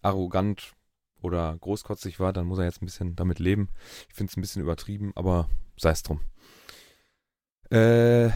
[0.00, 0.72] arrogant
[1.20, 3.68] oder großkotzig war, dann muss er jetzt ein bisschen damit leben.
[4.08, 6.20] Ich finde es ein bisschen übertrieben, aber sei es drum.
[7.70, 8.30] Äh,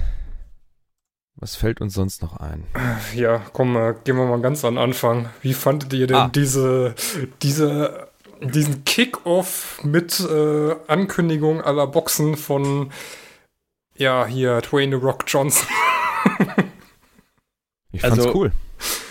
[1.37, 2.65] was fällt uns sonst noch ein?
[3.15, 5.29] Ja, komm, äh, gehen wir mal ganz an den Anfang.
[5.43, 6.29] Wie fandet ihr denn Ah.
[6.35, 6.95] diese,
[7.43, 8.09] diese,
[8.41, 12.91] diesen Kick-Off mit äh, Ankündigung aller Boxen von,
[13.97, 15.69] ja, hier, Dwayne The Rock Johnson?
[17.93, 18.53] Ich fand's Also- cool.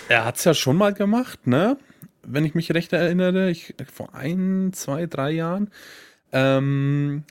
[0.08, 1.76] Er hat's ja schon mal gemacht, ne?
[2.22, 5.70] Wenn ich mich recht erinnere, ich, vor ein, zwei, drei Jahren.
[6.32, 7.24] Ähm,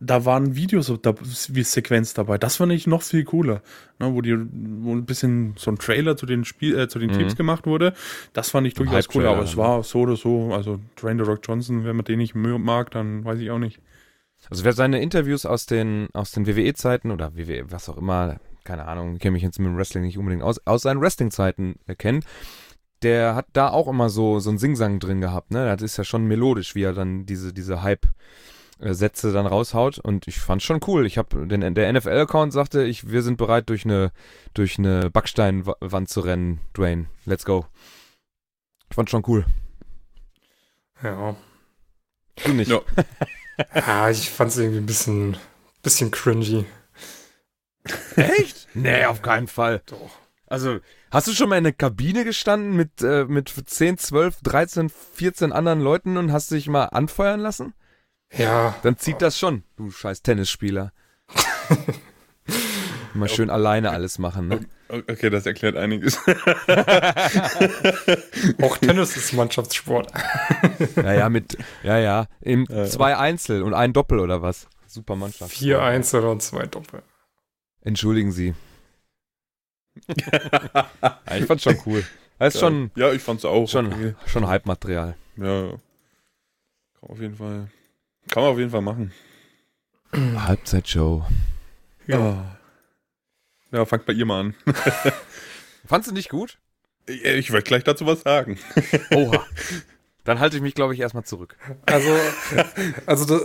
[0.00, 1.14] da waren Videos da,
[1.48, 2.38] wie Sequenz dabei.
[2.38, 3.62] Das fand ich noch viel cooler.
[3.98, 7.10] Ne, wo die, wo ein bisschen so ein Trailer zu den Spiel, äh, zu den
[7.10, 7.18] Mhm.
[7.18, 7.94] Teams gemacht wurde.
[8.32, 10.52] Das fand ich durchaus cooler, aber es war so oder so.
[10.52, 13.80] Also Dwayne The Rock Johnson, wenn man den nicht mag, dann weiß ich auch nicht.
[14.50, 18.86] Also wer seine Interviews aus den, aus den WWE-Zeiten oder WWE, was auch immer, keine
[18.86, 21.96] Ahnung, ich kenne mich jetzt mit dem Wrestling nicht unbedingt aus, aus seinen Wrestling-Zeiten äh,
[21.96, 22.24] kennt,
[23.02, 25.64] der hat da auch immer so, so ein Singsang drin gehabt, ne?
[25.66, 27.82] Das ist ja schon melodisch, wie er dann diese, diese
[28.80, 31.06] Hype-Sätze dann raushaut und ich fand's schon cool.
[31.06, 34.12] Ich habe den, der NFL-Account sagte, ich, wir sind bereit durch eine,
[34.54, 37.06] durch eine Backsteinwand zu rennen, Dwayne.
[37.24, 37.66] Let's go.
[38.88, 39.44] Ich fand's schon cool.
[41.02, 41.36] Ja.
[42.44, 42.70] Du nicht.
[42.70, 42.80] Ja.
[43.74, 45.36] Ja, ich fand es irgendwie ein bisschen,
[45.82, 46.64] bisschen cringy.
[48.14, 48.68] Echt?
[48.72, 49.82] Nee, auf keinen Fall.
[49.86, 50.10] Doch.
[50.46, 50.78] Also,
[51.10, 55.50] hast du schon mal in einer Kabine gestanden mit, äh, mit 10, 12, 13, 14
[55.50, 57.74] anderen Leuten und hast dich mal anfeuern lassen?
[58.36, 60.92] Ja, Dann zieht das schon, du scheiß Tennisspieler.
[63.14, 64.60] mal schön alleine alles machen, ne?
[64.88, 66.18] Okay, das erklärt einiges.
[68.62, 70.10] auch Tennis ist Mannschaftssport.
[70.96, 72.84] Ja, ja, mit, ja, ja, im Ja, ja.
[72.86, 74.68] zwei Einzel und ein Doppel oder was?
[74.86, 75.50] Super Mannschaft.
[75.52, 77.02] Vier Einzel und zwei Doppel.
[77.82, 78.54] Entschuldigen Sie.
[80.06, 80.88] ja,
[81.36, 82.04] ich fand's schon cool.
[82.38, 83.68] Das ist schon, Ja, ich fand's auch.
[83.68, 84.14] schon, okay.
[84.26, 85.16] schon Hype-Material.
[85.36, 85.72] Ja.
[87.00, 87.68] Auf jeden Fall.
[88.30, 89.12] Kann man auf jeden Fall machen.
[90.14, 91.24] Halbzeitshow.
[92.06, 92.56] Ja.
[93.70, 94.54] Ja, fangt bei ihr mal an.
[95.86, 96.58] Fandst du nicht gut?
[97.06, 98.58] Ich, ich werde gleich dazu was sagen.
[99.14, 99.44] Oha.
[100.24, 101.56] Dann halte ich mich, glaube ich, erstmal zurück.
[101.86, 102.10] Also,
[103.06, 103.42] also das,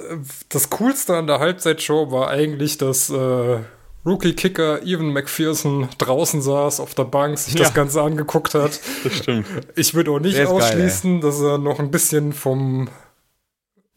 [0.50, 3.60] das Coolste an der Halbzeitshow war eigentlich, dass äh,
[4.06, 7.74] Rookie-Kicker Evan McPherson draußen saß auf der Bank, sich das Ja.
[7.74, 8.82] Ganze angeguckt hat.
[9.04, 9.48] Das stimmt.
[9.76, 12.90] Ich würde auch nicht ist geil, ausschließen, dass er noch ein bisschen vom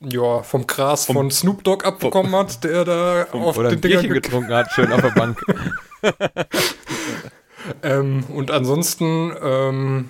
[0.01, 4.09] ja, vom Gras Vom- von Snoop Dogg abbekommen hat, der da auf Oder den Dingern
[4.09, 5.41] getrunken hat, schön auf der Bank.
[7.83, 10.09] Ähm, und ansonsten, ähm,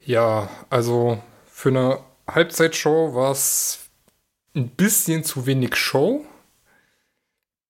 [0.00, 1.98] ja, also für eine
[2.28, 3.88] Halbzeitshow war es
[4.56, 6.24] ein bisschen zu wenig Show.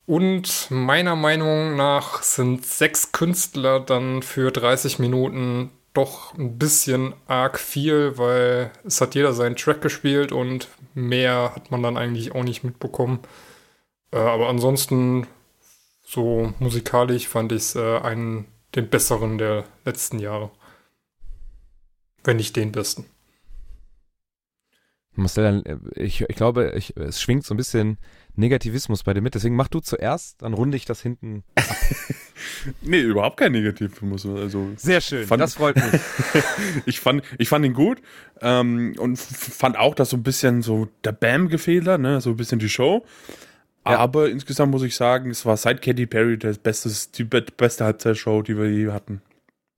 [0.07, 7.59] Und meiner Meinung nach sind sechs Künstler dann für 30 Minuten doch ein bisschen arg
[7.59, 12.45] viel, weil es hat jeder seinen Track gespielt und mehr hat man dann eigentlich auch
[12.45, 13.21] nicht mitbekommen.
[14.11, 15.27] Äh, aber ansonsten,
[16.05, 20.51] so musikalisch fand ich es äh, einen den besseren der letzten Jahre.
[22.25, 23.07] Wenn nicht den besten.
[25.15, 27.99] Marcel, äh, ich, ich glaube, ich, es schwingt so ein bisschen
[28.37, 29.35] Negativismus bei dir mit.
[29.35, 31.45] Deswegen mach du zuerst, dann runde ich das hinten.
[32.81, 34.03] Nee, überhaupt kein Negativ.
[34.03, 36.01] Muss man, also Sehr schön, Fand- das freut mich.
[36.87, 38.01] ich fand, ich fand ihn gut
[38.41, 42.21] ähm, und fand auch, dass so ein bisschen so der Bam gefehlt hat, ne?
[42.21, 43.05] so ein bisschen die Show.
[43.87, 43.99] Ja.
[43.99, 47.85] Aber insgesamt muss ich sagen, es war seit Katy Perry das bestes, die be- beste
[47.85, 49.23] Halbzeitshow, die wir je hatten.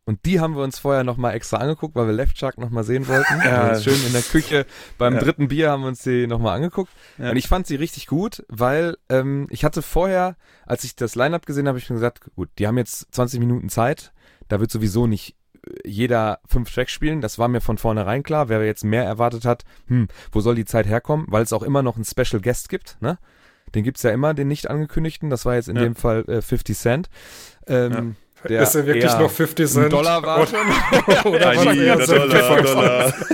[0.07, 3.09] Und die haben wir uns vorher nochmal extra angeguckt, weil wir Left Shark nochmal sehen
[3.09, 3.41] wollten.
[3.45, 3.63] Ja.
[3.63, 4.67] Also schön in der Küche
[4.99, 5.21] beim Ja.
[5.21, 6.91] dritten Bier haben wir uns die nochmal angeguckt.
[7.17, 7.31] Ja.
[7.31, 10.37] Und ich fand sie richtig gut, weil ähm, ich hatte vorher,
[10.67, 13.69] als ich das Line-Up gesehen habe, ich mir gesagt, gut, die haben jetzt 20 Minuten
[13.71, 14.13] Zeit.
[14.49, 15.37] Da wird sowieso nicht
[15.67, 17.23] äh, jeder fünf Tracks spielen.
[17.23, 18.51] Das war mir von vornherein klar.
[18.51, 21.25] Wer jetzt mehr erwartet hat, hm, wo soll die Zeit herkommen?
[21.31, 23.19] Weil es auch immer noch einen Special Guest gibt, ne?
[23.75, 25.31] Den gibt's ja immer, den nicht angekündigten.
[25.31, 25.83] Das war jetzt in Ja.
[25.83, 27.09] dem Fall äh, 50 Cent.
[27.67, 28.17] Ähm,
[28.49, 29.93] der ist er wirklich noch 50 ein Cent?
[29.93, 31.33] Dollar war Oder, schon.
[31.33, 33.15] oder Ein war er jeder eher so ein Dollar, Dollar.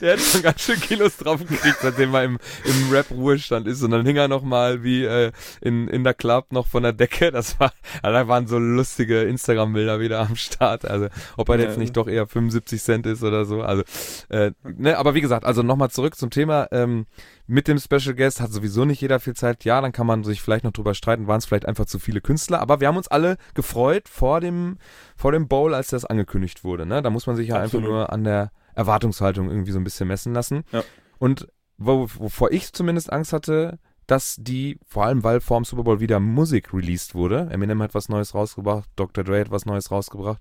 [0.00, 3.82] Der hat schon ganz schön Kilos drauf gekriegt, seitdem er im, im Rap-Ruhestand ist.
[3.82, 6.92] Und dann hing er noch mal wie äh, in, in der Club noch von der
[6.92, 7.30] Decke.
[7.30, 7.72] Das war,
[8.02, 10.84] also da waren so lustige Instagram-Bilder wieder am Start.
[10.84, 11.78] Also ob er jetzt Ja.
[11.78, 13.62] nicht doch eher 75 Cent ist oder so.
[13.62, 13.82] Also,
[14.28, 16.68] äh, ne, aber wie gesagt, also nochmal zurück zum Thema.
[16.72, 17.06] Ähm,
[17.50, 19.64] mit dem Special Guest hat sowieso nicht jeder viel Zeit.
[19.64, 22.20] Ja, dann kann man sich vielleicht noch drüber streiten, waren es vielleicht einfach zu viele
[22.20, 22.60] Künstler.
[22.60, 24.78] Aber wir haben uns alle gefreut vor dem,
[25.16, 26.86] vor dem Bowl, als das angekündigt wurde.
[26.86, 27.02] Ne?
[27.02, 27.86] Da muss man sich ja Absolut.
[27.86, 30.62] einfach nur an der Erwartungshaltung irgendwie so ein bisschen messen lassen.
[30.70, 30.84] Ja.
[31.18, 35.98] Und wo, wovor ich zumindest Angst hatte, dass die, vor allem weil vorm Super Bowl
[35.98, 39.24] wieder Musik released wurde, Eminem hat was Neues rausgebracht, Dr.
[39.24, 40.40] Dre hat was Neues rausgebracht,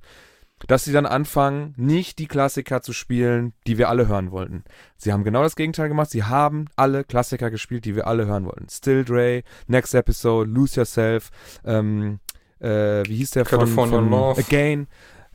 [0.67, 4.63] dass sie dann anfangen, nicht die Klassiker zu spielen, die wir alle hören wollten.
[4.97, 6.09] Sie haben genau das Gegenteil gemacht.
[6.09, 8.67] Sie haben alle Klassiker gespielt, die wir alle hören wollten.
[8.69, 11.29] Still Dre, Next Episode, Lose Yourself,
[11.65, 12.19] ähm,
[12.59, 14.41] äh, wie hieß der California von, von Love.
[14.41, 14.87] Again,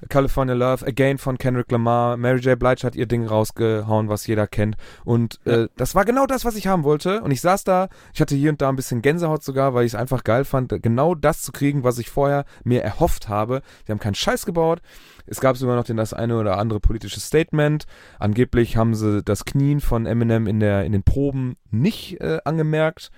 [0.09, 2.59] California Love, Again von Kendrick Lamar, Mary J.
[2.59, 4.77] Blige hat ihr Ding rausgehauen, was jeder kennt.
[5.05, 7.23] Und äh, das war genau das, was ich haben wollte.
[7.23, 9.93] Und ich saß da, ich hatte hier und da ein bisschen Gänsehaut sogar, weil ich
[9.93, 13.63] es einfach geil fand, genau das zu kriegen, was ich vorher mir erhofft habe.
[13.87, 14.81] Sie haben keinen Scheiß gebaut.
[15.27, 17.87] Es gab sogar noch den, das eine oder andere politische Statement.
[18.19, 23.11] Angeblich haben sie das Knien von Eminem in, der, in den Proben nicht äh, angemerkt.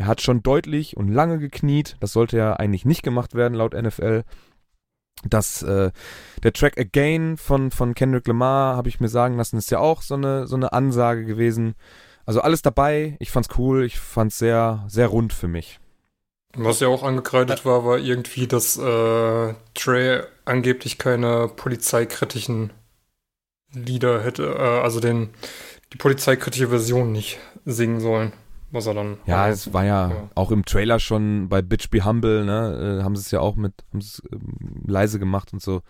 [0.00, 1.96] Er hat schon deutlich und lange gekniet.
[2.00, 4.22] Das sollte ja eigentlich nicht gemacht werden, laut NFL.
[5.24, 5.90] Das, äh,
[6.42, 10.02] der Track Again von, von Kendrick Lamar, habe ich mir sagen lassen, ist ja auch
[10.02, 11.74] so eine, so eine Ansage gewesen.
[12.24, 13.16] Also alles dabei.
[13.18, 13.84] Ich fand's cool.
[13.84, 15.80] Ich fand's sehr, sehr rund für mich.
[16.54, 22.72] Was ja auch angekreidet war, war irgendwie, dass äh, Trey angeblich keine polizeikritischen
[23.72, 25.30] Lieder hätte, äh, also den,
[25.92, 28.32] die polizeikritische Version nicht singen sollen.
[28.72, 29.18] Was er dann.
[29.26, 30.28] Ja, äh, es war ja, ja.
[30.34, 33.56] auch im Trailer schon bei Bitch Be Humble, ne, äh, haben sie es ja auch
[33.56, 35.82] mit, haben es ähm, leise gemacht und so.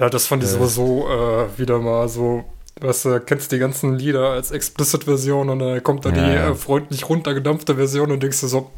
[0.00, 0.52] Ja, das fand ich Äh.
[0.54, 2.44] sowieso äh, wieder mal so.
[2.80, 6.50] Weißt du, kennst die ganzen Lieder als Explicit-Version und dann kommt dann Ja, die ja.
[6.50, 8.70] äh, freundlich runtergedampfte Version und denkst du so,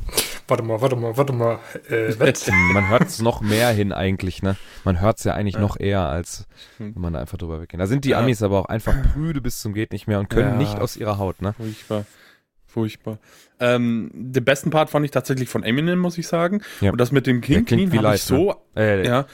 [0.49, 2.51] warte mal, warte mal, warte mal, äh, was?
[2.73, 4.57] Man hört es noch mehr hin eigentlich, ne?
[4.83, 6.47] Man hört es ja eigentlich noch eher, als
[6.79, 7.79] wenn man da einfach drüber weggeht.
[7.79, 8.17] Da sind die.
[8.17, 11.19] Amis aber auch einfach prüde bis zum geht nicht mehr und können nicht aus ihrer
[11.19, 11.55] Haut, ne?
[11.57, 12.05] Furchtbar.
[12.75, 13.19] Furchtbar.
[13.61, 16.61] Ähm, den besten Part fand ich tatsächlich von Eminem, muss ich sagen.
[16.81, 16.91] Ja.
[16.91, 19.27] Und das mit dem King Clean wie habe live, ich so, Äh, ja,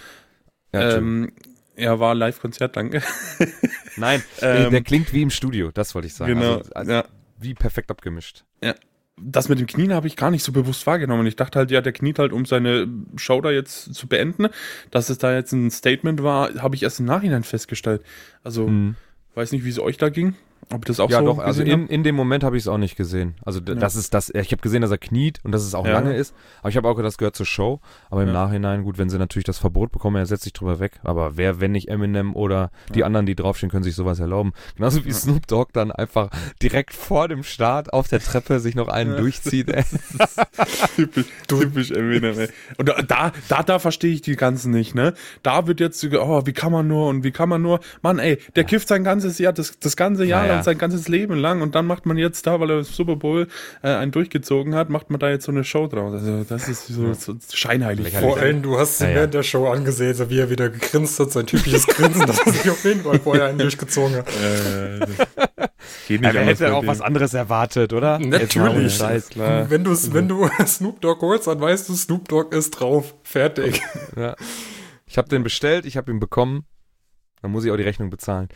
[0.74, 1.32] ja, ähm,
[1.74, 3.02] ja, war Live-Konzert, danke.
[3.96, 6.34] Nein, äh, ähm, der klingt wie im Studio, das wollte ich sagen.
[6.34, 7.04] Genau, Also, also ja.
[7.38, 8.44] Wie perfekt abgemischt.
[9.16, 11.26] Das mit dem Knien habe ich gar nicht so bewusst wahrgenommen.
[11.26, 14.48] Ich dachte halt, ja, der kniet halt, um seine Show da jetzt zu beenden.
[14.90, 18.02] Dass es da jetzt ein Statement war, habe ich erst im Nachhinein festgestellt.
[18.44, 18.96] Also, Mhm.
[19.34, 20.34] weiß nicht, wie es euch da ging.
[20.72, 22.78] Ob das auch Ja, so doch, also in, in dem Moment habe ich es auch
[22.78, 23.34] nicht gesehen.
[23.44, 25.84] Also d- das ist das, ich habe gesehen, dass er kniet und dass es auch
[25.86, 25.92] Ja.
[25.94, 27.80] lange ist, aber ich habe auch gedacht, das gehört zur Show.
[28.08, 28.34] Aber im Ja.
[28.34, 31.00] Nachhinein, gut, wenn sie natürlich das Verbot bekommen, er setzt sich drüber weg.
[31.02, 33.06] Aber wer, wenn nicht Eminem oder die Ja.
[33.06, 34.52] anderen, die draufstehen, können sich sowas erlauben.
[34.76, 35.14] Genauso wie Ja.
[35.14, 36.30] Snoop Dogg dann einfach
[36.62, 39.16] direkt vor dem Start auf der Treppe sich noch einen Ja.
[39.16, 39.66] durchzieht.
[40.96, 42.48] Typisch, typisch Eminem, ey.
[42.78, 45.14] Und da, da, da, verstehe ich die ganzen nicht, ne?
[45.42, 48.38] Da wird jetzt, oh, wie kann man nur und wie kann man nur, Mann, ey,
[48.56, 50.62] der kifft sein ganzes Jahr, das, das ganze Jahr Ja, ja.
[50.62, 53.48] sein ganzes Leben lang und dann macht man jetzt da, weil er das Super Bowl
[53.82, 56.12] äh, einen durchgezogen hat, macht man da jetzt so eine Show draus.
[56.12, 58.16] Also, das ist so, so scheinheilig.
[58.16, 59.16] Vor allem, du hast ihn Ja, ja.
[59.16, 62.52] während der Show angesehen, so wie er wieder gegrinst hat, sein typisches Grinsen, dass er
[62.52, 64.28] sich auf jeden Fall vorher einen durchgezogen hat.
[64.28, 65.28] Äh, das
[66.08, 68.18] Ja, anders hätte auch was anderes erwartet, oder?
[68.18, 68.96] Natürlich.
[68.96, 69.30] Scheiß.
[69.36, 73.14] Wenn, du's, wenn du Snoop Dogg holst, dann weißt du, Snoop Dogg ist drauf.
[73.22, 73.80] Fertig.
[74.16, 74.36] Ja.
[75.06, 76.64] Ich habe den bestellt, ich habe ihn bekommen.
[77.42, 78.48] Dann muss ich auch die Rechnung bezahlen.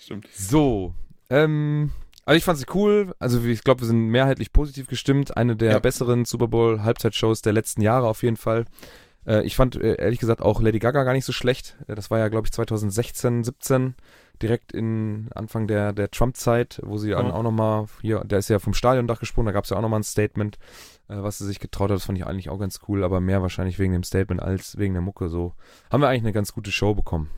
[0.00, 0.28] Stimmt.
[0.34, 0.94] So,
[1.42, 1.90] ähm,
[2.26, 3.14] also ich fand sie cool.
[3.18, 5.36] Also ich glaube, wir sind mehrheitlich positiv gestimmt.
[5.36, 5.78] Eine der Ja.
[5.78, 8.64] besseren Super Bowl Halbzeitshows der letzten Jahre auf jeden Fall.
[9.26, 11.76] Äh, ich fand äh, ehrlich gesagt auch Lady Gaga gar nicht so schlecht.
[11.86, 13.94] Äh, das war ja glaube ich 2016, 17
[14.42, 17.34] direkt in Anfang der der Trump-Zeit, wo sie dann Ja.
[17.34, 19.46] auch noch mal hier, der ist ja vom Stadiondach gesprungen.
[19.46, 20.58] Da gab es ja auch noch mal ein Statement,
[21.08, 21.96] äh, was sie sich getraut hat.
[21.96, 24.94] Das fand ich eigentlich auch ganz cool, aber mehr wahrscheinlich wegen dem Statement als wegen
[24.94, 25.28] der Mucke.
[25.28, 25.52] So
[25.90, 27.30] haben wir eigentlich eine ganz gute Show bekommen.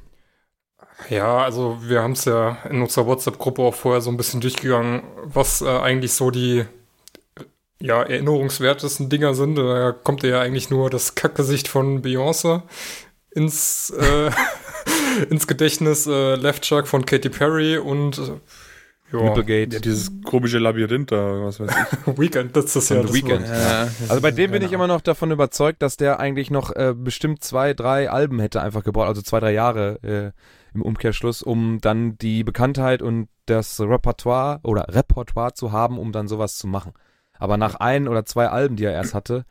[1.11, 5.03] Ja, also wir haben es ja in unserer WhatsApp-Gruppe auch vorher so ein bisschen durchgegangen,
[5.25, 6.65] was äh, eigentlich so die
[7.81, 9.57] ja, erinnerungswertesten Dinger sind.
[9.57, 12.63] Da kommt ja eigentlich nur das Kackgesicht von Beyoncé
[13.31, 14.31] ins, äh,
[15.31, 18.41] ins Gedächtnis, äh, Left Shark von Katy Perry und äh,
[19.13, 19.37] ja.
[19.37, 22.07] Ja, dieses komische Labyrinth da, was weiß ich.
[22.19, 23.43] Weekend, das ist ja das Weeknd.
[23.43, 23.49] Wort.
[23.49, 26.93] Ja, Also bei dem bin ich immer noch davon überzeugt, dass der eigentlich noch äh,
[26.93, 30.41] bestimmt zwei, drei Alben hätte einfach gebraucht, also zwei, drei Jahre äh,
[30.77, 36.29] im Umkehrschluss, um dann die Bekanntheit und das Repertoire oder Repertoire zu haben, um dann
[36.29, 36.93] sowas zu machen.
[37.39, 39.45] Aber nach ein oder zwei Alben, die er erst hatte,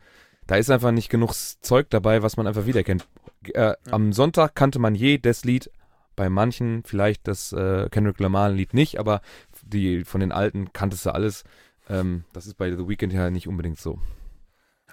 [0.46, 3.06] da ist einfach nicht genug Zeug dabei, was man einfach wiedererkennt.
[3.52, 5.70] Äh, Am Sonntag kannte man jedes Lied,
[6.14, 9.20] bei manchen vielleicht das äh, Kendrick Lamar Lied nicht, aber
[9.62, 11.44] die von den alten kanntest du alles.
[11.88, 13.98] Ähm, das ist bei The Weeknd ja nicht unbedingt so.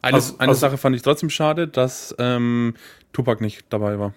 [0.02, 2.74] Eine, Also- eine also- Sache fand ich trotzdem schade, dass ähm,
[3.14, 4.14] Tupac nicht dabei war.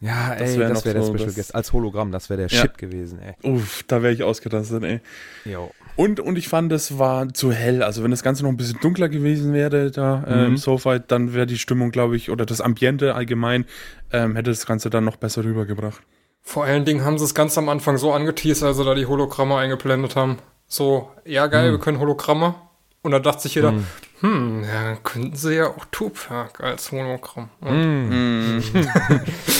[0.00, 1.54] Ja, Das ey, wär das wäre der so Special das- Guest.
[1.54, 2.62] Als Hologramm, das wäre der Ja.
[2.62, 3.34] Shit gewesen, ey.
[3.42, 5.00] Uff, da wäre ich ausgerastet, ey.
[5.44, 5.70] Jo.
[5.96, 7.82] Und, und ich fand, es war zu hell.
[7.82, 10.56] Also wenn das Ganze noch ein bisschen dunkler gewesen wäre, da äh, im Mhm.
[10.56, 13.64] Sofa, dann wäre die Stimmung, glaube ich, oder das Ambiente allgemein,
[14.12, 16.00] ähm, hätte das Ganze dann noch besser rübergebracht.
[16.42, 19.06] Vor allen Dingen haben sie es ganz am Anfang so angeteased, als sie da die
[19.06, 20.38] Hologramme eingeblendet haben.
[20.68, 22.54] So, ja geil, wir können Hologramme.
[23.02, 23.86] Und da dachte sich jeder, Mhm.
[24.20, 27.48] hm, ja, dann könnten sie ja auch Tupac als Hologramm.
[27.60, 28.62] Und, Mm.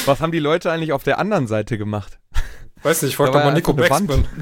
[0.07, 2.19] Was haben die Leute eigentlich auf der anderen Seite gemacht?
[2.83, 3.73] Weiß nicht, ich Da doch mal Nico.
[3.73, 4.25] Backspin.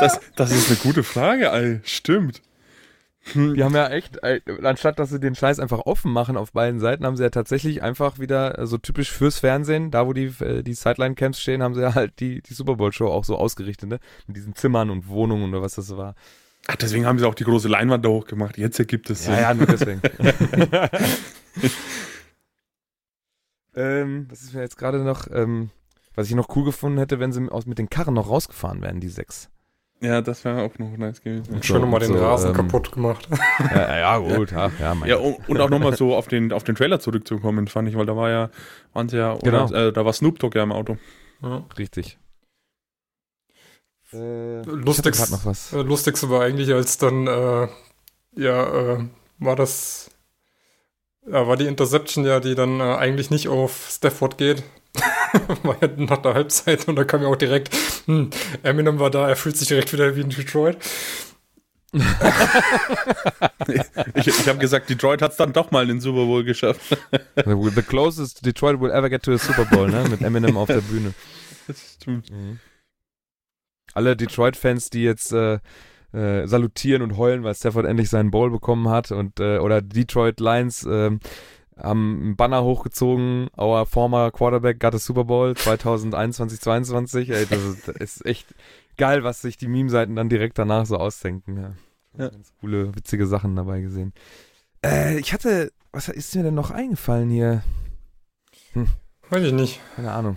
[0.00, 1.80] Das, das ist eine gute Frage, ey.
[1.82, 2.40] Stimmt.
[3.34, 6.78] Die haben ja echt, äh, anstatt dass sie den Scheiß einfach offen machen auf beiden
[6.80, 10.32] Seiten, haben sie ja tatsächlich einfach wieder äh, so typisch fürs Fernsehen, da wo die,
[10.40, 13.88] äh, die Sideline-Camps stehen, haben sie ja halt die, die Super Bowl-Show auch so ausgerichtet,
[13.90, 13.98] ne?
[14.28, 16.14] Mit diesen Zimmern und Wohnungen oder was das war.
[16.66, 18.58] Ach, deswegen haben sie auch die große Leinwand da hochgemacht.
[18.58, 19.34] Jetzt ergibt es Sinn.
[19.34, 20.02] Ja, ja, nur deswegen.
[23.74, 25.70] ähm, was ist mir jetzt gerade noch, ähm,
[26.14, 29.00] was ich noch cool gefunden hätte, wenn sie aus, mit den Karren noch rausgefahren wären,
[29.00, 29.48] die sechs.
[30.00, 31.54] Ja, das wäre auch noch nice gewesen.
[31.54, 33.28] Und schon nochmal den so, Rasen ähm, kaputt gemacht.
[33.74, 36.62] Ja, ja gut, ja, ja, mein Ja, und, und auch nochmal so auf den, auf
[36.62, 38.50] den Trailer zurückzukommen, fand ich, weil da war ja,
[38.92, 39.66] waren sie ja, Genau.
[39.66, 40.98] oder, äh, da war Snoop Dogg ja im Auto.
[41.42, 41.64] Ja.
[41.78, 42.18] richtig.
[44.12, 45.72] Äh, Lustig, ich hatte grad noch was.
[45.72, 47.68] äh, lustigste war eigentlich, als dann, äh,
[48.36, 49.04] ja, äh,
[49.38, 50.10] war das,
[51.30, 54.62] ja, war die Interception ja, die dann äh, eigentlich nicht auf Stafford geht.
[55.62, 57.74] war ja nach der Halbzeit und da kam ja auch direkt,
[58.06, 58.30] hm,
[58.62, 60.78] Eminem war da, er fühlt sich direkt wieder wie in Detroit.
[64.14, 66.80] Ich, ich habe gesagt, Detroit hat es dann doch mal in den Super Bowl geschafft.
[67.36, 70.04] The, the closest Detroit will ever get to a Super Bowl, ne?
[70.08, 71.14] Mit Eminem auf der Bühne.
[71.66, 72.30] Das stimmt.
[73.98, 75.58] Alle Detroit-Fans, die jetzt äh,
[76.12, 80.38] äh, salutieren und heulen, weil Stafford endlich seinen Bowl bekommen hat und äh, oder Detroit
[80.38, 81.18] Lions ähm,
[81.76, 87.30] haben einen Banner hochgezogen, our former quarterback got a Super Bowl 2021, 22.
[87.30, 88.54] Ey, das ist, das ist echt
[88.96, 91.56] geil, was sich die Meme-Seiten dann direkt danach so ausdenken.
[91.56, 91.72] Ja.
[92.24, 92.28] Ja.
[92.30, 94.12] Ganz coole, witzige Sachen dabei gesehen.
[94.84, 97.64] Äh, ich hatte, was ist mir denn noch eingefallen hier?
[99.28, 99.80] Weiß ich nicht.
[99.96, 100.36] Keine Ahnung.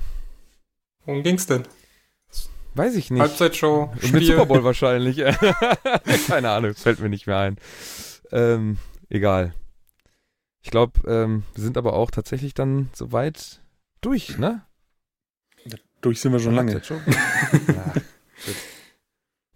[1.05, 1.63] Worum ging's denn?
[2.73, 3.21] Weiß ich nicht.
[3.21, 4.25] Halbzeitshow, Und Mit Spiel.
[4.27, 5.17] Super Bowl wahrscheinlich.
[6.27, 7.57] Keine Ahnung, es fällt mir nicht mehr ein.
[8.31, 8.77] Ähm,
[9.09, 9.53] egal.
[10.61, 13.61] Ich glaube, ähm, wir sind aber auch tatsächlich dann soweit
[13.99, 14.63] durch, ne?
[16.01, 16.73] Durch sind wir schon lange.
[16.73, 17.01] Halbzeitshow.
[17.73, 17.93] ja.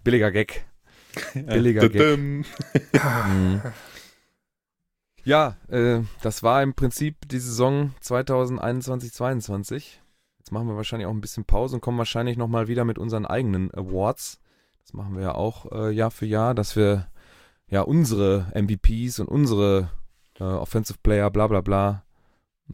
[0.04, 0.66] Billiger Gag.
[1.34, 2.18] Billiger Gag.
[2.20, 2.46] Mhm.
[5.24, 9.84] Ja, äh, das war im Prinzip die Saison 2021-22.
[10.46, 13.26] Jetzt machen wir wahrscheinlich auch ein bisschen Pause und kommen wahrscheinlich nochmal wieder mit unseren
[13.26, 14.40] eigenen Awards.
[14.84, 17.08] Das machen wir ja auch äh, Jahr für Jahr, dass wir
[17.68, 19.90] ja unsere MVPs und unsere
[20.40, 22.04] äh, Offensive Player, bla bla bla,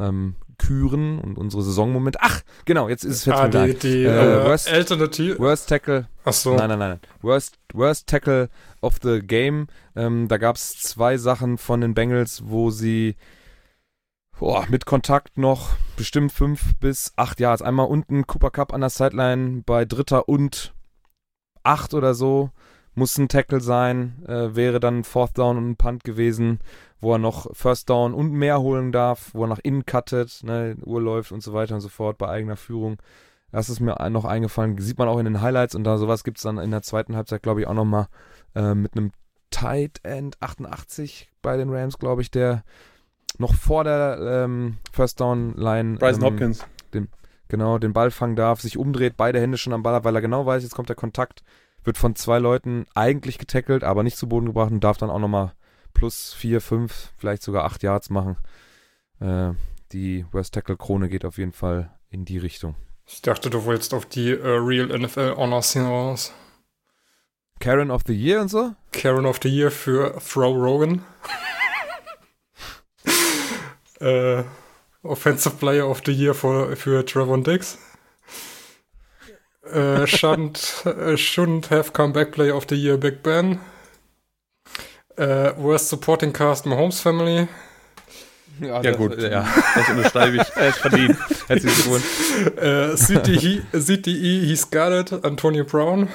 [0.01, 2.19] ähm, küren und unsere Saisonmomente.
[2.21, 5.39] Ach, genau, jetzt ist es jetzt Ah, die, die Äh, äh, Worst- Alternative.
[5.39, 6.53] Worst Tackle Achso.
[6.57, 6.89] Nein, nein, nein.
[6.89, 6.99] nein.
[7.21, 8.49] Worst, worst Tackle
[8.81, 9.67] of the Game.
[9.95, 13.15] Ähm, da gab es zwei Sachen von den Bengals, wo sie
[14.41, 17.61] boah, mit Kontakt noch bestimmt fünf bis acht Yards.
[17.61, 20.73] Einmal unten Cooper Cup an der Sideline bei Dritter und
[21.61, 22.49] acht oder so.
[22.95, 24.25] Muss ein Tackle sein.
[24.27, 26.59] Äh, wäre dann Fourth Down und ein Punt gewesen,
[26.99, 30.75] wo er noch First Down und mehr holen darf, wo er nach innen cuttet, ne,
[30.83, 32.97] Uhr läuft und so weiter und so fort bei eigener Führung.
[33.51, 34.75] Das ist mir noch eingefallen.
[34.79, 37.15] Sieht man auch in den Highlights und da sowas gibt es dann in der zweiten
[37.15, 38.07] Halbzeit, glaube ich, auch nochmal
[38.55, 39.11] äh, mit einem
[39.51, 42.63] Tight End 88 bei den Rams, glaube ich, der
[43.37, 46.65] noch vor der ähm, First Down Line Bryson ähm, Hopkins.
[47.47, 50.21] genau den Ball fangen darf, sich umdreht, beide Hände schon am Ball hat, weil er
[50.21, 51.43] genau weiß, jetzt kommt der Kontakt,
[51.83, 55.19] wird von zwei Leuten eigentlich getackelt, aber nicht zu Boden gebracht und darf dann auch
[55.19, 55.53] nochmal
[55.93, 58.37] plus vier, fünf, vielleicht sogar acht Yards machen.
[59.19, 59.51] Äh,
[59.91, 62.75] die West Tackle Krone geht auf jeden Fall in die Richtung.
[63.05, 66.33] Ich dachte, du wolltest auf die äh, Real NFL Honors hinaus.
[67.59, 68.73] Karen of the Year und so?
[68.91, 71.03] Karen of the Year für Throw Rogan.
[74.01, 74.43] äh,
[75.03, 77.77] Offensive Player of the Year für, für Trevor Dix.
[79.63, 83.59] Äh, shouldn't, äh, shouldn't have comeback player of the year Big Ben.
[85.17, 87.47] Äh, worst supporting cast Mahomes Family.
[88.59, 89.19] Ja, Ja, gut.
[89.21, 90.47] Ja, Das unterschreibe ich.
[90.55, 91.17] er ist verdient.
[91.47, 92.03] Herzlichen Glückwunsch.
[92.57, 95.25] Äh, CTE, CTE, he's got it.
[95.25, 96.09] Antonio Brown.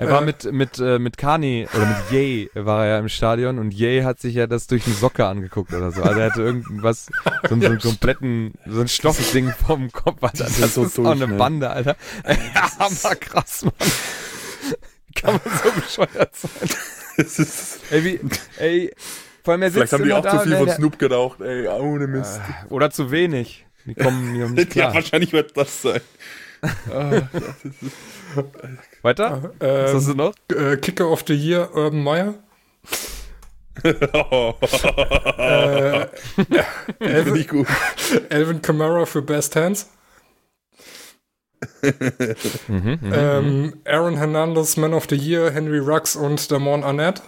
[0.00, 0.24] Er war Äh.
[0.26, 4.04] mit, mit, äh, mit Kani oder mit Ye war er ja im Stadion und Ye
[4.04, 6.02] hat sich ja das durch eine Socke angeguckt oder so.
[6.02, 7.06] Also er hatte irgendwas,
[7.48, 10.22] so, einen- so einen kompletten, so ein Stoffding vom Kopf.
[10.22, 10.46] Alter.
[10.46, 11.34] Sind Das so ist auch durch, eine ne?
[11.34, 11.96] Bande, Alter.
[12.26, 13.74] Ja, aber krass, Mann.
[15.16, 16.50] Kann man so bescheuert sein?
[17.16, 18.20] Das ist, Ey, wie,
[18.58, 18.92] ey,
[19.42, 22.06] vor allem er sitzt vielleicht haben die auch zu viel von Snoop geraucht, ey, ohne
[22.06, 22.38] Mist.
[22.38, 23.66] Äh, Oder zu wenig.
[23.86, 24.94] Die kommen hier nicht ja, klar.
[24.94, 26.00] wahrscheinlich wird das sein.
[26.62, 27.92] ah, das ist,
[29.02, 29.52] Weiter?
[29.60, 30.34] Äh, Was hast du noch?
[30.52, 32.34] äh, Kicker of the Year, Urban Meyer.
[33.84, 33.90] äh,
[36.34, 36.64] Finde
[37.00, 37.66] Elvin, ich gut.
[38.28, 39.88] Elvin Kamara für Best Hands.
[42.68, 43.12] Mhm, mhm.
[43.12, 47.20] Ähm, Aaron Hernandez, Man of the Year, Henry Rux und Damon Arnett.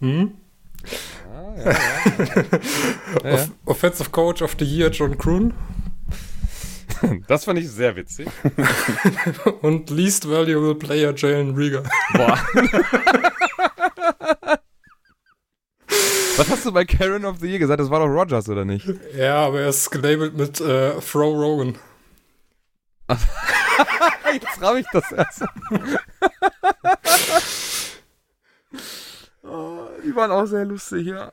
[0.00, 0.32] Hm?
[1.32, 1.72] Ah, ja.
[3.24, 3.34] Ja, ja.
[3.34, 5.54] Off Offensive Coach of the Year, John Kroon.
[7.28, 8.28] Das fand ich sehr witzig.
[9.62, 11.82] Und Least Valuable Player, Jalen Rieger.
[12.12, 12.38] Boah.
[16.36, 17.80] Was hast du bei Karen of the Year gesagt?
[17.80, 18.86] Das war doch Rogers, oder nicht?
[19.16, 21.76] Ja, aber er ist gelabelt mit äh, Throw Rogan.
[24.32, 25.44] Jetzt habe ich das erst.
[29.42, 31.32] oh, die waren auch sehr lustig, ja.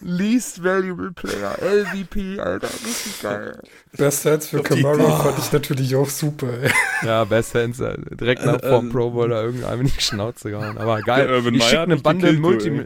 [0.00, 3.60] Least Valuable Player, LVP, Alter, richtig geil.
[3.96, 6.48] Best Hands für Kamara fand ich natürlich auch super.
[6.60, 6.70] Ey.
[7.04, 10.50] Ja, Best Hands, äh, direkt nach Äh, vorm äh, Pro Bowler irgendeinem in die Schnauze
[10.50, 10.76] gehauen.
[10.76, 11.30] Aber geil.
[11.32, 12.82] Urban Ich schicke eine Bande Multi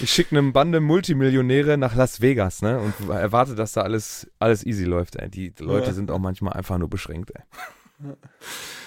[0.00, 2.78] ich schicke eine Bande Multimillionäre nach Las Vegas, ne?
[2.78, 5.28] Und erwarte, dass da alles, alles easy läuft, ey.
[5.28, 5.92] Die Leute Ja.
[5.94, 7.42] sind auch manchmal einfach nur beschränkt, ey.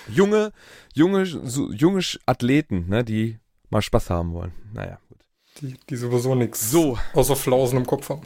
[0.08, 0.52] Junge,
[0.94, 3.38] junge, so, junge Athleten, ne, die
[3.70, 4.52] mal Spaß haben wollen.
[4.74, 4.98] Naja.
[5.62, 8.22] Die, die sowieso nichts So, außer Flausen im Kopf haben.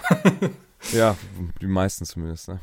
[0.94, 1.16] ja,
[1.62, 2.60] die meisten zumindest, ne?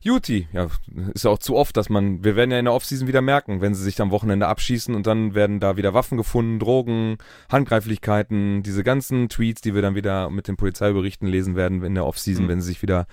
[0.00, 0.68] Juti, ja,
[1.14, 3.62] ist ja auch zu oft, dass man, wir werden ja in der Offseason wieder merken,
[3.62, 7.16] wenn sie sich am Wochenende abschießen und dann werden da wieder Waffen gefunden, Drogen,
[7.50, 12.04] Handgreiflichkeiten, diese ganzen Tweets, die wir dann wieder mit den Polizeiberichten lesen werden in der
[12.04, 12.48] Offseason, Mhm.
[12.48, 13.06] wenn sie sich wieder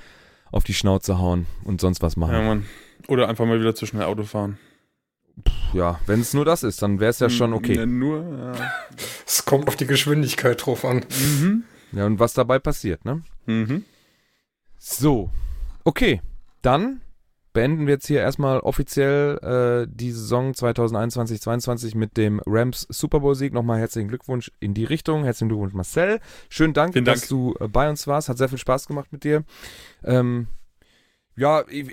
[0.52, 2.34] auf die Schnauze hauen und sonst was machen.
[2.34, 2.66] Ja, Mann.
[3.08, 4.58] Oder einfach mal wieder zu schnell Auto fahren.
[5.74, 7.86] Ja, wenn es nur das ist, dann wäre es ja schon Ja, okay.
[7.86, 8.52] nur, ja.
[9.26, 11.06] Es kommt auf die Geschwindigkeit drauf an.
[11.20, 11.64] Mhm.
[11.94, 13.24] Ja, und was dabei passiert, ne?
[13.46, 13.86] Mhm.
[14.78, 15.30] So,
[15.84, 16.22] okay,
[16.62, 17.02] dann
[17.54, 19.38] beenden wir jetzt hier erstmal offiziell
[19.86, 23.54] äh, die Saison 2021-22 mit dem Rams Super Bowl Sieg.
[23.54, 25.24] Nochmal herzlichen Glückwunsch in die Richtung.
[25.26, 26.20] Herzlichen Glückwunsch, Marcel.
[26.50, 27.30] Schönen Dank, Vielen dass Dank.
[27.30, 28.30] du äh, bei uns warst.
[28.30, 29.44] Hat sehr viel Spaß gemacht mit dir.
[30.04, 30.48] Ähm,
[31.36, 31.88] ja, ich,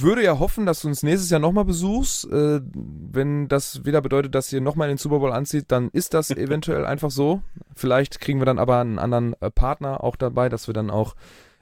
[0.00, 2.24] würde ja hoffen, dass du uns nächstes Jahr nochmal besuchst.
[2.30, 6.30] Äh, wenn das wieder bedeutet, dass ihr nochmal den Super Bowl anzieht, dann ist das
[6.36, 7.42] eventuell einfach so.
[7.74, 11.14] Vielleicht kriegen wir dann aber einen anderen äh, Partner auch dabei, dass wir dann auch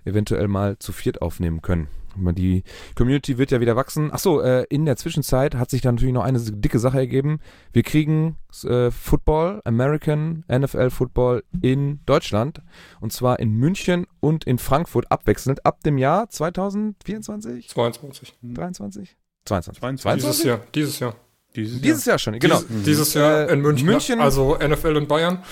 [0.04, 1.88] eventuell mal zu viert aufnehmen können.
[2.16, 2.62] Die
[2.94, 4.10] Community wird ja wieder wachsen.
[4.12, 7.40] Achso, äh, in der Zwischenzeit hat sich da natürlich noch eine dicke Sache ergeben.
[7.72, 12.62] Wir kriegen äh, Football, American NFL Football in Deutschland.
[13.00, 17.68] Und zwar in München und in Frankfurt abwechselnd ab dem Jahr 2024?
[17.68, 18.34] 22.
[18.42, 19.16] 23?
[19.44, 19.80] 22.
[20.02, 20.22] 22.
[20.24, 20.60] Dieses Jahr.
[20.74, 21.14] Dieses Jahr.
[21.54, 22.60] Dieses, Dieses Jahr schon, genau.
[22.68, 25.42] Dies, dieses Jahr Äh, in München, München- Also NFL in Bayern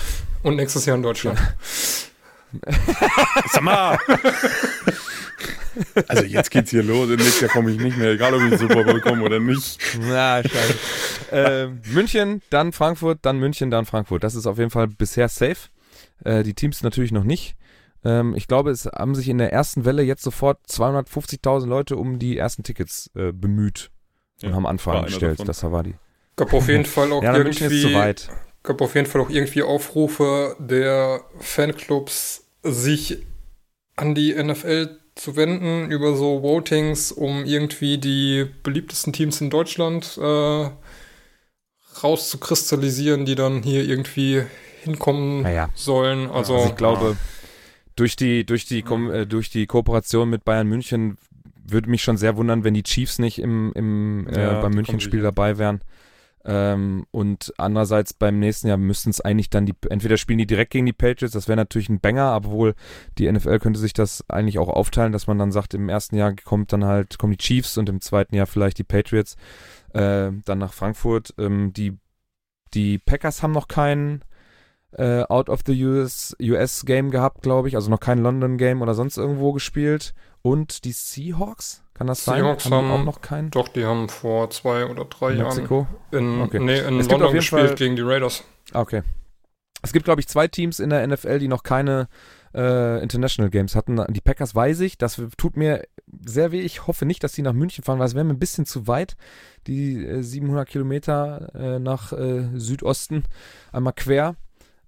[0.43, 1.39] und nächstes Jahr in Deutschland.
[3.51, 3.99] Sag mal!
[6.09, 7.09] also jetzt geht's hier los.
[7.09, 9.79] Nächstes Jahr komme ich nicht mehr, egal ob ich in Super Bowl komme oder nicht.
[10.01, 10.75] Na, scheiße.
[11.33, 14.23] ähm, München, dann Frankfurt, dann München, dann Frankfurt.
[14.25, 15.69] Das ist auf jeden Fall bisher safe.
[16.25, 17.57] Äh, die Teams natürlich noch nicht.
[18.05, 22.19] Ähm, ich glaube, es haben sich in der ersten Welle jetzt sofort 250.000 Leute um
[22.19, 23.91] die ersten Tickets äh, bemüht
[24.43, 25.33] und Ja, haben Anfragen gestellt.
[25.41, 25.47] davon.
[25.47, 25.95] Das war die.
[26.37, 28.29] Gab auf jeden Fall auch Ja, München ist zu irgendwie, weit.
[28.63, 33.19] gab auf jeden Fall auch irgendwie Aufrufe der Fanclubs, sich
[33.97, 40.19] an die NFL zu wenden über so Votings, um irgendwie die beliebtesten Teams in Deutschland
[40.21, 40.71] äh,
[42.03, 44.43] rauszukristallisieren, die dann hier irgendwie
[44.83, 45.69] hinkommen Naja.
[45.75, 46.31] sollen.
[46.31, 47.17] Also, Also ich glaube,
[47.97, 51.17] durch die, durch die, äh, durch die Kooperation mit Bayern München
[51.67, 55.23] würde mich schon sehr wundern, wenn die Chiefs nicht im, im äh, Ja, beim München-Spiel
[55.23, 55.81] dabei wären.
[56.47, 60.73] Ähm, und andererseits beim nächsten Jahr müssten es eigentlich dann die, entweder spielen die direkt
[60.73, 62.75] gegen die Patriots, das wäre natürlich ein Banger, obwohl
[63.17, 66.35] die NFL könnte sich das eigentlich auch aufteilen, dass man dann sagt, im ersten Jahr
[66.35, 69.37] kommt dann halt, kommen die Chiefs und im zweiten Jahr vielleicht die Patriots,
[69.95, 71.35] äh, dann nach Frankfurt.
[71.39, 71.97] Ähm, die,
[72.75, 74.23] die Packers haben noch keinen
[74.93, 78.83] äh, Out of the US, US Game gehabt, glaube ich, also noch kein London Game
[78.83, 80.15] oder sonst irgendwo gespielt.
[80.43, 82.71] Und die Seahawks, kann das Seahawks sein?
[82.73, 83.51] die haben- auch noch keinen?
[83.51, 85.87] doch, die haben vor zwei oder drei Mexiko?
[86.13, 86.59] Jahren in, Okay.
[86.61, 88.45] nee, in London gespielt Fall- gegen die Raiders.
[88.73, 89.03] Ah, Okay.
[89.83, 92.09] Es gibt, glaube ich, zwei Teams in der NFL, die noch keine
[92.55, 94.03] äh, International Games hatten.
[94.11, 95.83] Die Packers weiß ich, das tut mir
[96.25, 96.61] sehr weh.
[96.61, 98.87] Ich hoffe nicht, dass die nach München fahren, weil es wäre mir ein bisschen zu
[98.87, 99.17] weit.
[99.67, 103.25] Die äh, 700 Kilometer äh, nach äh, Südosten
[103.73, 104.37] einmal quer.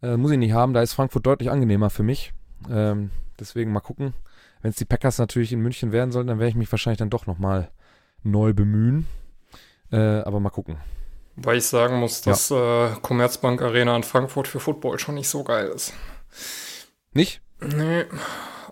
[0.01, 2.33] Äh, muss ich nicht haben, da ist Frankfurt deutlich angenehmer für mich.
[2.71, 3.11] Ähm,
[3.41, 4.15] deswegen mal gucken.
[4.63, 7.11] Wenn es die Packers natürlich in München werden sollen, dann werde ich mich wahrscheinlich dann
[7.11, 7.71] doch nochmal
[8.23, 9.07] neu bemühen.
[9.93, 10.79] Äh, aber mal gucken.
[11.37, 15.45] Weil ich sagen muss, dass äh, Commerzbank Arena in Frankfurt für Football schon nicht so
[15.45, 15.93] geil ist.
[17.13, 17.43] Nicht?
[17.61, 18.05] Nee,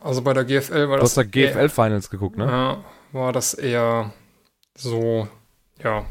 [0.01, 2.47] also bei der GFL war Du hast das da GFL-Finals geguckt, ne?
[2.47, 4.13] Ja, war das eher
[4.77, 5.29] so,
[5.83, 6.05] ja,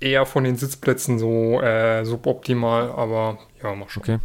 [0.00, 4.02] eher von den Sitzplätzen so äh, suboptimal, aber ja, mach schon.
[4.02, 4.18] Okay.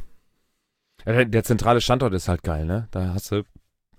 [1.06, 2.88] Ja, der, der zentrale Standort ist halt geil, ne?
[2.92, 3.44] Da hast du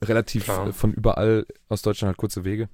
[0.03, 0.69] relativ Klar.
[0.69, 2.69] äh, von überall aus Deutschland halt kurze Wege.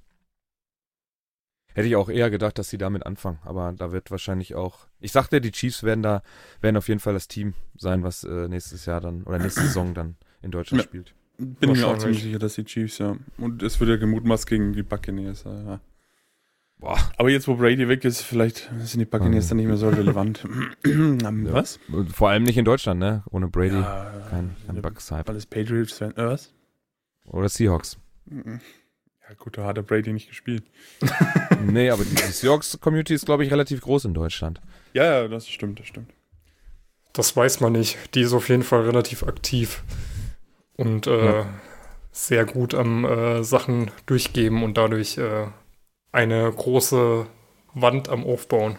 [1.74, 4.88] Hätte ich auch eher gedacht, dass sie damit anfangen, aber da wird wahrscheinlich auch.
[5.00, 6.22] Ich sagte, die Chiefs werden da,
[6.60, 9.94] werden auf jeden Fall das Team sein, was äh, nächstes Jahr dann oder nächste Saison
[9.94, 10.88] dann in Deutschland Ja.
[10.88, 11.14] spielt.
[11.38, 13.16] Bin ich mir auch ziemlich sicher, dass die Chiefs, ja.
[13.36, 15.44] Und es wird ja gemutmaßt gegen die Buccaneers.
[15.44, 15.78] Ja.
[16.80, 16.98] Boah.
[17.16, 19.48] Aber jetzt, wo Brady weg ist, vielleicht sind die Buccaneers Mhm.
[19.50, 20.44] dann nicht mehr so relevant.
[20.84, 21.46] Ähm.
[21.52, 21.78] Was?
[22.12, 23.22] Vor allem nicht in Deutschland, ne?
[23.30, 23.76] Ohne Brady.
[23.76, 25.28] Ja, kein kein Bucks-Hype.
[25.28, 26.16] Alles Patriots-Fan.
[26.16, 26.52] Äh, was?
[27.28, 27.98] Oder Seahawks.
[28.30, 30.64] Ja, gut, da hat der Brady nicht gespielt.
[31.62, 34.60] nee, aber die, die Seahawks-Community ist, glaube ich, relativ groß in Deutschland.
[34.94, 36.12] Ja, ja, das stimmt, das stimmt.
[37.12, 37.98] Das weiß man nicht.
[38.14, 39.82] Die ist auf jeden Fall relativ aktiv
[40.76, 41.46] und äh, Ja.
[42.12, 45.46] sehr gut am äh, Sachen durchgeben und dadurch äh,
[46.12, 47.26] eine große
[47.74, 48.76] Wand am Aufbauen.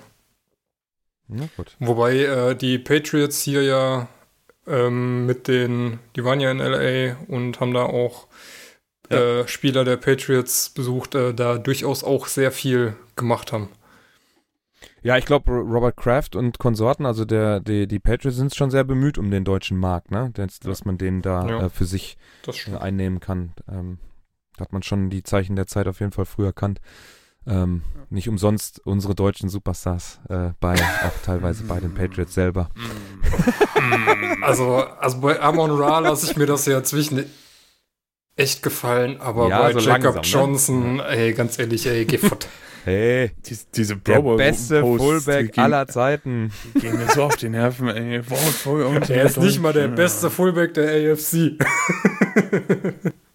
[1.27, 1.75] Na gut.
[1.79, 4.07] Wobei äh, die Patriots hier ja
[4.69, 8.27] ähm, mit den, die waren ja in LA und haben da auch
[9.09, 13.69] äh, Spieler der Patriots besucht, äh, da durchaus auch sehr viel gemacht haben.
[15.01, 18.83] Ja, ich glaube, Robert Kraft und Konsorten, also der, die, die Patriots sind schon sehr
[18.83, 20.29] bemüht um den deutschen Markt, ne?
[20.33, 21.65] Dass, dass man den da Ja.
[21.65, 23.53] äh, für sich Das äh, einnehmen kann.
[23.69, 23.99] Ähm,
[24.57, 26.79] da hat man schon die Zeichen der Zeit auf jeden Fall früh erkannt.
[27.49, 27.81] Ähm,
[28.11, 32.69] nicht umsonst unsere deutschen Superstars äh, bei, auch teilweise bei den Patriots selber.
[34.41, 37.25] Also, also bei Amon Ra lasse ich mir das ja zwischen
[38.35, 40.21] echt gefallen, aber Ja, bei so Jacob langsam, ne?
[40.45, 42.47] Johnson, ey, ganz ehrlich, ey, geh fort.
[42.85, 46.51] Hey, Diese, diese der beste Posts, Fullback gehen- aller Zeiten.
[46.73, 48.23] die Gehen mir so auf die Nerven, ey.
[48.23, 49.09] For uns.
[49.09, 51.57] Er ist nicht mal der beste Fullback der AFC.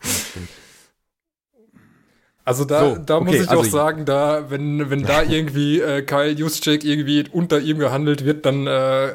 [2.44, 5.80] Also da, So, da muss okay, ich also auch sagen, da, wenn, wenn da irgendwie
[5.80, 9.12] äh, Kyle Juszczyk irgendwie unter ihm gehandelt wird, dann äh,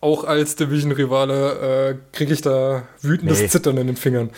[0.00, 3.48] auch als Division-Rivale äh, kriege ich da wütendes Nee.
[3.48, 4.30] Zittern in den Fingern.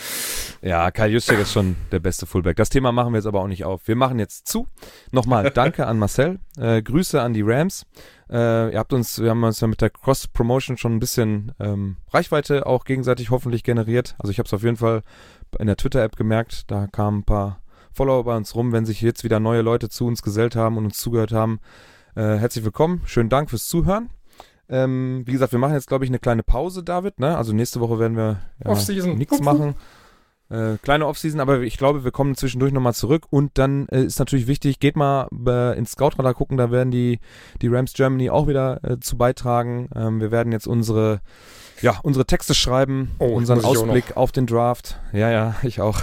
[0.63, 2.57] Ja, Kyle Juszczyk ist schon der beste Fullback.
[2.57, 3.87] Das Thema machen wir jetzt aber auch nicht auf.
[3.87, 4.67] Wir machen jetzt zu.
[5.11, 6.39] Nochmal danke an Marcel.
[6.57, 7.87] Äh, Grüße an die Rams.
[8.31, 11.97] Äh, ihr habt uns, wir haben uns ja mit der Cross-Promotion schon ein bisschen ähm,
[12.13, 14.15] Reichweite auch gegenseitig hoffentlich generiert.
[14.19, 15.03] Also ich habe es auf jeden Fall
[15.59, 16.71] in der Twitter-App gemerkt.
[16.71, 17.61] Da kamen ein paar
[17.99, 18.71] Follower bei uns rum.
[18.71, 21.59] Wenn sich jetzt wieder neue Leute zu uns gesellt haben und uns zugehört haben,
[22.15, 23.03] äh, herzlich willkommen.
[23.07, 24.09] Schönen Dank fürs Zuhören.
[24.69, 27.19] Ähm, wie gesagt, wir machen jetzt, glaube ich, eine kleine Pause, David.
[27.19, 27.37] Ne?
[27.37, 29.75] Also nächste Woche werden wir ja, nichts machen.
[30.49, 33.27] Äh, kleine Offseason, aber ich glaube, wir kommen zwischendurch nochmal zurück.
[33.31, 37.19] Und dann äh, ist natürlich wichtig, geht mal äh, ins Scoutradar gucken, da werden die,
[37.61, 39.91] die Rams Germany auch wieder äh, zu beitragen.
[39.97, 41.21] Ähm, wir werden jetzt unsere,
[41.83, 45.01] ja, unsere Texte schreiben, Oh, unseren Ausblick auf den Draft.
[45.13, 46.03] Ja, ja, ich auch.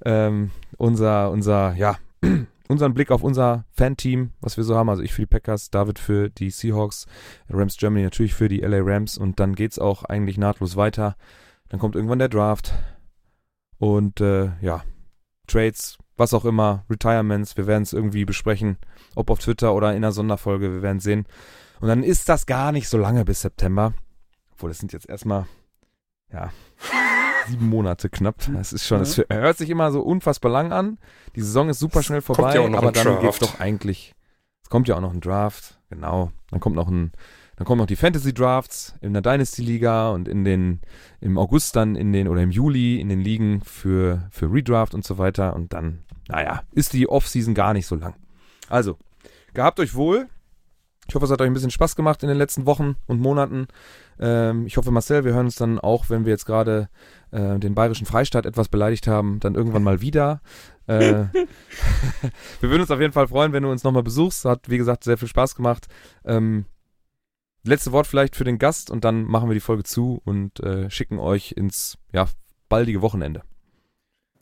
[0.00, 1.98] Äh, ähm, unser, unser, ja,
[2.68, 4.88] unseren Blick auf unser Fan-Team, was wir so haben.
[4.88, 7.06] Also ich für die Packers, David für die Seahawks,
[7.50, 11.16] Rams Germany natürlich für die LA Rams und dann geht's auch eigentlich nahtlos weiter.
[11.68, 12.72] Dann kommt irgendwann der Draft
[13.78, 14.82] und äh, ja,
[15.46, 18.78] Trades, was auch immer, Retirements, wir werden es irgendwie besprechen,
[19.14, 21.26] ob auf Twitter oder in einer Sonderfolge, wir werden sehen.
[21.80, 23.92] Und dann ist das gar nicht so lange bis September.
[24.52, 25.46] Obwohl, das sind jetzt erstmal,
[26.32, 26.50] ja,
[27.46, 28.36] sieben Monate knapp.
[28.52, 30.98] Das ist schon, es hört sich immer so unfassbar lang an.
[31.36, 34.14] Die Saison ist super schnell vorbei, ja aber dann geht's doch eigentlich.
[34.62, 36.32] Es kommt ja auch noch ein Draft, genau.
[36.50, 37.12] Dann kommt noch ein,
[37.56, 40.80] dann kommen noch die Fantasy Drafts in der Dynasty Liga und in den,
[41.20, 45.04] im August dann in den, oder im Juli in den Ligen für, für Redraft und
[45.04, 45.54] so weiter.
[45.54, 48.14] Und dann, naja, ist die Offseason gar nicht so lang.
[48.68, 48.98] Also,
[49.52, 50.28] gehabt euch wohl.
[51.08, 53.68] Ich hoffe, es hat euch ein bisschen Spaß gemacht in den letzten Wochen und Monaten.
[54.18, 56.88] Ähm, ich hoffe, Marcel, wir hören uns dann auch, wenn wir jetzt gerade
[57.30, 60.40] äh, den bayerischen Freistaat etwas beleidigt haben, dann irgendwann mal wieder.
[60.86, 61.24] Äh,
[62.60, 64.44] wir würden uns auf jeden Fall freuen, wenn du uns nochmal besuchst.
[64.44, 65.86] Hat, wie gesagt, sehr viel Spaß gemacht.
[66.24, 66.64] Ähm,
[67.64, 70.90] letzte Wort vielleicht für den Gast und dann machen wir die Folge zu und äh,
[70.90, 72.26] schicken euch ins ja,
[72.68, 73.42] baldige Wochenende.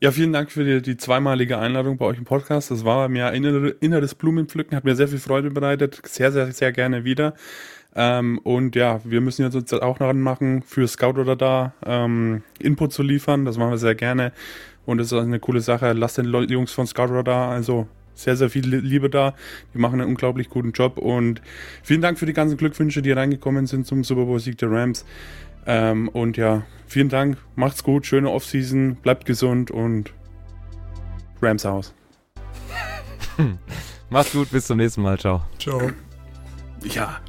[0.03, 2.73] Ja, vielen Dank für die, die zweimalige Einladung bei euch im Podcast.
[2.73, 6.01] Das war mir ein innere, inneres Blumenpflücken, hat mir sehr viel Freude bereitet.
[6.05, 7.35] Sehr, sehr, sehr gerne wieder.
[7.95, 12.43] Ähm, und ja, wir müssen jetzt uns auch daran machen, für Scout oder da ähm,
[12.59, 13.45] Input zu liefern.
[13.45, 14.33] Das machen wir sehr gerne.
[14.87, 15.93] Und das ist eine coole Sache.
[15.93, 19.35] Lasst den Jungs von Scout oder da also sehr, sehr viel Liebe da.
[19.73, 20.99] Die machen einen unglaublich guten Job.
[20.99, 21.41] Und
[21.85, 25.05] vielen Dank für die ganzen Glückwünsche, die reingekommen sind zum Super Bowl-Sieg der Rams.
[25.67, 27.39] Ähm, und ja, vielen Dank.
[27.55, 28.07] Macht's gut.
[28.07, 28.97] Schöne Offseason.
[28.97, 30.13] Bleibt gesund und
[31.41, 31.95] Rams aus.
[34.11, 35.19] Macht's gut, bis zum nächsten Mal.
[35.19, 35.43] Ciao.
[35.59, 35.91] Ciao.
[36.85, 37.21] Ja.